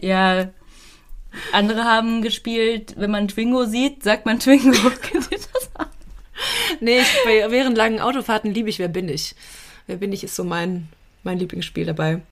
Ja. 0.00 0.50
Andere 1.52 1.84
haben 1.84 2.22
gespielt, 2.22 2.94
wenn 2.96 3.12
man 3.12 3.28
Twingo 3.28 3.66
sieht, 3.66 4.02
sagt 4.02 4.26
man 4.26 4.40
Twingo. 4.40 4.76
Nee, 6.80 6.98
ich, 6.98 7.06
während 7.24 7.76
langen 7.76 8.00
Autofahrten 8.00 8.52
liebe 8.52 8.68
ich 8.68 8.80
Wer 8.80 8.88
bin 8.88 9.08
ich. 9.08 9.36
Wer 9.86 9.96
bin 9.96 10.12
ich 10.12 10.24
ist 10.24 10.34
so 10.34 10.42
mein, 10.42 10.88
mein 11.22 11.38
Lieblingsspiel 11.38 11.86
dabei. 11.86 12.22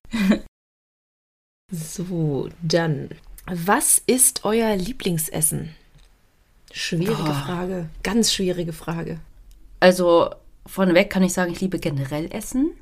so, 1.70 2.49
dann. 2.61 3.11
Was 3.47 4.03
ist 4.05 4.45
euer 4.45 4.74
Lieblingsessen? 4.74 5.76
Schwierige 6.70 7.22
Boah. 7.22 7.34
Frage. 7.34 7.88
Ganz 8.02 8.32
schwierige 8.32 8.72
Frage. 8.72 9.20
Also 9.80 10.30
vorneweg 10.66 11.10
kann 11.10 11.22
ich 11.22 11.32
sagen, 11.32 11.52
ich 11.52 11.60
liebe 11.60 11.78
generell 11.78 12.30
Essen. 12.32 12.72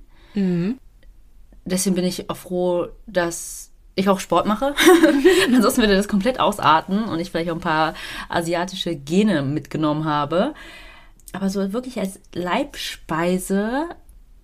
Deswegen 1.65 1.97
bin 1.97 2.05
ich 2.05 2.31
auch 2.31 2.37
froh, 2.37 2.89
dass 3.07 3.71
ich 3.95 4.09
auch 4.09 4.21
Sport 4.21 4.47
mache. 4.47 4.75
Ansonsten 5.55 5.83
würde 5.83 5.97
das 5.97 6.09
komplett 6.09 6.39
ausarten 6.41 7.05
und 7.05 7.19
ich 7.19 7.31
vielleicht 7.31 7.51
auch 7.51 7.57
ein 7.57 7.61
paar 7.61 7.95
asiatische 8.29 8.95
Gene 8.95 9.43
mitgenommen 9.43 10.05
habe. 10.05 10.55
Aber 11.33 11.51
so 11.51 11.73
wirklich 11.73 11.99
als 11.99 12.21
Leibspeise, 12.33 13.89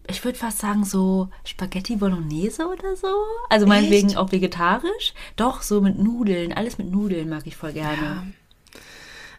ich 0.08 0.24
würde 0.24 0.38
fast 0.38 0.58
sagen 0.58 0.84
so 0.84 1.28
Spaghetti 1.44 1.96
Bolognese 1.96 2.66
oder 2.66 2.96
so. 2.96 3.08
Also 3.48 3.66
meinetwegen 3.66 4.16
auch 4.16 4.32
vegetarisch. 4.32 5.14
Doch, 5.36 5.62
so 5.62 5.80
mit 5.80 5.98
Nudeln. 5.98 6.52
Alles 6.52 6.76
mit 6.76 6.90
Nudeln 6.90 7.28
mag 7.28 7.46
ich 7.46 7.56
voll 7.56 7.72
gerne. 7.72 8.26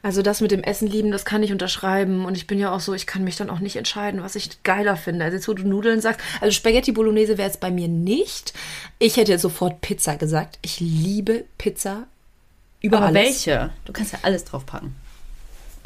Also 0.06 0.22
das 0.22 0.40
mit 0.40 0.52
dem 0.52 0.62
Essen 0.62 0.88
lieben, 0.88 1.10
das 1.10 1.26
kann 1.26 1.42
ich 1.42 1.52
unterschreiben. 1.52 2.26
Und 2.26 2.38
ich 2.38 2.46
bin 2.46 2.60
ja 2.60 2.72
auch 2.72 2.80
so, 2.80 2.94
ich 2.94 3.08
kann 3.08 3.24
mich 3.24 3.38
dann 3.38 3.50
auch 3.50 3.58
nicht 3.58 3.76
entscheiden, 3.76 4.22
was 4.22 4.36
ich 4.36 4.62
geiler 4.62 4.98
finde. 4.98 5.26
Also 5.26 5.38
jetzt, 5.38 5.48
wo 5.48 5.56
du 5.56 5.68
Nudeln 5.68 6.00
sagst, 6.00 6.22
also 6.42 6.52
Spaghetti 6.52 6.92
Bolognese 6.92 7.40
wäre 7.40 7.48
jetzt 7.48 7.60
bei 7.60 7.72
mir 7.72 7.88
nicht. 7.88 8.54
Ich 9.00 9.18
hätte 9.18 9.40
sofort 9.40 9.82
Pizza 9.82 10.16
gesagt. 10.16 10.60
Ich 10.62 10.80
liebe 10.80 11.46
Pizza 11.58 12.06
über 12.82 12.98
Aber 12.98 13.08
alles. 13.08 13.24
welche? 13.24 13.72
Du 13.86 13.94
kannst 13.94 14.14
ja 14.14 14.20
alles 14.22 14.46
draufpacken. 14.46 14.96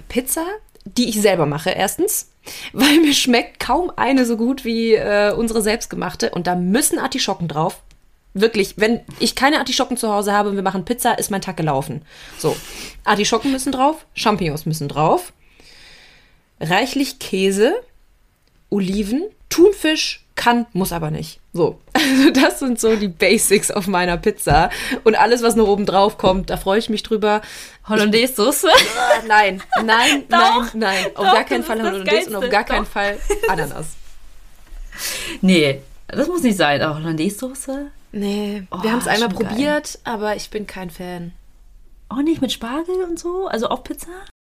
Pizza, 0.10 0.46
die 0.84 1.08
ich 1.08 1.22
selber 1.22 1.46
mache, 1.46 1.70
erstens. 1.70 2.28
Weil 2.74 3.00
mir 3.00 3.14
schmeckt 3.14 3.62
kaum 3.62 3.90
eine 3.96 4.26
so 4.26 4.36
gut 4.36 4.66
wie 4.66 4.96
äh, 4.96 5.32
unsere 5.32 5.62
selbstgemachte. 5.62 6.32
Und 6.32 6.46
da 6.46 6.56
müssen 6.56 7.00
Artischocken 7.00 7.48
drauf. 7.48 7.82
Wirklich, 8.34 8.76
wenn 8.78 9.02
ich 9.20 9.36
keine 9.36 9.58
Artischocken 9.58 9.98
zu 9.98 10.12
Hause 10.12 10.34
habe 10.34 10.50
und 10.50 10.56
wir 10.56 10.64
machen 10.64 10.86
Pizza, 10.86 11.18
ist 11.18 11.32
mein 11.32 11.42
Tag 11.42 11.58
gelaufen. 11.58 12.04
So, 12.38 12.56
Artischocken 13.04 13.52
müssen 13.52 13.72
drauf, 13.72 14.06
Champignons 14.14 14.66
müssen 14.66 14.88
drauf, 14.88 15.34
reichlich 16.60 17.20
Käse, 17.20 17.74
Oliven, 18.70 19.24
Thunfisch 19.50 20.24
kann, 20.36 20.68
muss 20.74 20.94
aber 20.94 21.10
nicht. 21.12 21.40
So, 21.54 21.80
also 21.94 22.30
das 22.32 22.60
sind 22.60 22.80
so 22.80 22.96
die 22.96 23.08
Basics 23.10 23.72
auf 23.72 23.88
meiner 23.88 24.16
Pizza. 24.18 24.70
Und 25.04 25.16
alles, 25.16 25.42
was 25.42 25.56
noch 25.56 25.68
oben 25.68 25.86
drauf 25.86 26.18
kommt, 26.18 26.50
da 26.50 26.56
freue 26.58 26.80
ich 26.80 26.88
mich 26.90 27.04
drüber. 27.04 27.42
Hollandaise-Soße. 27.90 28.70
Ah, 28.70 29.24
Nein, 29.28 29.62
nein, 29.84 30.24
nein, 30.30 30.64
Doch, 30.64 30.74
nein. 30.76 31.06
Auf 31.16 31.26
doch, 31.26 31.34
gar 31.34 31.44
keinen 31.44 31.64
Fall 31.64 31.82
Hollandaise 31.82 32.30
und 32.30 32.36
auf 32.38 32.50
gar 32.50 32.64
keinen 32.64 32.86
doch. 32.86 32.92
Fall 32.92 33.18
Ananas. 33.50 33.88
Nee, 35.42 35.82
das 36.08 36.28
muss 36.28 36.44
nicht 36.44 36.58
sein. 36.58 36.82
Aber 36.82 36.96
Hollandaise-Soße? 37.00 37.88
Nee, 38.12 38.64
Oh, 38.72 38.82
wir 38.82 38.92
haben 38.92 39.00
es 39.00 39.08
einmal 39.08 39.30
schon 39.30 39.40
geil. 39.40 39.48
probiert, 39.50 40.00
aber 40.04 40.36
ich 40.36 40.50
bin 40.50 40.66
kein 40.68 40.90
Fan. 40.90 41.32
Auch 42.10 42.22
nicht 42.24 42.42
mit 42.42 42.52
Spargel 42.52 43.04
und 43.04 43.20
so? 43.20 43.48
Also 43.48 43.68
auf 43.68 43.84
Pizza? 43.84 44.08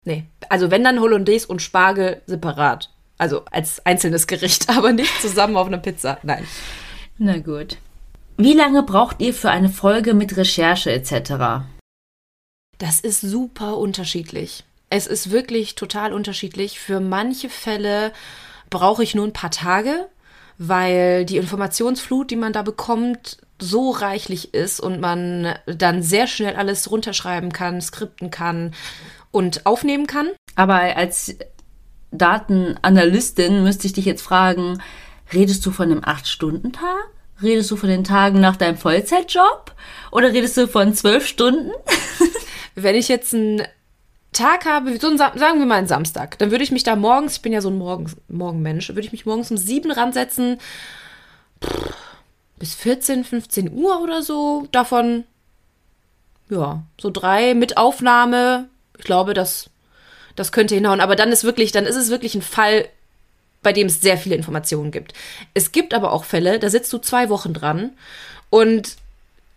Nee, 0.04 0.24
also 0.48 0.70
wenn 0.70 0.82
dann 0.84 1.00
Hollandaise 1.00 1.46
und 1.46 1.60
Spargel 1.62 2.22
separat. 2.26 2.90
Also 3.18 3.44
als 3.50 3.84
einzelnes 3.86 4.26
Gericht, 4.26 4.68
aber 4.76 4.92
nicht 4.92 5.20
zusammen 5.20 5.56
auf 5.56 5.66
einer 5.66 5.78
Pizza. 5.78 6.18
Nein. 6.22 6.46
Na 7.18 7.38
gut. 7.38 7.76
Wie 8.38 8.54
lange 8.54 8.82
braucht 8.82 9.20
ihr 9.20 9.34
für 9.34 9.50
eine 9.50 9.68
Folge 9.68 10.14
mit 10.14 10.36
Recherche 10.36 10.90
etc.? 10.90 11.62
Das 12.78 13.00
ist 13.00 13.20
super 13.20 13.76
unterschiedlich. 13.76 14.64
Es 14.88 15.06
ist 15.06 15.30
wirklich 15.30 15.74
total 15.74 16.12
unterschiedlich. 16.12 16.80
Für 16.80 16.98
manche 17.00 17.48
Fälle 17.48 18.12
brauche 18.70 19.02
ich 19.02 19.14
nur 19.14 19.26
ein 19.26 19.32
paar 19.34 19.50
Tage, 19.50 20.08
weil 20.68 21.24
die 21.24 21.38
Informationsflut, 21.38 22.30
die 22.30 22.36
man 22.36 22.52
da 22.52 22.62
bekommt, 22.62 23.38
so 23.60 23.90
reichlich 23.90 24.54
ist 24.54 24.78
und 24.78 25.00
man 25.00 25.54
dann 25.66 26.02
sehr 26.02 26.28
schnell 26.28 26.54
alles 26.54 26.90
runterschreiben 26.90 27.52
kann, 27.52 27.80
skripten 27.80 28.30
kann 28.30 28.72
und 29.32 29.66
aufnehmen 29.66 30.06
kann. 30.06 30.28
Aber 30.54 30.96
als 30.96 31.36
Datenanalystin 32.12 33.64
müsste 33.64 33.88
ich 33.88 33.92
dich 33.92 34.04
jetzt 34.04 34.22
fragen, 34.22 34.80
redest 35.32 35.66
du 35.66 35.72
von 35.72 35.90
einem 35.90 36.00
8-Stunden-Tag? 36.00 37.10
Redest 37.42 37.70
du 37.72 37.76
von 37.76 37.88
den 37.88 38.04
Tagen 38.04 38.40
nach 38.40 38.56
deinem 38.56 38.76
Vollzeitjob? 38.76 39.74
Oder 40.12 40.32
redest 40.32 40.56
du 40.56 40.68
von 40.68 40.94
12 40.94 41.26
Stunden? 41.26 41.72
Wenn 42.76 42.94
ich 42.94 43.08
jetzt 43.08 43.34
einen 43.34 43.62
Tag 44.32 44.64
habe, 44.64 44.98
so 44.98 45.08
ein, 45.08 45.18
sagen 45.18 45.58
wir 45.58 45.66
mal 45.66 45.76
einen 45.76 45.86
Samstag, 45.86 46.38
dann 46.38 46.50
würde 46.50 46.64
ich 46.64 46.70
mich 46.70 46.84
da 46.84 46.96
morgens, 46.96 47.36
ich 47.36 47.42
bin 47.42 47.52
ja 47.52 47.60
so 47.60 47.68
ein 47.68 47.76
Morgen, 47.76 48.10
Morgenmensch, 48.28 48.88
würde 48.88 49.02
ich 49.02 49.12
mich 49.12 49.26
morgens 49.26 49.50
um 49.50 49.58
sieben 49.58 49.90
ransetzen, 49.90 50.58
bis 52.58 52.74
14, 52.74 53.24
15 53.24 53.72
Uhr 53.72 54.00
oder 54.00 54.22
so. 54.22 54.68
Davon, 54.72 55.24
ja, 56.48 56.82
so 57.00 57.10
drei 57.10 57.54
mit 57.54 57.76
Aufnahme. 57.76 58.68
Ich 58.98 59.04
glaube, 59.04 59.34
das, 59.34 59.68
das 60.36 60.52
könnte 60.52 60.74
hinhauen. 60.74 61.00
Aber 61.00 61.16
dann 61.16 61.32
ist 61.32 61.44
wirklich, 61.44 61.72
dann 61.72 61.86
ist 61.86 61.96
es 61.96 62.08
wirklich 62.08 62.34
ein 62.34 62.42
Fall, 62.42 62.88
bei 63.62 63.72
dem 63.72 63.88
es 63.88 64.00
sehr 64.00 64.16
viele 64.16 64.36
Informationen 64.36 64.90
gibt. 64.90 65.12
Es 65.54 65.72
gibt 65.72 65.92
aber 65.92 66.12
auch 66.12 66.24
Fälle, 66.24 66.58
da 66.58 66.70
sitzt 66.70 66.92
du 66.92 66.98
zwei 66.98 67.28
Wochen 67.28 67.52
dran 67.52 67.90
und 68.48 68.96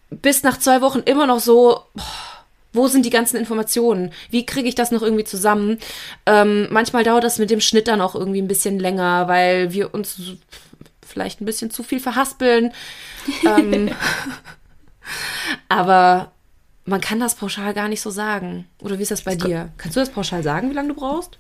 bist 0.10 0.44
nach 0.44 0.58
zwei 0.58 0.82
Wochen 0.82 1.00
immer 1.00 1.28
noch 1.28 1.40
so, 1.40 1.82
boah, 1.94 2.35
wo 2.76 2.88
sind 2.88 3.06
die 3.06 3.10
ganzen 3.10 3.38
Informationen? 3.38 4.12
Wie 4.30 4.46
kriege 4.46 4.68
ich 4.68 4.76
das 4.76 4.92
noch 4.92 5.02
irgendwie 5.02 5.24
zusammen? 5.24 5.78
Ähm, 6.26 6.68
manchmal 6.72 7.04
dauert 7.04 7.24
das 7.24 7.40
mit 7.40 7.50
dem 7.50 7.62
Schnitt 7.62 7.88
dann 7.88 8.02
auch 8.02 8.16
irgendwie 8.16 8.42
ein 8.42 8.48
bisschen 8.48 8.80
länger, 8.80 9.28
weil 9.28 9.74
wir 9.74 9.94
uns 9.94 10.20
vielleicht 11.06 11.42
ein 11.42 11.46
bisschen 11.46 11.72
zu 11.72 11.84
viel 11.84 12.00
verhaspeln. 12.00 12.72
ähm, 13.46 13.92
aber 15.70 16.32
man 16.86 17.02
kann 17.02 17.20
das 17.20 17.36
pauschal 17.36 17.74
gar 17.74 17.88
nicht 17.88 18.02
so 18.02 18.10
sagen. 18.10 18.68
Oder 18.82 19.00
wie 19.00 19.04
ist 19.04 19.12
das 19.12 19.24
bei 19.24 19.36
dir? 19.36 19.70
Kannst 19.78 19.96
du 19.96 20.00
das 20.00 20.10
pauschal 20.10 20.44
sagen, 20.44 20.70
wie 20.70 20.76
lange 20.76 20.90
du 20.90 20.96
brauchst? 20.96 21.38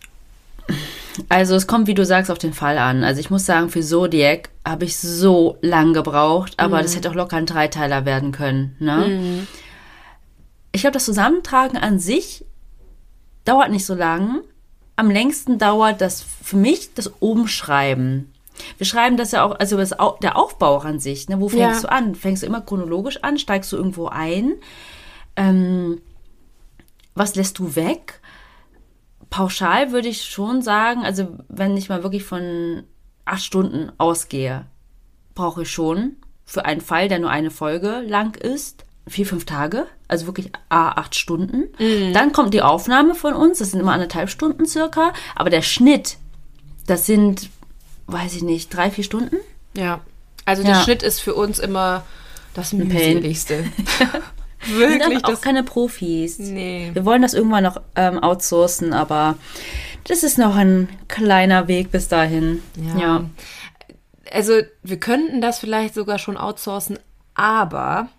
Also 1.29 1.55
es 1.55 1.67
kommt, 1.67 1.87
wie 1.87 1.93
du 1.93 2.05
sagst, 2.05 2.31
auf 2.31 2.39
den 2.39 2.53
Fall 2.53 2.77
an. 2.77 3.03
Also 3.03 3.19
ich 3.19 3.29
muss 3.29 3.45
sagen, 3.45 3.69
für 3.69 3.81
Zodiac 3.81 4.49
habe 4.65 4.85
ich 4.85 4.97
so 4.97 5.57
lang 5.61 5.93
gebraucht, 5.93 6.53
aber 6.57 6.81
das 6.81 6.95
hätte 6.95 7.09
auch 7.09 7.15
locker 7.15 7.37
ein 7.37 7.45
Dreiteiler 7.45 8.05
werden 8.05 8.31
können. 8.31 8.75
Ne? 8.79 9.45
Ich 10.75 10.81
glaube, 10.81 10.93
das 10.95 11.05
Zusammentragen 11.05 11.77
an 11.77 11.99
sich 11.99 12.43
dauert 13.45 13.71
nicht 13.71 13.85
so 13.85 13.95
lang. 13.95 14.41
Am 14.97 15.09
längsten 15.09 15.57
dauert 15.57 16.01
das 16.01 16.21
für 16.21 16.57
mich 16.57 16.93
das 16.93 17.07
Umschreiben. 17.07 18.33
Wir 18.77 18.85
schreiben 18.85 19.15
das 19.15 19.31
ja 19.31 19.43
auch, 19.43 19.57
also 19.59 19.77
das, 19.77 19.93
der 20.21 20.37
Aufbau 20.37 20.75
auch 20.75 20.85
an 20.85 20.99
sich. 20.99 21.29
Ne? 21.29 21.39
Wo 21.39 21.47
fängst 21.49 21.83
Ja. 21.83 21.87
du 21.89 21.91
an? 21.91 22.15
Fängst 22.15 22.43
du 22.43 22.47
immer 22.47 22.59
chronologisch 22.61 23.23
an? 23.23 23.37
Steigst 23.37 23.71
du 23.71 23.77
irgendwo 23.77 24.07
ein? 24.07 24.55
Ähm, 25.37 26.01
was 27.13 27.35
lässt 27.35 27.57
du 27.59 27.75
weg? 27.75 28.21
pauschal 29.29 29.91
würde 29.91 30.07
ich 30.07 30.23
schon 30.23 30.61
sagen, 30.61 31.03
also 31.03 31.27
wenn 31.49 31.75
ich 31.75 31.89
mal 31.89 32.03
wirklich 32.03 32.23
von 32.23 32.83
acht 33.25 33.43
Stunden 33.43 33.91
ausgehe, 33.97 34.65
brauche 35.33 35.63
ich 35.63 35.71
schon 35.71 36.15
für 36.45 36.63
einen 36.63 36.79
Fall, 36.79 37.09
der 37.09 37.19
nur 37.19 37.29
eine 37.31 37.51
Folge 37.51 38.01
lang 38.07 38.35
ist, 38.37 38.84
vier, 39.07 39.25
fünf 39.25 39.45
Tage, 39.45 39.85
also 40.07 40.25
wirklich 40.25 40.51
a 40.69 40.89
acht 40.89 41.15
Stunden. 41.15 41.65
Dann 42.13 42.31
kommt 42.31 42.53
die 42.53 42.61
Aufnahme 42.61 43.15
von 43.15 43.33
uns, 43.33 43.59
das 43.59 43.71
sind 43.71 43.79
immer 43.79 43.93
anderthalb 43.93 44.29
Stunden 44.29 44.65
circa, 44.65 45.13
aber 45.35 45.49
der 45.49 45.61
Schnitt, 45.61 46.17
das 46.87 47.05
sind, 47.05 47.49
weiß 48.07 48.35
ich 48.35 48.41
nicht, 48.43 48.73
drei, 48.73 48.89
vier 48.89 49.03
Stunden. 49.03 49.37
Ja. 49.75 50.01
Also 50.45 50.63
der 50.63 50.73
Ja. 50.73 50.81
Schnitt 50.83 51.03
ist 51.03 51.19
für 51.19 51.35
uns 51.35 51.59
immer 51.59 52.03
das 52.53 52.73
mühseligste. 52.73 53.63
Wir 54.67 54.89
sind 54.89 54.99
Wirklich, 55.01 55.25
auch 55.25 55.29
das. 55.29 55.41
keine 55.41 55.63
Profis. 55.63 56.39
Nee. 56.39 56.89
Wir 56.93 57.05
wollen 57.05 57.21
das 57.21 57.33
irgendwann 57.35 57.63
noch 57.63 57.81
ähm, 57.95 58.17
outsourcen, 58.19 58.93
aber 58.93 59.37
das 60.05 60.23
ist 60.23 60.37
noch 60.39 60.55
ein 60.55 60.89
kleiner 61.07 61.67
Weg 61.67 61.91
bis 61.91 62.07
dahin. 62.07 62.63
Ja. 62.95 62.99
ja. 62.99 63.25
Also, 64.31 64.53
wir 64.81 64.99
könnten 64.99 65.39
das 65.41 65.59
vielleicht 65.59 65.93
sogar 65.93 66.17
schon 66.17 66.35
outsourcen, 66.37 66.97
aber 67.35 68.09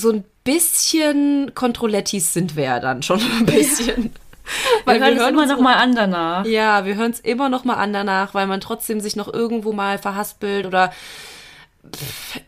so 0.00 0.10
ein 0.10 0.24
bisschen 0.44 1.54
Kontrollettis 1.54 2.32
sind 2.32 2.56
wir 2.56 2.64
ja 2.64 2.80
dann 2.80 3.02
schon 3.02 3.20
ein 3.20 3.46
bisschen. 3.46 4.12
Weil 4.84 5.00
wir 5.00 5.06
hören 5.06 5.18
es 5.18 5.28
immer 5.30 5.46
noch 5.46 5.60
mal 5.60 5.76
an 5.76 5.94
danach. 5.94 6.44
Ja, 6.44 6.84
wir 6.84 6.96
hören 6.96 7.12
es 7.12 7.20
immer 7.20 7.48
noch 7.48 7.64
mal 7.64 7.74
an 7.74 7.92
danach, 7.92 8.34
weil 8.34 8.46
man 8.46 8.60
trotzdem 8.60 9.00
sich 9.00 9.14
noch 9.14 9.32
irgendwo 9.32 9.72
mal 9.72 9.98
verhaspelt 9.98 10.66
oder 10.66 10.92
pff, 11.94 12.40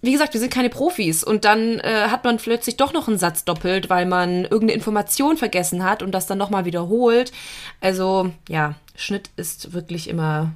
wie 0.00 0.12
gesagt, 0.12 0.32
wir 0.32 0.40
sind 0.40 0.52
keine 0.52 0.70
Profis 0.70 1.24
und 1.24 1.44
dann 1.44 1.80
äh, 1.80 2.06
hat 2.08 2.22
man 2.22 2.36
plötzlich 2.36 2.76
doch 2.76 2.92
noch 2.92 3.08
einen 3.08 3.18
Satz 3.18 3.44
doppelt, 3.44 3.90
weil 3.90 4.06
man 4.06 4.44
irgendeine 4.44 4.74
Information 4.74 5.36
vergessen 5.36 5.82
hat 5.82 6.02
und 6.04 6.12
das 6.12 6.26
dann 6.26 6.38
nochmal 6.38 6.64
wiederholt. 6.64 7.32
Also 7.80 8.30
ja, 8.48 8.74
Schnitt 8.94 9.30
ist 9.36 9.72
wirklich 9.72 10.08
immer 10.08 10.52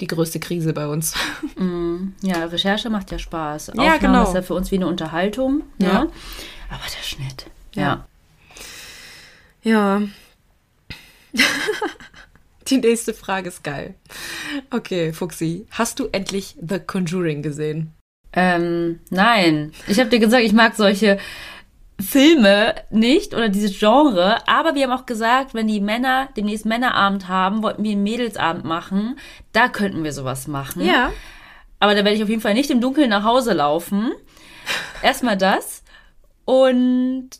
die 0.00 0.06
größte 0.06 0.40
Krise 0.40 0.72
bei 0.72 0.86
uns. 0.86 1.14
Mm, 1.56 2.14
ja, 2.22 2.46
Recherche 2.46 2.88
macht 2.88 3.10
ja 3.10 3.18
Spaß. 3.18 3.72
Ja, 3.74 3.94
Aufnahme 3.94 3.98
genau. 3.98 4.22
ist 4.22 4.34
ja 4.34 4.40
für 4.40 4.54
uns 4.54 4.70
wie 4.70 4.76
eine 4.76 4.86
Unterhaltung. 4.86 5.62
Ja. 5.78 5.88
Ja. 5.88 6.00
Aber 6.70 6.84
der 6.96 7.02
Schnitt. 7.02 7.46
Ja. 7.74 8.06
Ja. 9.62 10.00
Die 12.68 12.78
nächste 12.78 13.12
Frage 13.12 13.48
ist 13.48 13.62
geil. 13.62 13.94
Okay, 14.70 15.12
Fuxi, 15.12 15.66
hast 15.70 15.98
du 15.98 16.08
endlich 16.12 16.56
The 16.66 16.78
Conjuring 16.78 17.42
gesehen? 17.42 17.92
Ähm, 18.32 19.00
nein. 19.10 19.72
Ich 19.88 19.98
habe 19.98 20.08
dir 20.08 20.20
gesagt, 20.20 20.44
ich 20.44 20.52
mag 20.52 20.76
solche 20.76 21.18
Filme 22.02 22.74
nicht 22.90 23.34
oder 23.34 23.48
dieses 23.48 23.78
Genre, 23.78 24.38
aber 24.48 24.74
wir 24.74 24.84
haben 24.84 24.98
auch 24.98 25.06
gesagt, 25.06 25.54
wenn 25.54 25.66
die 25.66 25.80
Männer 25.80 26.28
demnächst 26.36 26.66
Männerabend 26.66 27.28
haben, 27.28 27.62
wollten 27.62 27.84
wir 27.84 27.92
einen 27.92 28.02
Mädelsabend 28.02 28.64
machen. 28.64 29.18
Da 29.52 29.68
könnten 29.68 30.04
wir 30.04 30.12
sowas 30.12 30.46
machen. 30.46 30.82
Aber 31.78 31.94
da 31.94 32.04
werde 32.04 32.16
ich 32.16 32.22
auf 32.22 32.28
jeden 32.28 32.42
Fall 32.42 32.54
nicht 32.54 32.70
im 32.70 32.80
Dunkeln 32.80 33.10
nach 33.10 33.24
Hause 33.24 33.54
laufen. 33.54 34.12
Erstmal 35.02 35.36
das. 35.36 35.82
Und 36.44 37.30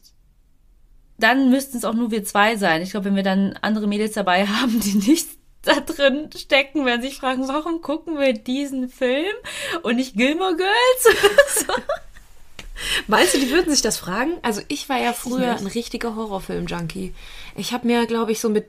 dann 1.18 1.50
müssten 1.50 1.76
es 1.76 1.84
auch 1.84 1.94
nur 1.94 2.10
wir 2.10 2.24
zwei 2.24 2.56
sein. 2.56 2.82
Ich 2.82 2.90
glaube, 2.90 3.06
wenn 3.06 3.16
wir 3.16 3.22
dann 3.22 3.58
andere 3.60 3.86
Mädels 3.86 4.12
dabei 4.12 4.46
haben, 4.46 4.80
die 4.80 4.94
nicht 4.94 5.28
da 5.62 5.80
drin 5.80 6.30
stecken, 6.34 6.86
werden 6.86 7.02
sich 7.02 7.18
fragen, 7.18 7.46
warum 7.46 7.82
gucken 7.82 8.18
wir 8.18 8.32
diesen 8.32 8.88
Film 8.88 9.34
und 9.82 9.96
nicht 9.96 10.16
Gilmore 10.16 10.56
Girls? 10.56 11.66
Meinst 13.06 13.34
du, 13.34 13.38
die 13.38 13.50
würden 13.50 13.70
sich 13.70 13.82
das 13.82 13.98
fragen? 13.98 14.32
Also 14.42 14.62
ich 14.68 14.88
war 14.88 14.98
ja 14.98 15.12
früher 15.12 15.56
ein 15.56 15.66
richtiger 15.66 16.16
Horrorfilm-Junkie. 16.16 17.14
Ich 17.56 17.72
habe 17.72 17.86
mir, 17.86 18.06
glaube 18.06 18.32
ich, 18.32 18.40
so 18.40 18.48
mit, 18.48 18.66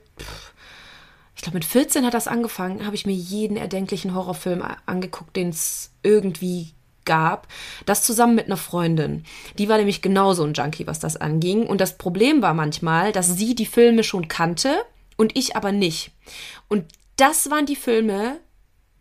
ich 1.36 1.42
glaube 1.42 1.56
mit 1.56 1.64
14 1.64 2.04
hat 2.06 2.14
das 2.14 2.28
angefangen, 2.28 2.84
habe 2.84 2.94
ich 2.94 3.06
mir 3.06 3.14
jeden 3.14 3.56
erdenklichen 3.56 4.14
Horrorfilm 4.14 4.62
angeguckt, 4.86 5.36
den 5.36 5.50
es 5.50 5.90
irgendwie 6.02 6.72
gab. 7.04 7.48
Das 7.86 8.02
zusammen 8.02 8.34
mit 8.34 8.46
einer 8.46 8.56
Freundin. 8.56 9.24
Die 9.58 9.68
war 9.68 9.78
nämlich 9.78 10.02
genauso 10.02 10.44
ein 10.44 10.54
Junkie, 10.54 10.86
was 10.86 11.00
das 11.00 11.16
anging. 11.16 11.66
Und 11.66 11.80
das 11.80 11.98
Problem 11.98 12.42
war 12.42 12.54
manchmal, 12.54 13.12
dass 13.12 13.36
sie 13.36 13.54
die 13.54 13.66
Filme 13.66 14.04
schon 14.04 14.28
kannte 14.28 14.84
und 15.16 15.36
ich 15.36 15.56
aber 15.56 15.72
nicht. 15.72 16.12
Und 16.68 16.84
das 17.16 17.50
waren 17.50 17.66
die 17.66 17.76
Filme, 17.76 18.40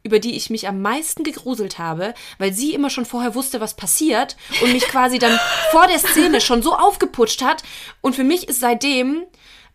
über 0.04 0.20
die 0.20 0.36
ich 0.36 0.50
mich 0.50 0.68
am 0.68 0.82
meisten 0.82 1.24
gegruselt 1.24 1.78
habe, 1.80 2.14
weil 2.38 2.54
sie 2.54 2.74
immer 2.74 2.90
schon 2.90 3.06
vorher 3.06 3.36
wusste, 3.36 3.62
was 3.62 3.76
passiert 3.76 4.36
und 4.62 4.74
mich 4.74 4.84
quasi 4.84 5.20
dann 5.20 5.40
vor 5.72 5.88
der 5.88 6.00
Szene 6.00 6.42
schon 6.42 6.62
so 6.62 6.76
aufgeputscht 6.76 7.42
hat. 7.42 7.64
Und 8.02 8.16
für 8.16 8.24
mich 8.24 8.48
ist 8.48 8.60
seitdem 8.60 9.24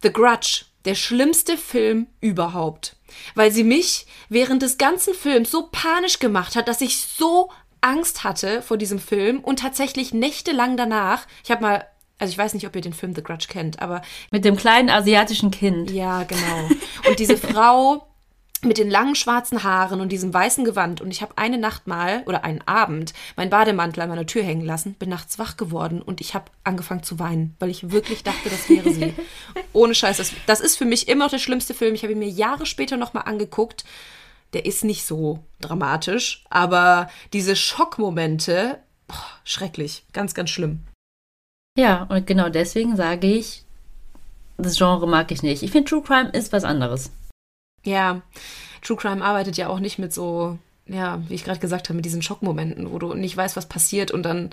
The 0.02 0.12
Grudge 0.12 0.64
der 0.84 0.94
schlimmste 0.94 1.56
Film 1.56 2.06
überhaupt, 2.20 2.96
weil 3.34 3.50
sie 3.50 3.64
mich 3.64 4.06
während 4.28 4.62
des 4.62 4.78
ganzen 4.78 5.14
Films 5.14 5.50
so 5.50 5.68
panisch 5.70 6.18
gemacht 6.18 6.56
hat, 6.56 6.68
dass 6.68 6.80
ich 6.80 7.00
so 7.00 7.50
Angst 7.80 8.24
hatte 8.24 8.62
vor 8.62 8.76
diesem 8.76 8.98
Film 8.98 9.40
und 9.40 9.60
tatsächlich 9.60 10.12
nächtelang 10.12 10.76
danach, 10.76 11.26
ich 11.44 11.50
habe 11.50 11.62
mal, 11.62 11.86
also 12.18 12.32
ich 12.32 12.38
weiß 12.38 12.54
nicht, 12.54 12.66
ob 12.66 12.74
ihr 12.74 12.82
den 12.82 12.92
Film 12.92 13.14
The 13.14 13.22
Grudge 13.22 13.46
kennt, 13.48 13.80
aber 13.80 14.02
Mit 14.30 14.44
dem 14.44 14.56
kleinen 14.56 14.90
asiatischen 14.90 15.50
Kind. 15.50 15.90
ja, 15.90 16.22
genau. 16.24 16.68
Und 17.08 17.18
diese 17.18 17.36
Frau 17.36 18.08
mit 18.66 18.78
den 18.78 18.90
langen 18.90 19.14
schwarzen 19.14 19.62
Haaren 19.62 20.00
und 20.00 20.10
diesem 20.10 20.32
weißen 20.32 20.64
Gewand. 20.64 21.00
Und 21.00 21.10
ich 21.10 21.22
habe 21.22 21.36
eine 21.36 21.58
Nacht 21.58 21.86
mal 21.86 22.22
oder 22.26 22.44
einen 22.44 22.62
Abend 22.66 23.12
meinen 23.36 23.50
Bademantel 23.50 24.02
an 24.02 24.08
meiner 24.08 24.26
Tür 24.26 24.42
hängen 24.42 24.64
lassen, 24.64 24.94
bin 24.94 25.08
nachts 25.08 25.38
wach 25.38 25.56
geworden 25.56 26.02
und 26.02 26.20
ich 26.20 26.34
habe 26.34 26.50
angefangen 26.64 27.02
zu 27.02 27.18
weinen, 27.18 27.54
weil 27.58 27.70
ich 27.70 27.90
wirklich 27.90 28.22
dachte, 28.22 28.50
das 28.50 28.68
wäre 28.68 28.92
sie. 28.92 29.14
Ohne 29.72 29.94
Scheiß. 29.94 30.16
Das, 30.18 30.32
das 30.46 30.60
ist 30.60 30.76
für 30.76 30.84
mich 30.84 31.08
immer 31.08 31.24
noch 31.24 31.30
der 31.30 31.38
schlimmste 31.38 31.74
Film. 31.74 31.94
Ich 31.94 32.02
habe 32.02 32.12
ihn 32.12 32.18
mir 32.18 32.28
Jahre 32.28 32.66
später 32.66 32.96
nochmal 32.96 33.24
angeguckt. 33.26 33.84
Der 34.52 34.64
ist 34.64 34.84
nicht 34.84 35.04
so 35.04 35.40
dramatisch, 35.60 36.44
aber 36.50 37.10
diese 37.32 37.56
Schockmomente, 37.56 38.78
boah, 39.08 39.16
schrecklich. 39.44 40.04
Ganz, 40.12 40.34
ganz 40.34 40.50
schlimm. 40.50 40.80
Ja, 41.76 42.04
und 42.04 42.26
genau 42.26 42.48
deswegen 42.48 42.96
sage 42.96 43.26
ich, 43.26 43.64
das 44.56 44.78
Genre 44.78 45.06
mag 45.06 45.30
ich 45.30 45.42
nicht. 45.42 45.62
Ich 45.62 45.70
finde 45.70 45.90
True 45.90 46.02
Crime 46.02 46.30
ist 46.30 46.52
was 46.52 46.64
anderes. 46.64 47.10
Ja, 47.86 48.20
True 48.82 48.96
Crime 48.96 49.24
arbeitet 49.24 49.56
ja 49.56 49.68
auch 49.68 49.78
nicht 49.78 49.98
mit 49.98 50.12
so, 50.12 50.58
ja, 50.86 51.20
wie 51.28 51.34
ich 51.34 51.44
gerade 51.44 51.58
gesagt 51.60 51.88
habe, 51.88 51.96
mit 51.96 52.04
diesen 52.04 52.20
Schockmomenten, 52.22 52.90
wo 52.92 52.98
du 52.98 53.14
nicht 53.14 53.36
weißt, 53.36 53.56
was 53.56 53.66
passiert 53.68 54.10
und 54.10 54.22
dann, 54.24 54.50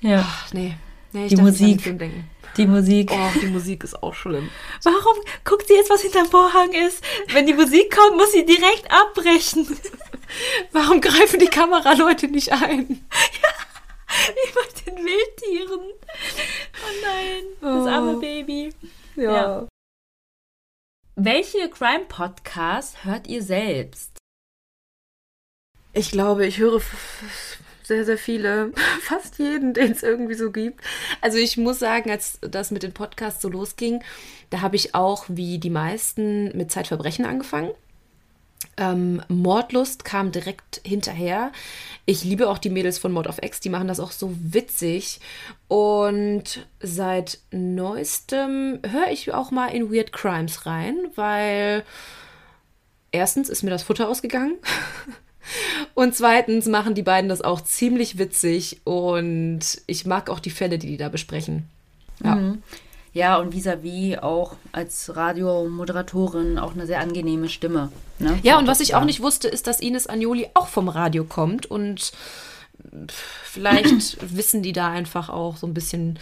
Ja. 0.00 0.20
ach 0.26 0.52
nee, 0.52 0.74
nee 1.12 1.26
ich 1.26 1.34
Die 1.34 1.40
Musik. 1.42 1.82
Die 2.56 2.66
Musik. 2.66 3.10
Oh, 3.12 3.38
die 3.40 3.46
Musik 3.46 3.82
ist 3.84 4.02
auch 4.02 4.14
schlimm. 4.14 4.50
Warum 4.82 5.16
guckt 5.44 5.66
sie 5.68 5.74
jetzt, 5.74 5.88
was 5.90 6.02
hinterm 6.02 6.26
Vorhang 6.26 6.72
ist? 6.72 7.02
Wenn 7.32 7.46
die 7.46 7.54
Musik 7.54 7.94
kommt, 7.96 8.16
muss 8.18 8.32
sie 8.32 8.44
direkt 8.44 8.86
abbrechen. 8.90 9.66
Warum 10.72 11.00
greifen 11.00 11.38
die 11.40 11.46
Kameraleute 11.46 12.28
nicht 12.28 12.52
ein? 12.52 12.86
Wie 12.88 14.52
bei 14.54 14.82
den 14.92 14.96
Wildtieren. 15.04 15.80
Oh 15.80 16.92
nein, 17.02 17.44
das 17.60 17.86
Oh. 17.86 17.88
arme 17.88 18.16
Baby. 18.18 18.72
Ja. 19.16 19.66
Welche 21.16 21.68
Crime-Podcasts 21.68 23.04
hört 23.04 23.26
ihr 23.26 23.42
selbst? 23.42 24.16
Ich 25.92 26.10
glaube, 26.10 26.46
ich 26.46 26.56
höre 26.56 26.80
sehr, 27.82 28.06
sehr 28.06 28.16
viele, 28.16 28.72
fast 29.02 29.38
jeden, 29.38 29.74
den 29.74 29.92
es 29.92 30.02
irgendwie 30.02 30.32
so 30.34 30.50
gibt. 30.50 30.80
Also 31.20 31.36
ich 31.36 31.58
muss 31.58 31.78
sagen, 31.78 32.10
als 32.10 32.38
das 32.40 32.70
mit 32.70 32.82
den 32.82 32.94
Podcasts 32.94 33.42
so 33.42 33.50
losging, 33.50 34.02
da 34.48 34.62
habe 34.62 34.76
ich 34.76 34.94
auch 34.94 35.26
wie 35.28 35.58
die 35.58 35.68
meisten 35.68 36.56
mit 36.56 36.72
Zeitverbrechen 36.72 37.26
angefangen. 37.26 37.72
Ähm, 38.76 39.22
Mordlust 39.28 40.04
kam 40.04 40.32
direkt 40.32 40.80
hinterher. 40.84 41.52
Ich 42.06 42.24
liebe 42.24 42.48
auch 42.48 42.58
die 42.58 42.70
Mädels 42.70 42.98
von 42.98 43.12
Mord 43.12 43.26
of 43.26 43.38
X, 43.42 43.60
die 43.60 43.68
machen 43.68 43.88
das 43.88 44.00
auch 44.00 44.12
so 44.12 44.34
witzig. 44.40 45.20
Und 45.68 46.66
seit 46.80 47.38
neuestem 47.50 48.80
höre 48.88 49.10
ich 49.10 49.32
auch 49.32 49.50
mal 49.50 49.68
in 49.68 49.92
Weird 49.92 50.12
Crimes 50.12 50.66
rein, 50.66 50.96
weil 51.14 51.84
erstens 53.12 53.48
ist 53.48 53.62
mir 53.62 53.70
das 53.70 53.82
Futter 53.82 54.08
ausgegangen. 54.08 54.56
Und 55.94 56.14
zweitens 56.14 56.66
machen 56.66 56.94
die 56.94 57.02
beiden 57.02 57.28
das 57.28 57.42
auch 57.42 57.60
ziemlich 57.60 58.16
witzig 58.16 58.80
und 58.84 59.60
ich 59.88 60.06
mag 60.06 60.30
auch 60.30 60.38
die 60.38 60.50
Fälle, 60.50 60.78
die 60.78 60.86
die 60.86 60.96
da 60.96 61.08
besprechen. 61.08 61.68
Ja. 62.22 62.54
Ja, 63.14 63.36
und 63.36 63.52
vis-à-vis 63.52 64.18
auch 64.18 64.56
als 64.72 65.14
Radiomoderatorin 65.14 66.58
auch 66.58 66.72
eine 66.72 66.86
sehr 66.86 67.00
angenehme 67.00 67.48
Stimme. 67.48 67.92
Ne? 68.18 68.38
Ja, 68.42 68.58
und 68.58 68.66
was 68.66 68.80
ich 68.80 68.94
auch 68.94 69.04
nicht 69.04 69.20
wusste, 69.20 69.48
ist, 69.48 69.66
dass 69.66 69.80
Ines 69.80 70.08
Agnoli 70.08 70.48
auch 70.54 70.68
vom 70.68 70.88
Radio 70.88 71.24
kommt 71.24 71.66
und 71.66 72.12
vielleicht 73.44 74.16
wissen 74.36 74.62
die 74.62 74.72
da 74.72 74.90
einfach 74.90 75.28
auch 75.28 75.56
so 75.56 75.66
ein 75.66 75.74
bisschen, 75.74 76.18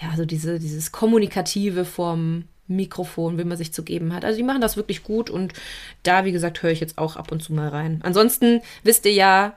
ja, 0.00 0.14
so 0.16 0.26
diese, 0.26 0.58
dieses 0.58 0.92
Kommunikative 0.92 1.84
vom 1.84 2.44
Mikrofon, 2.68 3.38
wie 3.38 3.44
man 3.44 3.56
sich 3.56 3.72
zu 3.72 3.82
geben 3.82 4.12
hat. 4.12 4.24
Also 4.24 4.36
die 4.36 4.42
machen 4.42 4.60
das 4.60 4.76
wirklich 4.76 5.04
gut 5.04 5.30
und 5.30 5.54
da, 6.02 6.24
wie 6.24 6.32
gesagt, 6.32 6.62
höre 6.62 6.70
ich 6.70 6.80
jetzt 6.80 6.98
auch 6.98 7.16
ab 7.16 7.32
und 7.32 7.42
zu 7.42 7.54
mal 7.54 7.68
rein. 7.68 8.00
Ansonsten 8.02 8.60
wisst 8.82 9.06
ihr 9.06 9.12
ja, 9.12 9.54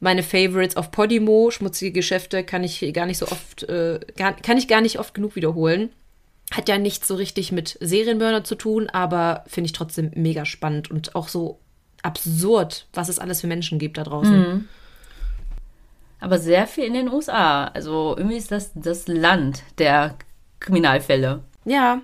meine 0.00 0.22
Favorites 0.22 0.76
auf 0.76 0.90
Podimo, 0.90 1.50
schmutzige 1.50 1.92
Geschäfte, 1.92 2.42
kann 2.42 2.64
ich 2.64 2.92
gar 2.92 3.06
nicht 3.06 3.18
so 3.18 3.26
oft, 3.26 3.64
äh, 3.64 4.00
gar, 4.16 4.32
kann 4.34 4.58
ich 4.58 4.66
gar 4.66 4.80
nicht 4.80 4.98
oft 4.98 5.14
genug 5.14 5.36
wiederholen. 5.36 5.90
Hat 6.52 6.68
ja 6.68 6.78
nichts 6.78 7.08
so 7.08 7.14
richtig 7.14 7.50
mit 7.50 7.78
Serienmörder 7.80 8.44
zu 8.44 8.54
tun, 8.54 8.88
aber 8.90 9.44
finde 9.46 9.66
ich 9.66 9.72
trotzdem 9.72 10.10
mega 10.14 10.44
spannend 10.44 10.90
und 10.90 11.14
auch 11.14 11.28
so 11.28 11.60
absurd, 12.02 12.86
was 12.92 13.08
es 13.08 13.18
alles 13.18 13.40
für 13.40 13.46
Menschen 13.46 13.78
gibt 13.78 13.96
da 13.96 14.04
draußen. 14.04 14.68
Aber 16.20 16.38
sehr 16.38 16.66
viel 16.66 16.84
in 16.84 16.94
den 16.94 17.10
USA. 17.10 17.64
Also 17.66 18.14
irgendwie 18.16 18.36
ist 18.36 18.52
das 18.52 18.70
das 18.74 19.08
Land 19.08 19.62
der 19.78 20.14
Kriminalfälle. 20.60 21.42
Ja. 21.64 22.00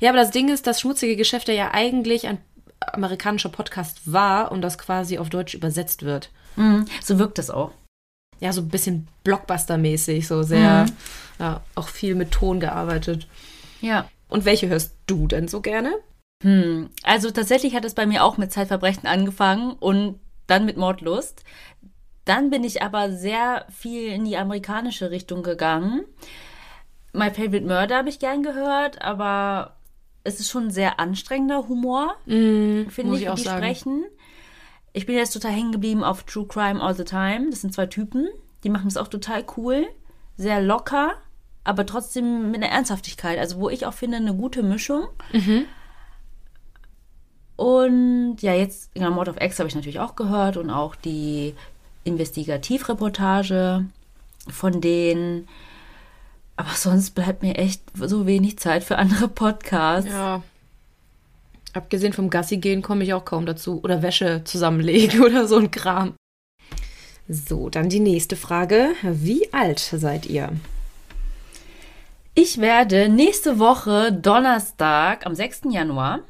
Ja, 0.00 0.10
aber 0.10 0.18
das 0.18 0.30
Ding 0.30 0.48
ist, 0.48 0.66
dass 0.66 0.80
schmutzige 0.80 1.16
Geschäfte 1.16 1.52
ja 1.52 1.70
eigentlich 1.72 2.26
ein 2.26 2.38
amerikanischer 2.80 3.48
Podcast 3.48 4.00
war 4.12 4.52
und 4.52 4.62
das 4.62 4.78
quasi 4.78 5.18
auf 5.18 5.30
Deutsch 5.30 5.54
übersetzt 5.54 6.02
wird. 6.02 6.30
Mhm. 6.56 6.86
So 7.02 7.18
wirkt 7.18 7.38
das 7.38 7.50
auch. 7.50 7.70
Ja, 8.40 8.52
so 8.52 8.60
ein 8.60 8.68
bisschen 8.68 9.06
Blockbuster-mäßig, 9.24 10.26
so 10.26 10.42
sehr, 10.42 10.86
ja, 11.38 11.60
auch 11.76 11.88
viel 11.88 12.14
mit 12.14 12.32
Ton 12.32 12.58
gearbeitet. 12.58 13.28
Ja. 13.82 14.08
Und 14.28 14.46
welche 14.46 14.68
hörst 14.68 14.96
du 15.06 15.26
denn 15.26 15.46
so 15.46 15.60
gerne? 15.60 15.92
Hm. 16.42 16.88
Also 17.02 17.30
tatsächlich 17.30 17.74
hat 17.74 17.84
es 17.84 17.94
bei 17.94 18.06
mir 18.06 18.24
auch 18.24 18.38
mit 18.38 18.50
Zeitverbrechen 18.50 19.06
angefangen 19.06 19.74
und 19.74 20.18
dann 20.46 20.64
mit 20.64 20.76
Mordlust. 20.76 21.44
Dann 22.24 22.50
bin 22.50 22.64
ich 22.64 22.82
aber 22.82 23.12
sehr 23.12 23.66
viel 23.70 24.08
in 24.08 24.24
die 24.24 24.36
amerikanische 24.36 25.10
Richtung 25.10 25.42
gegangen. 25.42 26.04
My 27.12 27.30
Favorite 27.30 27.66
Murder 27.66 27.98
habe 27.98 28.08
ich 28.08 28.18
gern 28.18 28.42
gehört, 28.42 29.02
aber 29.02 29.76
es 30.24 30.40
ist 30.40 30.48
schon 30.50 30.68
ein 30.68 30.70
sehr 30.70 30.98
anstrengender 30.98 31.68
Humor, 31.68 32.14
finde 32.24 33.04
muss 33.04 33.18
ich, 33.18 33.24
ich 33.24 33.28
auch 33.28 33.34
die 33.34 33.42
sagen. 33.42 33.58
sprechen. 33.58 34.04
Ich 34.92 35.06
bin 35.06 35.16
jetzt 35.16 35.32
total 35.32 35.52
hängen 35.52 35.72
geblieben 35.72 36.04
auf 36.04 36.22
True 36.24 36.46
Crime 36.46 36.80
All 36.80 36.94
the 36.94 37.04
Time. 37.04 37.48
Das 37.50 37.60
sind 37.60 37.74
zwei 37.74 37.86
Typen, 37.86 38.28
Die 38.64 38.70
machen 38.70 38.86
es 38.86 38.96
auch 38.96 39.08
total 39.08 39.44
cool, 39.56 39.86
sehr 40.36 40.62
locker, 40.62 41.14
aber 41.64 41.86
trotzdem 41.86 42.50
mit 42.50 42.62
einer 42.62 42.72
Ernsthaftigkeit. 42.72 43.38
Also 43.38 43.58
wo 43.58 43.68
ich 43.68 43.86
auch 43.86 43.94
finde, 43.94 44.16
eine 44.16 44.34
gute 44.34 44.62
Mischung. 44.62 45.06
Und 47.56 48.38
ja, 48.40 48.54
jetzt 48.54 48.94
genau, 48.94 49.10
Mord 49.10 49.28
of 49.28 49.40
X 49.40 49.58
habe 49.58 49.68
ich 49.68 49.74
natürlich 49.74 50.00
auch 50.00 50.16
gehört 50.16 50.56
und 50.56 50.70
auch 50.70 50.96
die 50.96 51.54
Investigativreportage 52.04 53.84
von 54.48 54.80
denen. 54.80 55.48
Aber 56.56 56.70
sonst 56.74 57.10
bleibt 57.12 57.42
mir 57.42 57.56
echt 57.56 57.82
so 57.94 58.26
wenig 58.26 58.58
Zeit 58.58 58.84
für 58.84 58.98
andere 58.98 59.28
Podcasts. 59.28 60.10
Ja. 60.10 60.42
Abgesehen 61.72 62.12
vom 62.12 62.28
Gassi 62.28 62.58
gehen 62.58 62.82
komme 62.82 63.04
ich 63.04 63.14
auch 63.14 63.24
kaum 63.24 63.46
dazu. 63.46 63.80
Oder 63.82 64.02
Wäsche 64.02 64.42
zusammenlegen 64.44 65.22
oder 65.24 65.46
so 65.46 65.56
ein 65.56 65.70
Kram. 65.70 66.14
So, 67.28 67.70
dann 67.70 67.88
die 67.88 68.00
nächste 68.00 68.36
Frage. 68.36 68.90
Wie 69.02 69.52
alt 69.52 69.78
seid 69.78 70.26
ihr? 70.26 70.50
Ich 72.34 72.62
werde 72.62 73.10
nächste 73.10 73.58
Woche 73.58 74.10
Donnerstag 74.10 75.26
am 75.26 75.34
6. 75.34 75.62
Januar 75.68 76.20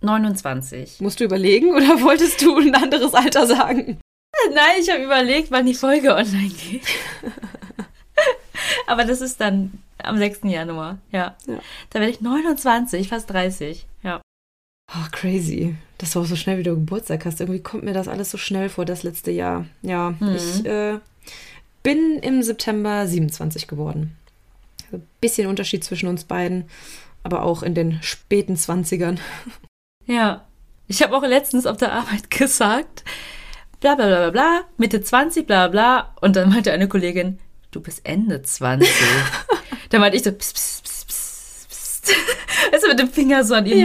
29. 0.00 1.02
Musst 1.02 1.20
du 1.20 1.24
überlegen 1.24 1.74
oder 1.74 2.00
wolltest 2.02 2.40
du 2.40 2.56
ein 2.56 2.74
anderes 2.74 3.12
Alter 3.12 3.46
sagen? 3.46 4.00
Nein, 4.54 4.76
ich 4.80 4.90
habe 4.90 5.04
überlegt, 5.04 5.50
wann 5.50 5.66
die 5.66 5.74
Folge 5.74 6.14
online 6.14 6.48
geht. 6.48 6.86
Aber 8.86 9.04
das 9.04 9.20
ist 9.20 9.38
dann 9.38 9.82
am 9.98 10.16
6. 10.16 10.40
Januar, 10.44 10.96
ja. 11.12 11.36
Ja. 11.46 11.58
Da 11.90 12.00
werde 12.00 12.12
ich 12.12 12.22
29, 12.22 13.08
fast 13.08 13.28
30, 13.28 13.86
ja. 14.02 14.22
Oh, 14.94 15.08
crazy. 15.12 15.76
Du 15.98 16.06
auch 16.06 16.24
so 16.24 16.36
schnell 16.36 16.56
wieder 16.56 16.74
Geburtstag 16.74 17.26
hast. 17.26 17.40
Irgendwie 17.40 17.62
kommt 17.62 17.82
mir 17.82 17.92
das 17.92 18.08
alles 18.08 18.30
so 18.30 18.38
schnell 18.38 18.70
vor, 18.70 18.86
das 18.86 19.02
letzte 19.02 19.30
Jahr. 19.30 19.66
Ja, 19.82 20.14
ich 20.20 20.64
äh, 20.64 21.00
bin 21.86 22.18
im 22.18 22.42
September 22.42 23.06
27 23.06 23.68
geworden. 23.68 24.16
Also 24.86 24.96
ein 24.96 25.08
bisschen 25.20 25.46
Unterschied 25.46 25.84
zwischen 25.84 26.08
uns 26.08 26.24
beiden, 26.24 26.68
aber 27.22 27.44
auch 27.44 27.62
in 27.62 27.76
den 27.76 28.02
späten 28.02 28.56
20ern. 28.56 29.18
Ja. 30.08 30.46
Ich 30.86 31.02
habe 31.02 31.16
auch 31.16 31.24
letztens 31.24 31.66
auf 31.66 31.78
der 31.78 31.92
Arbeit 31.92 32.30
gesagt, 32.30 33.02
bla 33.80 33.96
bla 33.96 34.06
bla 34.06 34.30
bla 34.30 34.60
Mitte 34.76 35.02
20, 35.02 35.44
bla 35.44 35.66
bla. 35.66 36.14
Und 36.20 36.36
dann 36.36 36.48
meinte 36.48 36.70
eine 36.70 36.86
Kollegin, 36.86 37.40
du 37.72 37.80
bist 37.80 38.02
Ende 38.04 38.40
20. 38.40 38.88
da 39.90 39.98
meinte 39.98 40.16
ich 40.16 40.22
so, 40.22 40.30
pst, 40.30 40.54
pst, 40.54 40.84
pst, 40.84 41.68
pst. 41.68 42.14
Weißt 42.70 42.84
du, 42.84 42.88
mit 42.88 43.00
dem 43.00 43.10
Finger 43.10 43.42
so 43.42 43.54
an 43.54 43.66
ihm. 43.66 43.84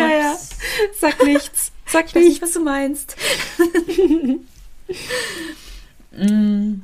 Sag 0.99 1.23
nichts. 1.23 1.71
Sag 1.87 2.05
Ich 2.05 2.15
weiß 2.15 2.23
nicht, 2.23 2.41
was 2.43 2.51
du 2.51 2.63
meinst. 2.63 3.15
Mm, 6.11 6.81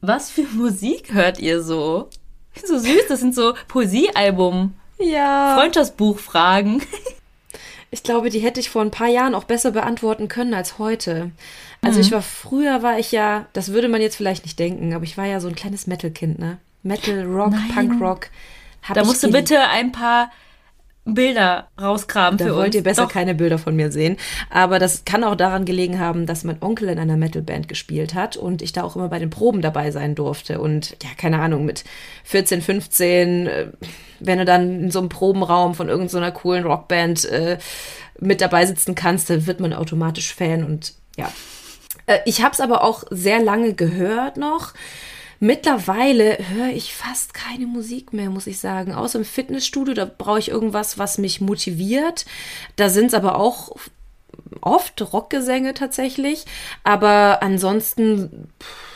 was 0.00 0.30
für 0.30 0.42
Musik 0.54 1.12
hört 1.12 1.38
ihr 1.38 1.62
so? 1.62 2.08
So 2.64 2.78
süß, 2.78 3.06
das 3.08 3.20
sind 3.20 3.34
so 3.34 3.54
Poesiealbum, 3.68 4.74
Ja. 4.98 5.56
Freundschaftsbuchfragen. 5.56 6.82
Ich 7.90 8.02
glaube, 8.02 8.28
die 8.28 8.40
hätte 8.40 8.60
ich 8.60 8.68
vor 8.68 8.82
ein 8.82 8.90
paar 8.90 9.06
Jahren 9.08 9.34
auch 9.34 9.44
besser 9.44 9.70
beantworten 9.70 10.28
können 10.28 10.52
als 10.52 10.78
heute. 10.78 11.30
Also 11.80 12.00
ich 12.00 12.12
war 12.12 12.20
früher 12.20 12.82
war 12.82 12.98
ich 12.98 13.12
ja, 13.12 13.46
das 13.54 13.72
würde 13.72 13.88
man 13.88 14.02
jetzt 14.02 14.16
vielleicht 14.16 14.44
nicht 14.44 14.58
denken, 14.58 14.92
aber 14.92 15.04
ich 15.04 15.16
war 15.16 15.24
ja 15.24 15.40
so 15.40 15.48
ein 15.48 15.54
kleines 15.54 15.86
Metal-Kind, 15.86 16.38
ne? 16.38 16.58
Metal, 16.82 17.24
Rock, 17.24 17.52
Nein. 17.52 17.68
Punk 17.74 18.02
Rock. 18.02 18.26
Da 18.92 19.04
musst 19.04 19.22
du 19.22 19.30
bitte 19.32 19.60
ein 19.70 19.90
paar 19.90 20.30
Bilder 21.14 21.68
rauskramen 21.80 22.38
Da 22.38 22.46
für 22.46 22.54
wollt 22.54 22.66
uns. 22.68 22.74
ihr 22.76 22.82
besser 22.82 23.02
Doch. 23.02 23.12
keine 23.12 23.34
Bilder 23.34 23.58
von 23.58 23.74
mir 23.76 23.90
sehen. 23.90 24.16
Aber 24.50 24.78
das 24.78 25.04
kann 25.04 25.24
auch 25.24 25.34
daran 25.34 25.64
gelegen 25.64 25.98
haben, 25.98 26.26
dass 26.26 26.44
mein 26.44 26.62
Onkel 26.62 26.88
in 26.88 26.98
einer 26.98 27.16
Metalband 27.16 27.68
gespielt 27.68 28.14
hat 28.14 28.36
und 28.36 28.62
ich 28.62 28.72
da 28.72 28.82
auch 28.82 28.96
immer 28.96 29.08
bei 29.08 29.18
den 29.18 29.30
Proben 29.30 29.62
dabei 29.62 29.90
sein 29.90 30.14
durfte. 30.14 30.60
Und 30.60 30.96
ja, 31.02 31.10
keine 31.16 31.40
Ahnung, 31.40 31.64
mit 31.64 31.84
14, 32.24 32.62
15, 32.62 33.46
äh, 33.46 33.66
wenn 34.20 34.38
du 34.38 34.44
dann 34.44 34.84
in 34.84 34.90
so 34.90 34.98
einem 34.98 35.08
Probenraum 35.08 35.74
von 35.74 35.88
irgendeiner 35.88 36.32
coolen 36.32 36.64
Rockband 36.64 37.24
äh, 37.26 37.58
mit 38.20 38.40
dabei 38.40 38.66
sitzen 38.66 38.94
kannst, 38.94 39.30
dann 39.30 39.46
wird 39.46 39.60
man 39.60 39.72
automatisch 39.72 40.34
Fan 40.34 40.64
und 40.64 40.94
ja. 41.16 41.30
Äh, 42.06 42.18
ich 42.24 42.42
habe 42.42 42.52
es 42.52 42.60
aber 42.60 42.82
auch 42.82 43.04
sehr 43.10 43.40
lange 43.40 43.74
gehört 43.74 44.36
noch. 44.36 44.74
Mittlerweile 45.40 46.38
höre 46.50 46.70
ich 46.70 46.94
fast 46.94 47.32
keine 47.32 47.66
Musik 47.66 48.12
mehr, 48.12 48.30
muss 48.30 48.46
ich 48.46 48.58
sagen. 48.58 48.92
Außer 48.92 49.20
im 49.20 49.24
Fitnessstudio, 49.24 49.94
da 49.94 50.04
brauche 50.04 50.40
ich 50.40 50.48
irgendwas, 50.48 50.98
was 50.98 51.18
mich 51.18 51.40
motiviert. 51.40 52.26
Da 52.76 52.88
sind 52.88 53.06
es 53.06 53.14
aber 53.14 53.38
auch 53.38 53.76
oft 54.60 55.00
Rockgesänge 55.12 55.74
tatsächlich. 55.74 56.44
Aber 56.82 57.42
ansonsten, 57.42 58.48
pff, 58.60 58.87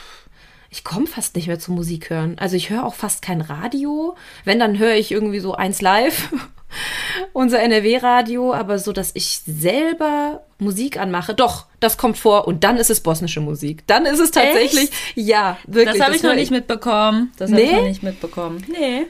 ich 0.72 0.84
komme 0.84 1.06
fast 1.06 1.36
nicht 1.36 1.48
mehr 1.48 1.58
zu 1.58 1.70
Musik 1.70 2.08
hören. 2.08 2.36
Also 2.38 2.56
ich 2.56 2.70
höre 2.70 2.84
auch 2.86 2.94
fast 2.94 3.20
kein 3.20 3.42
Radio. 3.42 4.16
Wenn, 4.44 4.58
dann 4.58 4.78
höre 4.78 4.94
ich 4.94 5.12
irgendwie 5.12 5.38
so 5.38 5.54
eins 5.54 5.82
live. 5.82 6.30
Unser 7.34 7.60
NRW-Radio, 7.60 8.54
aber 8.54 8.78
so, 8.78 8.92
dass 8.94 9.10
ich 9.14 9.42
selber 9.46 10.42
Musik 10.58 10.98
anmache, 10.98 11.34
doch, 11.34 11.66
das 11.80 11.98
kommt 11.98 12.16
vor 12.16 12.48
und 12.48 12.64
dann 12.64 12.78
ist 12.78 12.88
es 12.88 13.00
bosnische 13.02 13.40
Musik. 13.40 13.86
Dann 13.86 14.06
ist 14.06 14.18
es 14.18 14.30
tatsächlich, 14.30 14.90
ja, 15.14 15.58
wirklich. 15.66 15.98
Das 15.98 16.06
habe 16.06 16.16
ich 16.16 16.22
noch 16.22 16.34
nicht 16.34 16.50
mitbekommen. 16.50 17.30
Das 17.36 17.50
habe 17.52 17.60
ich 17.60 17.70
Nee? 17.70 17.76
noch 17.76 17.82
nicht 17.84 18.02
mitbekommen. 18.02 18.64
Nee. 18.68 19.06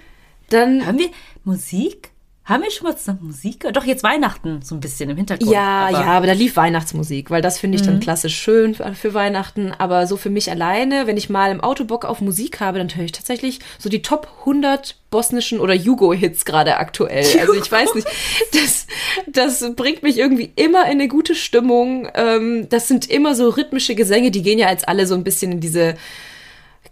Dann 0.51 0.85
Haben 0.85 0.99
wir 0.99 1.11
Musik? 1.45 2.11
Haben 2.53 2.63
wir 2.63 2.71
schon 2.71 2.87
mal 2.87 2.97
zusammen 2.97 3.21
Musik 3.23 3.61
gehört? 3.61 3.77
Doch, 3.77 3.85
jetzt 3.85 4.03
Weihnachten 4.03 4.61
so 4.63 4.75
ein 4.75 4.81
bisschen 4.81 5.11
im 5.11 5.17
Hintergrund. 5.17 5.51
Ja, 5.51 5.87
aber- 5.89 6.01
ja, 6.01 6.07
aber 6.07 6.27
da 6.27 6.33
lief 6.33 6.57
Weihnachtsmusik, 6.57 7.31
weil 7.31 7.43
das 7.43 7.59
finde 7.59 7.77
ich 7.79 7.83
dann 7.83 8.01
klassisch 8.01 8.37
schön 8.37 8.75
für, 8.75 8.95
für 8.95 9.15
Weihnachten. 9.15 9.73
Aber 9.77 10.07
so 10.07 10.17
für 10.17 10.31
mich 10.31 10.51
alleine, 10.51 11.07
wenn 11.07 11.17
ich 11.17 11.31
mal 11.31 11.51
im 11.51 11.61
Auto 11.61 11.85
Bock 11.85 12.05
auf 12.05 12.21
Musik 12.21 12.61
habe, 12.61 12.79
dann 12.79 12.89
höre 12.95 13.05
ich 13.05 13.13
tatsächlich 13.13 13.59
so 13.79 13.89
die 13.89 14.03
Top 14.03 14.29
100 14.41 14.97
bosnischen 15.11 15.61
oder 15.61 15.75
Jugo-Hits 15.75 16.45
gerade 16.45 16.77
aktuell. 16.77 17.25
Also 17.41 17.55
ich 17.55 17.71
weiß 17.71 17.95
nicht, 17.95 18.07
das, 18.53 18.87
das 19.27 19.75
bringt 19.75 20.03
mich 20.03 20.19
irgendwie 20.19 20.53
immer 20.57 20.85
in 20.87 20.93
eine 20.93 21.09
gute 21.09 21.35
Stimmung. 21.35 22.09
Ähm, 22.15 22.69
das 22.71 22.89
sind 22.89 23.11
immer 23.11 23.35
so 23.35 23.49
rhythmische 23.51 23.95
Gesänge, 23.95 24.31
die 24.31 24.43
gehen 24.43 24.59
ja 24.59 24.71
jetzt 24.71 24.89
alle 24.89 25.07
so 25.07 25.15
ein 25.15 25.25
bisschen 25.25 25.53
in 25.53 25.61
diese 25.61 25.95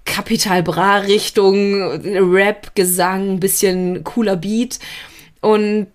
Kapital 0.04 0.62
Bra 0.62 0.98
Richtung, 0.98 1.74
Rap, 2.32 2.74
Gesang, 2.74 3.32
ein 3.34 3.40
bisschen 3.40 4.02
cooler 4.04 4.36
Beat. 4.36 4.78
Und 5.40 5.86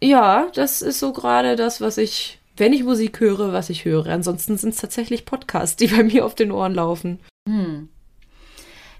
ja, 0.00 0.48
das 0.54 0.82
ist 0.82 0.98
so 1.00 1.12
gerade 1.12 1.56
das, 1.56 1.80
was 1.80 1.98
ich, 1.98 2.38
wenn 2.56 2.72
ich 2.72 2.84
Musik 2.84 3.20
höre, 3.20 3.52
was 3.52 3.70
ich 3.70 3.84
höre. 3.84 4.06
Ansonsten 4.06 4.56
sind 4.56 4.74
es 4.74 4.80
tatsächlich 4.80 5.24
Podcasts, 5.24 5.76
die 5.76 5.88
bei 5.88 6.02
mir 6.02 6.24
auf 6.24 6.34
den 6.34 6.52
Ohren 6.52 6.74
laufen. 6.74 7.18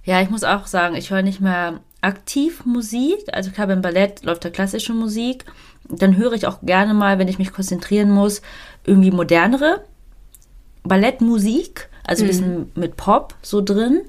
Ja, 0.05 0.23
ich 0.23 0.31
muss 0.31 0.45
auch 0.45 0.67
sagen, 0.67 0.95
ich 0.95 1.11
höre 1.11 1.23
nicht 1.23 1.41
mehr 1.41 1.81
aktiv 2.01 2.65
Musik. 2.65 3.19
Also 3.33 3.51
klar, 3.51 3.67
beim 3.67 3.83
Ballett 3.83 4.25
läuft 4.25 4.45
da 4.45 4.51
klassische 4.51 4.93
Musik. 4.93 5.45
Dann 5.89 6.17
höre 6.17 6.33
ich 6.33 6.47
auch 6.47 6.61
gerne 6.63 6.95
mal, 6.95 7.19
wenn 7.19 7.29
ich 7.29 7.39
mich 7.39 7.53
konzentrieren 7.53 8.11
muss, 8.11 8.43
irgendwie 8.85 9.11
modernere 9.11 9.85
Ballettmusik. 10.85 11.89
Also 12.05 12.25
ein 12.25 12.29
bisschen 12.29 12.73
mit 12.77 12.97
Pop 12.97 13.35
so 13.43 13.61
drin. 13.61 14.03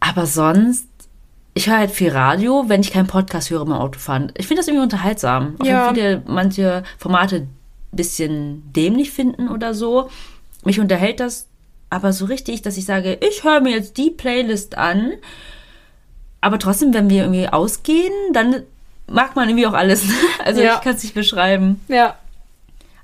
Aber 0.00 0.24
sonst, 0.24 0.86
ich 1.54 1.68
höre 1.68 1.78
halt 1.78 1.90
viel 1.90 2.10
Radio, 2.10 2.64
wenn 2.68 2.80
ich 2.80 2.92
keinen 2.92 3.06
Podcast 3.06 3.50
höre 3.50 3.64
beim 3.64 3.74
Autofahren. 3.74 4.32
Ich 4.36 4.46
finde 4.46 4.60
das 4.60 4.68
irgendwie 4.68 4.84
unterhaltsam. 4.84 5.56
Auch 5.58 5.66
Ja. 5.66 5.86
wenn 5.88 5.94
viele 5.94 6.22
manche 6.26 6.82
Formate 6.98 7.36
ein 7.36 7.48
bisschen 7.92 8.72
dämlich 8.72 9.10
finden 9.10 9.48
oder 9.48 9.74
so. 9.74 10.10
Mich 10.64 10.78
unterhält 10.80 11.20
das 11.20 11.46
aber 11.90 12.12
so 12.12 12.26
richtig, 12.26 12.62
dass 12.62 12.76
ich 12.76 12.84
sage, 12.84 13.18
ich 13.28 13.42
höre 13.42 13.60
mir 13.60 13.70
jetzt 13.72 13.96
die 13.96 14.10
Playlist 14.10 14.78
an. 14.78 15.12
Aber 16.40 16.58
trotzdem, 16.58 16.94
wenn 16.94 17.10
wir 17.10 17.22
irgendwie 17.24 17.48
ausgehen, 17.48 18.12
dann 18.32 18.62
mag 19.08 19.34
man 19.34 19.48
irgendwie 19.48 19.66
auch 19.66 19.72
alles. 19.74 20.04
Also 20.44 20.60
Ja. 20.62 20.76
ich 20.76 20.80
kann 20.82 20.94
es 20.94 21.02
nicht 21.02 21.14
beschreiben. 21.14 21.80
Ja. 21.88 22.14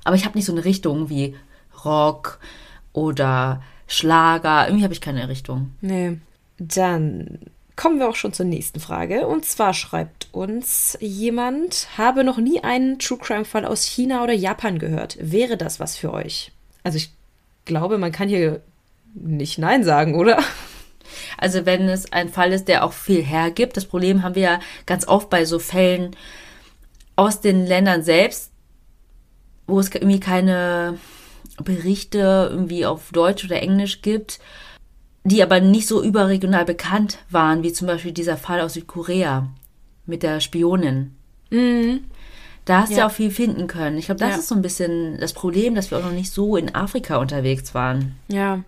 Aber 0.05 0.15
ich 0.17 0.25
habe 0.25 0.39
nicht 0.39 0.45
so 0.47 0.53
eine 0.53 0.65
Richtung 0.65 1.09
wie 1.11 1.35
Rock 1.85 2.39
oder 2.93 3.61
Schlager. 3.89 4.67
Irgendwie 4.69 4.85
habe 4.85 4.95
ich 4.95 5.01
keine 5.01 5.29
Richtung. 5.29 5.73
Nee. 5.81 6.19
Dann 6.59 7.39
kommen 7.77 7.99
wir 7.99 8.09
auch 8.09 8.17
schon 8.17 8.33
zur 8.33 8.47
nächsten 8.47 8.81
Frage. 8.81 9.27
Und 9.27 9.45
zwar 9.45 9.75
schreibt 9.75 10.29
uns 10.33 10.97
jemand, 11.01 11.89
habe 11.97 12.25
noch 12.25 12.39
nie 12.39 12.65
einen 12.65 12.99
True 12.99 13.19
Crime 13.19 13.45
Fall 13.45 13.65
aus 13.65 13.85
China 13.85 14.25
oder 14.25 14.33
Japan 14.33 14.79
gehört. 14.79 15.17
Wäre 15.21 15.57
das 15.57 15.79
was 15.79 15.97
für 15.97 16.13
euch? 16.13 16.53
Also 16.83 16.97
ich 16.97 17.13
glaube, 17.67 17.99
man 17.99 18.13
kann 18.13 18.29
hier 18.29 18.63
nicht 19.15 19.59
Nein 19.59 19.85
sagen, 19.85 20.15
oder? 20.15 20.39
Also 21.39 21.67
wenn 21.67 21.89
es 21.89 22.13
ein 22.13 22.29
Fall 22.29 22.53
ist, 22.53 22.69
der 22.69 22.85
auch 22.85 22.93
viel 22.93 23.23
hergibt. 23.23 23.77
Das 23.77 23.87
Problem 23.87 24.23
haben 24.23 24.35
wir 24.35 24.43
ja 24.43 24.61
ganz 24.87 25.07
oft 25.07 25.31
bei 25.31 25.45
so 25.45 25.59
Fällen 25.59 26.17
aus 27.15 27.41
den 27.41 27.67
Ländern 27.67 28.03
selbst, 28.03 28.51
wo 29.67 29.81
es 29.81 29.95
irgendwie 29.95 30.21
keine 30.21 30.99
Berichte 31.63 32.49
irgendwie 32.51 32.87
auf 32.87 33.13
Deutsch 33.13 33.45
oder 33.45 33.63
Englisch 33.63 34.03
gibt, 34.03 34.39
die 35.29 35.43
aber 35.43 35.61
nicht 35.61 35.87
so 35.89 36.03
überregional 36.03 36.65
bekannt 36.65 37.19
waren, 37.31 37.63
wie 37.63 37.73
zum 37.73 37.87
Beispiel 37.87 38.13
dieser 38.13 38.37
Fall 38.37 38.61
aus 38.61 38.75
Südkorea 38.75 39.49
mit 40.07 40.23
der 40.23 40.41
Spionin. 40.41 41.15
Da 41.51 42.81
hast 42.81 42.91
du 42.91 42.95
Ja. 42.95 43.01
ja 43.01 43.07
auch 43.07 43.13
viel 43.13 43.31
finden 43.31 43.67
können. 43.67 43.97
Ich 43.99 44.07
glaube, 44.07 44.21
das 44.21 44.31
Ja. 44.31 44.37
ist 44.37 44.49
so 44.49 44.55
ein 44.55 44.63
bisschen 44.63 45.19
das 45.21 45.33
Problem, 45.33 45.75
dass 45.75 45.91
wir 45.91 45.99
auch 45.99 46.05
noch 46.05 46.11
nicht 46.13 46.33
so 46.33 46.57
in 46.57 46.75
Afrika 46.75 47.17
unterwegs 47.17 47.75
waren. 47.75 48.17
Ja, 48.29 48.61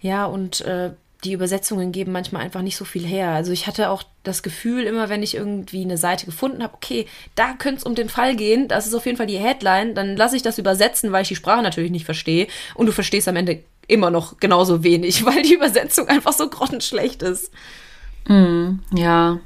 ja, 0.00 0.26
und 0.26 0.60
äh, 0.62 0.90
die 1.24 1.32
Übersetzungen 1.32 1.92
geben 1.92 2.12
manchmal 2.12 2.42
einfach 2.42 2.62
nicht 2.62 2.76
so 2.76 2.84
viel 2.86 3.04
her. 3.04 3.30
Also 3.30 3.52
ich 3.52 3.66
hatte 3.66 3.90
auch 3.90 4.02
das 4.22 4.42
Gefühl, 4.42 4.84
immer 4.84 5.08
wenn 5.10 5.22
ich 5.22 5.34
irgendwie 5.34 5.82
eine 5.84 5.98
Seite 5.98 6.24
gefunden 6.26 6.62
habe, 6.62 6.72
okay, 6.74 7.06
da 7.34 7.52
könnte 7.52 7.78
es 7.80 7.84
um 7.84 7.94
den 7.94 8.08
Fall 8.08 8.36
gehen, 8.36 8.68
das 8.68 8.86
ist 8.86 8.94
auf 8.94 9.04
jeden 9.04 9.18
Fall 9.18 9.26
die 9.26 9.36
Headline, 9.38 9.94
dann 9.94 10.16
lasse 10.16 10.36
ich 10.36 10.42
das 10.42 10.58
übersetzen, 10.58 11.12
weil 11.12 11.22
ich 11.22 11.28
die 11.28 11.36
Sprache 11.36 11.62
natürlich 11.62 11.90
nicht 11.90 12.04
verstehe. 12.06 12.46
Und 12.74 12.86
du 12.86 12.92
verstehst 12.92 13.28
am 13.28 13.36
Ende 13.36 13.62
immer 13.90 14.10
noch 14.10 14.38
genauso 14.38 14.82
wenig, 14.82 15.24
weil 15.26 15.42
die 15.42 15.54
Übersetzung 15.54 16.08
einfach 16.08 16.32
so 16.32 16.48
grottenschlecht 16.48 17.22
ist. 17.22 17.52
Ja. 18.92 19.40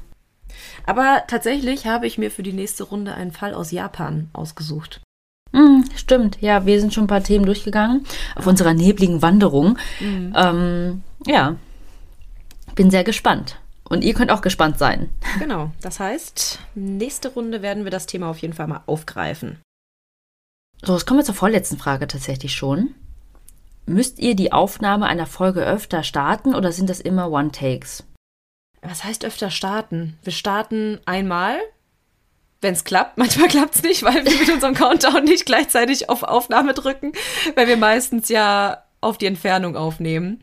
Aber 0.85 1.23
tatsächlich 1.27 1.87
habe 1.87 2.05
ich 2.05 2.17
mir 2.17 2.29
für 2.29 2.43
die 2.43 2.53
nächste 2.53 2.83
Runde 2.83 3.15
einen 3.15 3.31
Fall 3.31 3.53
aus 3.53 3.71
Japan 3.71 4.29
ausgesucht. 4.33 5.01
Hm, 5.51 5.85
stimmt. 5.95 6.37
Ja, 6.41 6.65
wir 6.65 6.79
sind 6.79 6.93
schon 6.93 7.05
ein 7.05 7.07
paar 7.07 7.23
Themen 7.23 7.45
durchgegangen 7.45 8.05
auf 8.35 8.45
unserer 8.45 8.73
nebligen 8.73 9.21
Wanderung. 9.21 9.77
Ähm, 10.35 11.01
ja. 11.25 11.55
Bin 12.75 12.91
sehr 12.91 13.03
gespannt. 13.03 13.57
Und 13.87 14.03
ihr 14.03 14.13
könnt 14.13 14.31
auch 14.31 14.41
gespannt 14.41 14.77
sein. 14.77 15.09
Genau, 15.39 15.71
das 15.81 15.99
heißt, 15.99 16.59
nächste 16.75 17.29
Runde 17.29 17.61
werden 17.61 17.83
wir 17.83 17.91
das 17.91 18.05
Thema 18.05 18.29
auf 18.29 18.37
jeden 18.37 18.53
Fall 18.53 18.67
mal 18.67 18.83
aufgreifen. 18.85 19.59
So, 20.81 20.93
jetzt 20.93 21.05
kommen 21.05 21.19
wir 21.19 21.25
zur 21.25 21.35
vorletzten 21.35 21.77
Frage 21.77 22.07
tatsächlich 22.07 22.53
schon. 22.53 22.95
Müsst 23.85 24.19
ihr 24.19 24.35
die 24.35 24.51
Aufnahme 24.51 25.05
einer 25.05 25.27
Folge 25.27 25.63
öfter 25.63 26.03
starten 26.03 26.55
oder 26.55 26.71
sind 26.71 26.89
das 26.89 26.99
immer 26.99 27.31
One-Takes? 27.31 28.03
Was 28.81 29.03
heißt 29.03 29.25
öfter 29.25 29.51
starten? 29.51 30.17
Wir 30.23 30.33
starten 30.33 30.99
einmal, 31.05 31.59
wenn 32.61 32.73
es 32.73 32.83
klappt. 32.83 33.17
Manchmal 33.17 33.47
klappt 33.47 33.75
es 33.75 33.83
nicht, 33.83 34.03
weil 34.03 34.25
wir 34.25 34.39
mit 34.39 34.51
unserem 34.51 34.73
Countdown 34.73 35.23
nicht 35.23 35.45
gleichzeitig 35.45 36.09
auf 36.09 36.23
Aufnahme 36.23 36.73
drücken, 36.73 37.13
weil 37.55 37.67
wir 37.67 37.77
meistens 37.77 38.29
ja 38.29 38.83
auf 39.01 39.17
die 39.19 39.27
Entfernung 39.27 39.75
aufnehmen. 39.75 40.41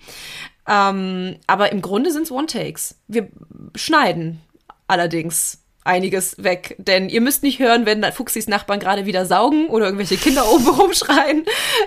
Ähm, 0.69 1.37
aber 1.49 1.73
im 1.73 1.83
Grunde 1.83 2.13
sind 2.13 2.23
es 2.23 2.31
One-Takes. 2.31 3.01
Wir 3.09 3.29
schneiden 3.75 4.41
allerdings 4.87 5.62
einiges 5.85 6.43
weg, 6.43 6.77
denn 6.79 7.09
ihr 7.09 7.21
müsst 7.21 7.43
nicht 7.43 7.59
hören, 7.59 7.87
wenn 7.87 8.05
Fuchsis 8.13 8.47
Nachbarn 8.47 8.81
gerade 8.81 9.07
wieder 9.07 9.27
saugen 9.27 9.69
oder 9.69 9.87
irgendwelche 9.87 10.17
Kinder 10.17 10.51
oben 10.51 10.69
rumschreien. 10.81 11.45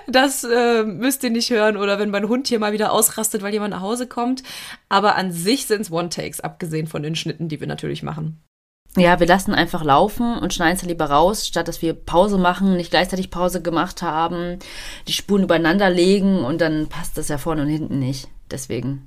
Das 0.08 0.44
äh, 0.44 0.84
müsst 0.84 1.24
ihr 1.24 1.30
nicht 1.30 1.50
hören 1.50 1.78
oder 1.78 2.00
wenn 2.00 2.10
mein 2.10 2.28
Hund 2.28 2.48
hier 2.48 2.60
mal 2.60 2.74
wieder 2.74 2.92
ausrastet, 2.92 3.42
weil 3.42 3.54
jemand 3.54 3.72
nach 3.72 3.82
Hause 3.82 4.08
kommt. 4.08 4.44
Aber 4.90 5.16
an 5.16 5.32
sich 5.32 5.66
sind 5.66 5.82
es 5.82 5.92
One-Takes, 5.92 6.42
abgesehen 6.42 6.88
von 6.88 7.04
den 7.04 7.16
Schnitten, 7.16 7.48
die 7.48 7.60
wir 7.60 7.68
natürlich 7.68 8.04
machen. 8.04 8.42
Ja, 8.98 9.20
wir 9.20 9.28
lassen 9.28 9.54
einfach 9.54 9.84
laufen 9.84 10.38
und 10.38 10.54
schneiden 10.54 10.76
es 10.76 10.82
dann 10.82 10.90
lieber 10.90 11.10
raus, 11.10 11.46
statt 11.46 11.68
dass 11.68 11.82
wir 11.82 11.94
Pause 11.94 12.38
machen, 12.38 12.78
nicht 12.78 12.92
gleichzeitig 12.92 13.30
Pause 13.30 13.62
gemacht 13.62 14.02
haben, 14.02 14.60
die 15.08 15.14
Spuren 15.14 15.44
übereinander 15.44 15.90
legen 15.90 16.46
und 16.46 16.62
dann 16.62 16.88
passt 16.88 17.18
das 17.18 17.28
ja 17.28 17.38
vorne 17.38 17.64
und 17.64 17.68
hinten 17.68 18.00
nicht. 18.00 18.30
Deswegen 18.52 19.06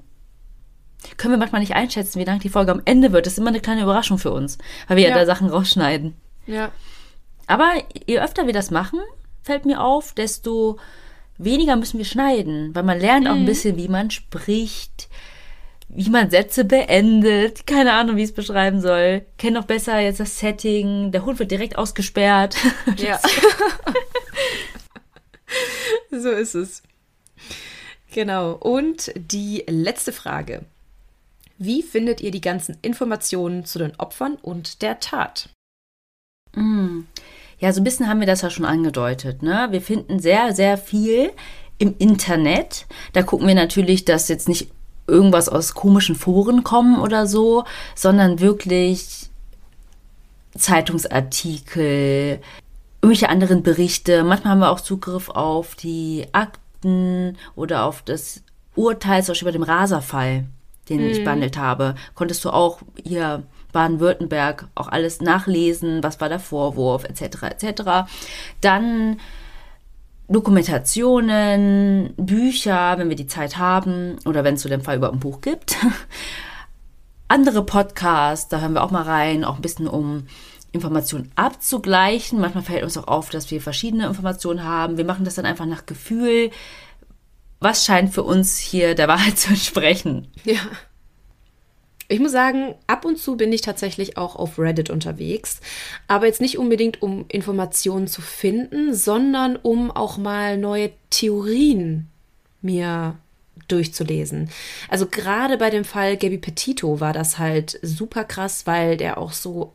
können 1.17 1.35
wir 1.35 1.39
manchmal 1.39 1.61
nicht 1.61 1.75
einschätzen, 1.75 2.19
wie 2.21 2.25
lang 2.25 2.41
die 2.41 2.49
Folge 2.49 2.73
am 2.73 2.83
Ende 2.85 3.13
wird. 3.13 3.27
Das 3.27 3.35
ist 3.35 3.39
immer 3.39 3.49
eine 3.49 3.61
kleine 3.61 3.83
Überraschung 3.83 4.19
für 4.19 4.33
uns, 4.33 4.59
weil 4.89 4.97
wir 4.97 5.05
ja, 5.05 5.11
Ja. 5.11 5.17
da 5.19 5.27
Sachen 5.27 5.49
rausschneiden. 5.49 6.15
Ja. 6.47 6.73
Aber 7.47 7.73
je 8.07 8.21
öfter 8.21 8.47
wir 8.47 8.53
das 8.53 8.71
machen, 8.71 9.01
fällt 9.43 9.65
mir 9.65 9.81
auf, 9.83 10.13
desto 10.13 10.79
weniger 11.39 11.77
müssen 11.77 11.99
wir 11.99 12.05
schneiden, 12.05 12.75
weil 12.75 12.83
man 12.83 12.99
lernt 12.99 13.29
auch 13.29 13.35
ein 13.35 13.47
bisschen, 13.47 13.77
wie 13.77 13.89
man 13.89 14.11
spricht, 14.11 15.09
wie 15.89 16.11
man 16.11 16.31
Sätze 16.31 16.65
beendet. 16.65 17.67
Keine 17.67 17.93
Ahnung, 17.95 18.17
wie 18.17 18.23
ich 18.25 18.31
es 18.31 18.35
beschreiben 18.35 18.81
soll. 18.81 19.25
Kennt 19.39 19.55
noch 19.55 19.65
besser 19.65 19.99
jetzt 20.01 20.21
das 20.21 20.39
Setting. 20.39 21.13
Der 21.13 21.25
Hund 21.25 21.39
wird 21.39 21.51
direkt 21.51 21.79
ausgesperrt. 21.79 22.57
Ja. 22.99 23.19
so 26.11 26.31
ist 26.31 26.55
es. 26.55 26.83
Genau. 28.13 28.53
Und 28.53 29.13
die 29.15 29.65
letzte 29.69 30.13
Frage. 30.13 30.65
Wie 31.59 31.83
findet 31.83 32.21
ihr 32.21 32.31
die 32.31 32.41
ganzen 32.41 32.79
Informationen 32.83 33.65
zu 33.65 33.81
den 33.81 33.99
Opfern 33.99 34.37
und 34.41 34.81
der 34.81 35.01
Tat? 35.01 35.51
Ja, 37.59 37.73
so 37.73 37.81
ein 37.81 37.85
bisschen 37.85 38.09
haben 38.09 38.21
wir 38.21 38.27
das 38.29 38.43
ja 38.43 38.51
schon 38.51 38.65
angedeutet. 38.65 39.43
Ne? 39.43 39.67
Wir 39.71 39.83
finden 39.83 40.21
sehr, 40.21 40.55
sehr 40.55 40.79
viel 40.79 41.33
im 41.79 41.97
Internet. 41.99 42.87
Da 43.13 43.23
gucken 43.23 43.49
wir 43.49 43.57
natürlich, 43.57 44.05
dass 44.05 44.29
jetzt 44.29 44.49
nicht 44.49 44.71
irgendwas 45.09 45.49
aus 45.49 45.75
komischen 45.75 46.15
Foren 46.15 46.63
kommen 46.63 47.01
oder 47.01 47.27
so, 47.27 47.65
sondern 47.95 48.41
wirklich 48.41 49.29
Zeitungsartikel, 50.57 52.41
irgendwelche 53.03 53.31
anderen 53.31 53.63
Berichte. 53.63 54.23
Manchmal 54.23 54.53
haben 54.53 54.61
wir 54.61 54.71
auch 54.71 54.81
Zugriff 54.81 55.29
auf 55.29 55.75
die 55.75 56.27
Akten 56.33 57.37
oder 57.57 57.85
auf 57.85 58.03
das 58.03 58.43
Urteil, 58.77 59.25
zum 59.25 59.33
Beispiel 59.33 59.47
bei 59.47 59.53
dem 59.53 59.63
Raserfall, 59.63 60.45
den 60.89 61.09
ich 61.09 61.25
behandelt 61.25 61.57
habe. 61.57 61.95
Konntest 62.15 62.45
du 62.45 62.51
auch 62.51 62.81
hier 63.03 63.45
Baden-Württemberg 63.73 64.69
auch 64.75 64.89
alles 64.89 65.21
nachlesen, 65.21 66.03
was 66.03 66.21
war 66.21 66.29
der 66.29 66.41
Vorwurf, 66.41 67.05
etc. 67.05 67.43
etc. 67.43 67.83
Dann 68.61 69.19
Dokumentationen, 70.29 72.13
Bücher, 72.17 72.99
wenn 72.99 73.09
wir 73.09 73.17
die 73.17 73.27
Zeit 73.27 73.57
haben 73.57 74.17
oder 74.27 74.45
wenn 74.45 74.55
es 74.55 74.63
zu 74.63 74.69
dem 74.69 74.83
Fall 74.83 74.97
überhaupt 74.97 75.17
ein 75.17 75.21
Buch 75.21 75.41
gibt. 75.41 75.77
Andere 77.29 77.63
Podcasts, 77.63 78.49
da 78.49 78.61
hören 78.61 78.75
wir 78.75 78.83
auch 78.83 78.91
mal 78.91 79.03
rein, 79.03 79.45
auch 79.45 79.57
ein 79.57 79.63
bisschen 79.63 79.89
um 79.89 80.27
Informationen 80.73 81.31
abzugleichen. 81.35 82.41
Manchmal 82.41 82.65
fällt 82.65 82.85
uns 82.85 82.99
auch 82.99 83.09
auf, 83.09 83.31
dass 83.31 83.51
wir 83.51 83.61
verschiedene 83.61 84.07
Informationen 84.07 84.65
haben. 84.65 84.99
Wir 84.99 85.05
machen 85.05 85.25
das 85.25 85.35
dann 85.35 85.47
einfach 85.47 85.67
nach 85.67 85.87
Gefühl. 85.87 86.51
Was 87.61 87.85
scheint 87.85 88.15
für 88.15 88.23
uns 88.23 88.59
hier 88.59 88.95
der 88.95 89.09
Wahrheit 89.09 89.39
zu 89.39 89.51
entsprechen? 89.51 90.29
Ja. 90.45 90.61
Ich 92.11 92.21
muss 92.21 92.33
sagen, 92.33 92.75
ab 92.87 93.05
und 93.05 93.19
zu 93.19 93.37
bin 93.37 93.53
ich 93.53 93.61
tatsächlich 93.61 94.17
auch 94.17 94.35
auf 94.35 94.59
Reddit 94.59 94.89
unterwegs, 94.89 95.61
aber 96.07 96.25
jetzt 96.25 96.41
nicht 96.41 96.57
unbedingt, 96.57 97.03
um 97.03 97.27
Informationen 97.29 98.07
zu 98.07 98.23
finden, 98.23 98.95
sondern 98.95 99.57
um 99.57 99.91
auch 99.91 100.17
mal 100.17 100.57
neue 100.57 100.91
Theorien 101.11 102.09
mir 102.63 103.17
durchzulesen. 103.69 104.49
Also 104.89 105.07
gerade 105.07 105.59
bei 105.59 105.69
dem 105.69 105.85
Fall 105.85 106.17
Gabby 106.17 106.39
Petito 106.39 107.01
war 107.01 107.13
das 107.13 107.39
halt 107.39 107.79
super 107.83 108.25
krass, 108.25 108.67
weil 108.67 108.97
der 108.97 109.19
auch 109.19 109.33
so 109.33 109.75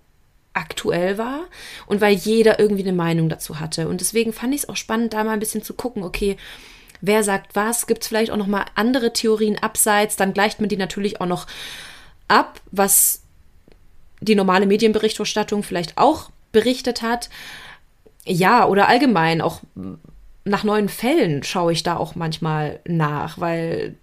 aktuell 0.54 1.18
war 1.18 1.42
und 1.86 2.02
weil 2.02 2.14
jeder 2.16 2.60
irgendwie 2.60 2.84
eine 2.84 2.94
Meinung 2.94 3.30
dazu 3.30 3.60
hatte. 3.60 3.88
Und 3.88 4.02
deswegen 4.02 4.34
fand 4.34 4.54
ich 4.54 4.62
es 4.62 4.70
auch 4.70 4.76
spannend, 4.76 5.14
da 5.14 5.24
mal 5.24 5.32
ein 5.32 5.40
bisschen 5.40 5.64
zu 5.64 5.74
gucken, 5.74 6.04
okay, 6.04 6.38
wer 7.04 7.22
sagt 7.24 7.54
was, 7.56 7.86
gibt 7.86 8.02
es 8.02 8.08
vielleicht 8.08 8.32
auch 8.32 8.38
noch 8.38 8.48
mal 8.48 8.66
andere 8.76 9.12
Theorien 9.12 9.60
abseits, 9.60 10.16
dann 10.16 10.34
gleicht 10.34 10.62
man 10.62 10.70
die 10.70 10.78
natürlich 10.78 11.20
auch 11.20 11.26
noch 11.26 11.48
ab, 12.30 12.62
was 12.72 13.24
die 14.22 14.36
normale 14.36 14.66
Medienberichterstattung 14.66 15.64
vielleicht 15.64 15.98
auch 15.98 16.32
berichtet 16.54 17.02
hat. 17.02 17.30
Ja, 18.26 18.66
oder 18.66 18.88
allgemein 18.88 19.42
auch 19.42 19.60
nach 20.46 20.64
neuen 20.64 20.88
Fällen 20.88 21.44
schaue 21.44 21.74
ich 21.74 21.84
da 21.84 21.98
auch 21.98 22.16
manchmal 22.16 22.80
nach, 22.86 23.38
weil 23.38 23.96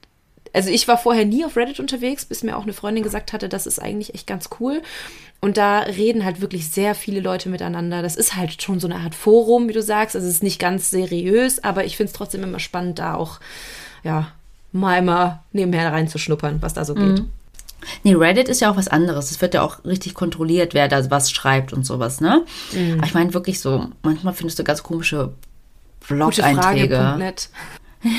also 0.53 0.71
ich 0.71 0.89
war 0.89 0.99
vorher 0.99 1.25
nie 1.25 1.45
auf 1.45 1.57
Reddit 1.57 1.81
unterwegs, 1.81 2.25
bis 2.25 2.43
mir 2.43 2.57
auch 2.57 2.63
eine 2.63 2.73
Freundin 2.73 3.05
gesagt 3.05 3.33
hatte, 3.33 3.49
das 3.49 3.67
ist 3.67 3.81
eigentlich 3.81 4.15
echt 4.15 4.27
ganz 4.27 4.51
cool. 4.59 4.83
Und 5.41 5.57
da 5.57 5.81
reden 5.81 6.25
halt 6.25 6.41
wirklich 6.41 6.69
sehr 6.69 6.95
viele 6.95 7.21
Leute 7.21 7.49
miteinander. 7.49 8.03
Das 8.03 8.17
ist 8.17 8.37
halt 8.37 8.61
schon 8.63 8.79
so 8.79 8.87
eine 8.87 8.97
Art 8.97 9.15
Forum, 9.15 9.69
wie 9.69 9.73
du 9.73 9.83
sagst. 9.83 10.15
Also 10.15 10.29
es 10.29 10.35
ist 10.35 10.43
nicht 10.43 10.59
ganz 10.59 10.91
seriös, 10.91 11.65
aber 11.65 11.85
ich 11.85 11.97
finde 11.97 12.11
es 12.11 12.17
trotzdem 12.17 12.43
immer 12.43 12.59
spannend, 12.59 12.99
da 12.99 13.15
auch, 13.15 13.41
ja, 14.03 14.33
mal 14.73 15.03
mal 15.03 15.41
nebenher 15.53 15.93
reinzuschnuppern, 15.93 16.61
was 16.63 16.75
da 16.75 16.85
so 16.85 16.95
geht. 16.95 17.25
Nee, 18.05 18.15
Reddit 18.15 18.49
ist 18.49 18.61
ja 18.61 18.71
auch 18.71 18.77
was 18.77 18.89
anderes. 18.89 19.31
Es 19.31 19.41
wird 19.41 19.55
ja 19.55 19.63
auch 19.63 19.85
richtig 19.85 20.15
kontrolliert, 20.15 20.75
wer 20.75 20.89
da 20.89 21.11
was 21.11 21.31
schreibt 21.31 21.73
und 21.73 21.87
sowas, 21.87 22.21
ne? 22.21 22.45
Aber 22.99 23.07
ich 23.07 23.15
meine 23.15 23.33
wirklich 23.33 23.61
so, 23.61 23.89
manchmal 24.03 24.35
findest 24.35 24.59
du 24.59 24.65
ganz 24.65 24.83
komische 24.83 25.33
Blog-Einträge 26.07 26.89
Gutefrage.net. 26.89 27.49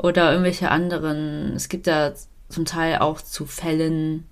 oder 0.00 0.30
irgendwelche 0.30 0.70
anderen. 0.70 1.54
Es 1.54 1.68
gibt 1.68 1.86
da 1.86 2.12
zum 2.48 2.64
Teil 2.64 2.98
auch 2.98 3.20
zu 3.20 3.46
Fällen 3.46 4.26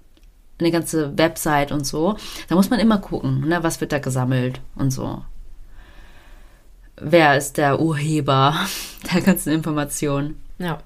eine 0.58 0.70
ganze 0.70 1.16
Website 1.18 1.72
und 1.72 1.86
so. 1.86 2.16
Da 2.48 2.54
muss 2.54 2.70
man 2.70 2.80
immer 2.80 2.98
gucken, 2.98 3.46
ne, 3.46 3.62
was 3.62 3.80
wird 3.80 3.92
da 3.92 3.98
gesammelt 3.98 4.60
und 4.74 4.90
so. 4.90 5.22
Wer 6.98 7.36
ist 7.36 7.58
der 7.58 7.80
Urheber 7.80 8.54
der 9.12 9.20
ganzen 9.20 9.52
Informationen? 9.52 10.40
Ja. 10.58 10.78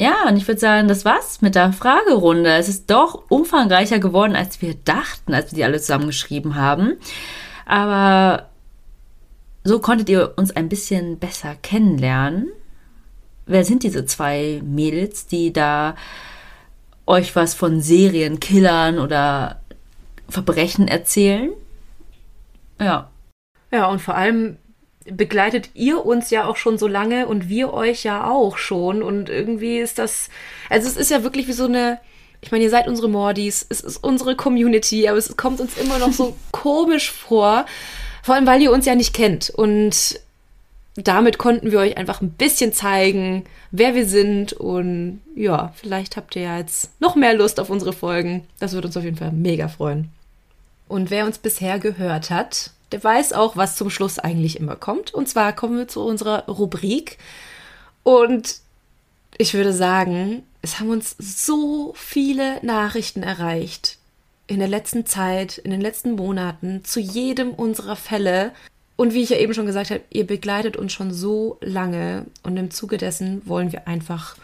Ja, 0.00 0.26
und 0.26 0.36
ich 0.36 0.48
würde 0.48 0.60
sagen, 0.60 0.88
das 0.88 1.04
war's 1.04 1.42
mit 1.42 1.54
der 1.54 1.72
Fragerunde. 1.72 2.50
Es 2.54 2.68
ist 2.68 2.90
doch 2.90 3.24
umfangreicher 3.28 3.98
geworden, 3.98 4.34
als 4.34 4.60
wir 4.60 4.74
dachten, 4.74 5.34
als 5.34 5.52
wir 5.52 5.56
die 5.56 5.64
alle 5.64 5.78
zusammengeschrieben 5.78 6.56
haben. 6.56 6.94
Aber 7.66 8.48
so 9.62 9.78
konntet 9.78 10.08
ihr 10.08 10.32
uns 10.36 10.50
ein 10.50 10.68
bisschen 10.68 11.18
besser 11.18 11.54
kennenlernen. 11.54 12.48
Wer 13.46 13.64
sind 13.64 13.82
diese 13.82 14.04
zwei 14.06 14.60
Mädels, 14.64 15.26
die 15.26 15.52
da 15.52 15.96
euch 17.06 17.34
was 17.34 17.54
von 17.54 17.80
Serienkillern 17.80 18.98
oder 18.98 19.60
Verbrechen 20.28 20.88
erzählen? 20.88 21.50
Ja. 22.80 23.10
Ja, 23.70 23.86
und 23.88 24.00
vor 24.00 24.14
allem 24.14 24.58
begleitet 25.04 25.70
ihr 25.74 26.04
uns 26.04 26.30
ja 26.30 26.44
auch 26.46 26.56
schon 26.56 26.78
so 26.78 26.86
lange 26.86 27.26
und 27.26 27.48
wir 27.48 27.72
euch 27.72 28.04
ja 28.04 28.28
auch 28.28 28.56
schon. 28.56 29.02
Und 29.02 29.28
irgendwie 29.28 29.78
ist 29.78 29.98
das, 29.98 30.28
also 30.70 30.88
es 30.88 30.96
ist 30.96 31.10
ja 31.10 31.22
wirklich 31.22 31.48
wie 31.48 31.52
so 31.52 31.64
eine, 31.64 31.98
ich 32.40 32.52
meine, 32.52 32.64
ihr 32.64 32.70
seid 32.70 32.88
unsere 32.88 33.08
Mordis, 33.08 33.66
es 33.68 33.80
ist 33.80 33.98
unsere 33.98 34.36
Community, 34.36 35.08
aber 35.08 35.18
es 35.18 35.36
kommt 35.36 35.60
uns 35.60 35.76
immer 35.76 35.98
noch 35.98 36.12
so 36.12 36.36
komisch 36.52 37.10
vor. 37.10 37.66
Vor 38.22 38.34
allem, 38.34 38.46
weil 38.46 38.62
ihr 38.62 38.72
uns 38.72 38.86
ja 38.86 38.94
nicht 38.94 39.14
kennt. 39.14 39.50
Und 39.50 40.20
damit 40.94 41.38
konnten 41.38 41.72
wir 41.72 41.78
euch 41.78 41.96
einfach 41.96 42.20
ein 42.20 42.32
bisschen 42.32 42.72
zeigen, 42.72 43.44
wer 43.70 43.94
wir 43.94 44.06
sind. 44.06 44.52
Und 44.52 45.22
ja, 45.34 45.72
vielleicht 45.74 46.16
habt 46.16 46.36
ihr 46.36 46.42
ja 46.42 46.58
jetzt 46.58 46.90
noch 47.00 47.16
mehr 47.16 47.34
Lust 47.34 47.60
auf 47.60 47.70
unsere 47.70 47.92
Folgen. 47.92 48.46
Das 48.60 48.72
würde 48.72 48.88
uns 48.88 48.96
auf 48.96 49.04
jeden 49.04 49.16
Fall 49.16 49.32
mega 49.32 49.68
freuen. 49.68 50.10
Und 50.88 51.10
wer 51.10 51.24
uns 51.24 51.38
bisher 51.38 51.78
gehört 51.78 52.30
hat, 52.30 52.70
der 52.92 53.02
weiß 53.02 53.32
auch, 53.32 53.56
was 53.56 53.76
zum 53.76 53.88
Schluss 53.88 54.18
eigentlich 54.18 54.60
immer 54.60 54.76
kommt. 54.76 55.14
Und 55.14 55.28
zwar 55.28 55.54
kommen 55.54 55.78
wir 55.78 55.88
zu 55.88 56.02
unserer 56.02 56.44
Rubrik. 56.46 57.16
Und 58.02 58.56
ich 59.38 59.54
würde 59.54 59.72
sagen, 59.72 60.42
es 60.60 60.78
haben 60.78 60.90
uns 60.90 61.16
so 61.18 61.94
viele 61.96 62.64
Nachrichten 62.64 63.22
erreicht 63.22 63.98
in 64.46 64.58
der 64.58 64.68
letzten 64.68 65.06
Zeit, 65.06 65.56
in 65.58 65.70
den 65.70 65.80
letzten 65.80 66.12
Monaten, 66.12 66.84
zu 66.84 67.00
jedem 67.00 67.52
unserer 67.52 67.96
Fälle. 67.96 68.52
Und 68.96 69.14
wie 69.14 69.22
ich 69.22 69.30
ja 69.30 69.38
eben 69.38 69.54
schon 69.54 69.66
gesagt 69.66 69.90
habe, 69.90 70.02
ihr 70.10 70.26
begleitet 70.26 70.76
uns 70.76 70.92
schon 70.92 71.12
so 71.12 71.58
lange 71.60 72.26
und 72.42 72.56
im 72.56 72.70
Zuge 72.70 72.98
dessen 72.98 73.42
wollen 73.46 73.72
wir 73.72 73.88
einfach 73.88 74.36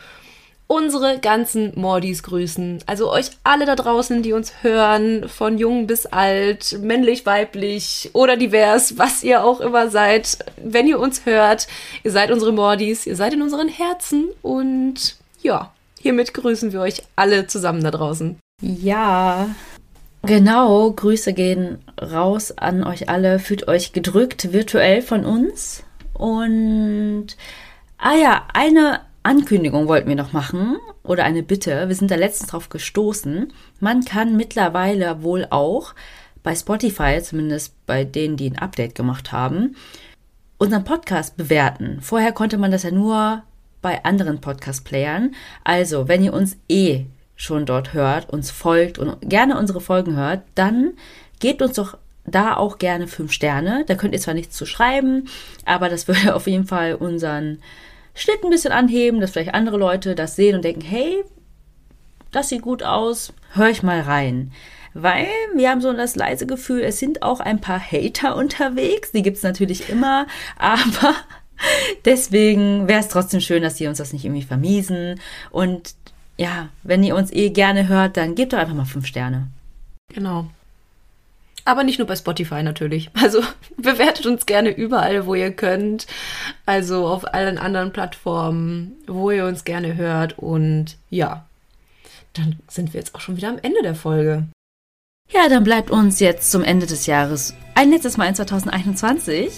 unsere 0.69 1.19
ganzen 1.19 1.73
Mordis 1.77 2.23
grüßen. 2.23 2.81
Also 2.87 3.11
euch 3.11 3.31
alle 3.43 3.65
da 3.65 3.75
draußen, 3.75 4.23
die 4.23 4.35
uns 4.35 4.63
hören, 4.63 5.29
von 5.29 5.59
jung 5.59 5.87
bis 5.87 6.07
alt, 6.07 6.79
männlich, 6.81 7.27
weiblich 7.27 8.11
oder 8.13 8.37
divers, 8.37 8.99
was 8.99 9.25
ihr 9.25 9.43
auch 9.43 9.61
immer 9.61 9.91
seid. 9.91 10.39
Wenn 10.63 10.87
ihr 10.87 11.01
uns 11.01 11.25
hört, 11.25 11.67
ihr 12.05 12.13
seid 12.13 12.31
unsere 12.31 12.53
Mordis, 12.53 13.07
ihr 13.07 13.17
seid 13.17 13.33
in 13.33 13.43
unseren 13.43 13.69
Herzen 13.69 14.29
und 14.43 15.17
ja, 15.43 15.73
hiermit 15.99 16.35
grüßen 16.35 16.73
wir 16.73 16.83
euch 16.83 17.03
alle 17.17 17.47
zusammen 17.47 17.83
da 17.83 17.91
draußen. 17.91 18.39
Ja, 18.61 19.49
genau. 20.23 20.91
Grüße 20.93 21.33
gehen 21.33 21.79
raus 22.01 22.57
an 22.57 22.85
euch 22.85 23.09
alle. 23.09 23.39
Fühlt 23.39 23.69
euch 23.69 23.93
gedrückt 23.93 24.53
virtuell 24.53 25.03
von 25.03 25.25
uns. 25.25 25.85
Und, 26.15 27.37
ah 27.99 28.15
ja, 28.15 28.47
eine 28.53 29.01
Ankündigung 29.23 29.89
wollten 29.89 30.09
wir 30.09 30.17
noch 30.17 30.33
machen 30.33 30.77
oder 31.03 31.25
eine 31.25 31.43
Bitte. 31.43 31.89
Wir 31.89 31.95
sind 31.95 32.11
da 32.11 32.17
letztens 32.17 32.51
drauf 32.51 32.69
gestoßen. 32.69 33.53
Man 33.81 34.05
kann 34.05 34.37
mittlerweile 34.37 35.23
wohl 35.23 35.47
auch 35.51 35.95
bei 36.43 36.55
Spotify, 36.55 37.21
zumindest 37.23 37.75
bei 37.87 38.05
denen, 38.05 38.37
die 38.37 38.51
ein 38.51 38.59
Update 38.59 38.95
gemacht 38.95 39.33
haben, 39.33 39.77
unseren 40.57 40.85
Podcast 40.85 41.37
bewerten. 41.37 41.99
Vorher 42.01 42.33
konnte 42.33 42.59
man 42.59 42.71
das 42.71 42.85
ja 42.85 42.91
nur 42.91 43.43
bei 43.83 44.05
anderen 44.05 44.41
Podcast-Playern. 44.41 45.35
Also, 45.63 46.09
wenn 46.09 46.25
ihr 46.25 46.33
uns 46.33 46.57
eh 46.69 47.07
schon 47.39 47.65
dort 47.65 47.95
hört, 47.95 48.29
uns 48.29 48.51
folgt 48.51 48.99
und 48.99 49.17
gerne 49.23 49.57
unsere 49.57 49.81
Folgen 49.81 50.17
hört, 50.17 50.43
dann 50.55 50.93
gebt 51.39 51.63
uns 51.63 51.77
doch 51.77 51.97
da 52.27 52.57
auch 52.57 52.79
gerne 52.79 53.07
fünf 53.07 53.33
Sterne. 53.33 53.85
Da 53.87 53.95
könnt 53.95 54.13
ihr 54.13 54.21
zwar 54.21 54.35
nichts 54.35 54.57
zu 54.57 54.67
schreiben, 54.67 55.29
aber 55.65 55.89
das 55.89 56.07
würde 56.09 56.35
auf 56.35 56.47
jeden 56.47 56.67
Fall 56.67 56.95
unseren 56.97 57.63
Schnitt 58.15 58.43
ein 58.43 58.51
bisschen 58.51 58.73
anheben, 58.73 59.21
dass 59.21 59.31
vielleicht 59.31 59.55
andere 59.55 59.79
Leute 59.79 60.15
das 60.15 60.37
sehen 60.37 60.57
und 60.57 60.65
denken, 60.65 60.83
hey, 60.83 61.23
das 62.33 62.49
sieht 62.49 62.63
gut 62.63 62.83
aus, 62.83 63.33
hör 63.53 63.69
ich 63.69 63.83
mal 63.83 64.01
rein. 64.01 64.53
Weil 64.93 65.29
wir 65.55 65.71
haben 65.71 65.81
so 65.81 65.93
das 65.93 66.17
leise 66.17 66.45
Gefühl, 66.45 66.81
es 66.81 66.99
sind 66.99 67.23
auch 67.23 67.39
ein 67.39 67.61
paar 67.61 67.81
Hater 67.81 68.35
unterwegs. 68.35 69.13
Die 69.13 69.23
gibt 69.23 69.37
es 69.37 69.45
natürlich 69.45 69.89
immer, 69.89 70.27
aber 70.59 71.15
deswegen 72.05 72.89
wäre 72.89 73.01
es 73.01 73.09
trotzdem 73.09 73.41
schön, 73.41 73.63
dass 73.63 73.77
die 73.77 73.87
uns 73.87 73.99
das 73.99 74.13
nicht 74.13 74.25
irgendwie 74.25 74.43
vermiesen. 74.43 75.21
Und 75.51 75.95
ja, 76.39 76.69
wenn 76.83 77.03
ihr 77.03 77.17
uns 77.17 77.33
eh 77.33 77.51
gerne 77.51 77.89
hört, 77.89 78.17
dann 78.17 78.35
gebt 78.35 78.53
doch 78.53 78.59
einfach 78.59 78.75
mal 78.75 78.85
fünf 78.85 79.07
Sterne. 79.07 79.49
Genau. 80.15 80.47
Aber 81.65 81.85
nicht 81.85 81.99
nur 81.99 82.09
bei 82.09 82.17
Spotify 82.17 82.63
natürlich. 82.63 83.11
Also 83.23 83.43
bewertet 83.77 84.27
uns 84.27 84.47
gerne 84.47 84.71
überall, 84.71 85.27
wo 85.27 85.35
ihr 85.35 85.53
könnt. 85.53 86.07
Also 86.65 87.07
auf 87.07 87.35
allen 87.35 87.59
anderen 87.59 87.93
Plattformen, 87.93 88.93
wo 89.07 89.31
ihr 89.31 89.45
uns 89.45 89.65
gerne 89.65 89.97
hört. 89.97 90.39
Und 90.39 90.97
ja, 91.11 91.45
dann 92.33 92.57
sind 92.69 92.95
wir 92.95 93.01
jetzt 93.01 93.15
auch 93.15 93.21
schon 93.21 93.37
wieder 93.37 93.49
am 93.49 93.59
Ende 93.61 93.83
der 93.83 93.95
Folge. 93.95 94.45
Ja, 95.31 95.51
dann 95.51 95.63
bleibt 95.63 95.91
uns 95.91 96.21
jetzt 96.21 96.51
zum 96.51 96.65
Ende 96.65 96.87
des 96.87 97.05
Jahres 97.05 97.55
ein 97.75 97.91
letztes 97.91 98.17
Mal 98.17 98.29
in 98.29 98.35
2021 98.35 99.51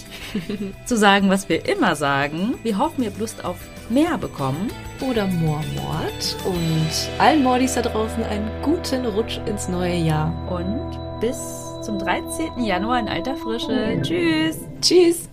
zu 0.85 0.97
sagen, 0.97 1.29
was 1.29 1.47
wir 1.47 1.65
immer 1.65 1.95
sagen. 1.95 2.55
Wir 2.63 2.77
hoffen, 2.77 3.03
ihr 3.03 3.09
habt 3.09 3.19
Lust 3.19 3.45
auf 3.45 3.57
mehr 3.91 4.17
bekommen. 4.17 4.71
Oder 5.01 5.25
more 5.27 5.63
Mord. 5.75 6.37
Und 6.45 7.19
allen 7.19 7.43
Mordis 7.43 7.73
da 7.73 7.81
draußen 7.81 8.23
einen 8.23 8.49
guten 8.61 9.05
Rutsch 9.05 9.39
ins 9.45 9.67
neue 9.67 9.95
Jahr. 9.95 10.31
Und 10.51 11.19
bis 11.19 11.37
zum 11.81 11.97
13. 11.97 12.63
Januar 12.63 12.99
in 12.99 13.07
alter 13.07 13.35
Frische. 13.35 13.99
Tschüss. 14.01 14.59
Tschüss. 14.81 15.29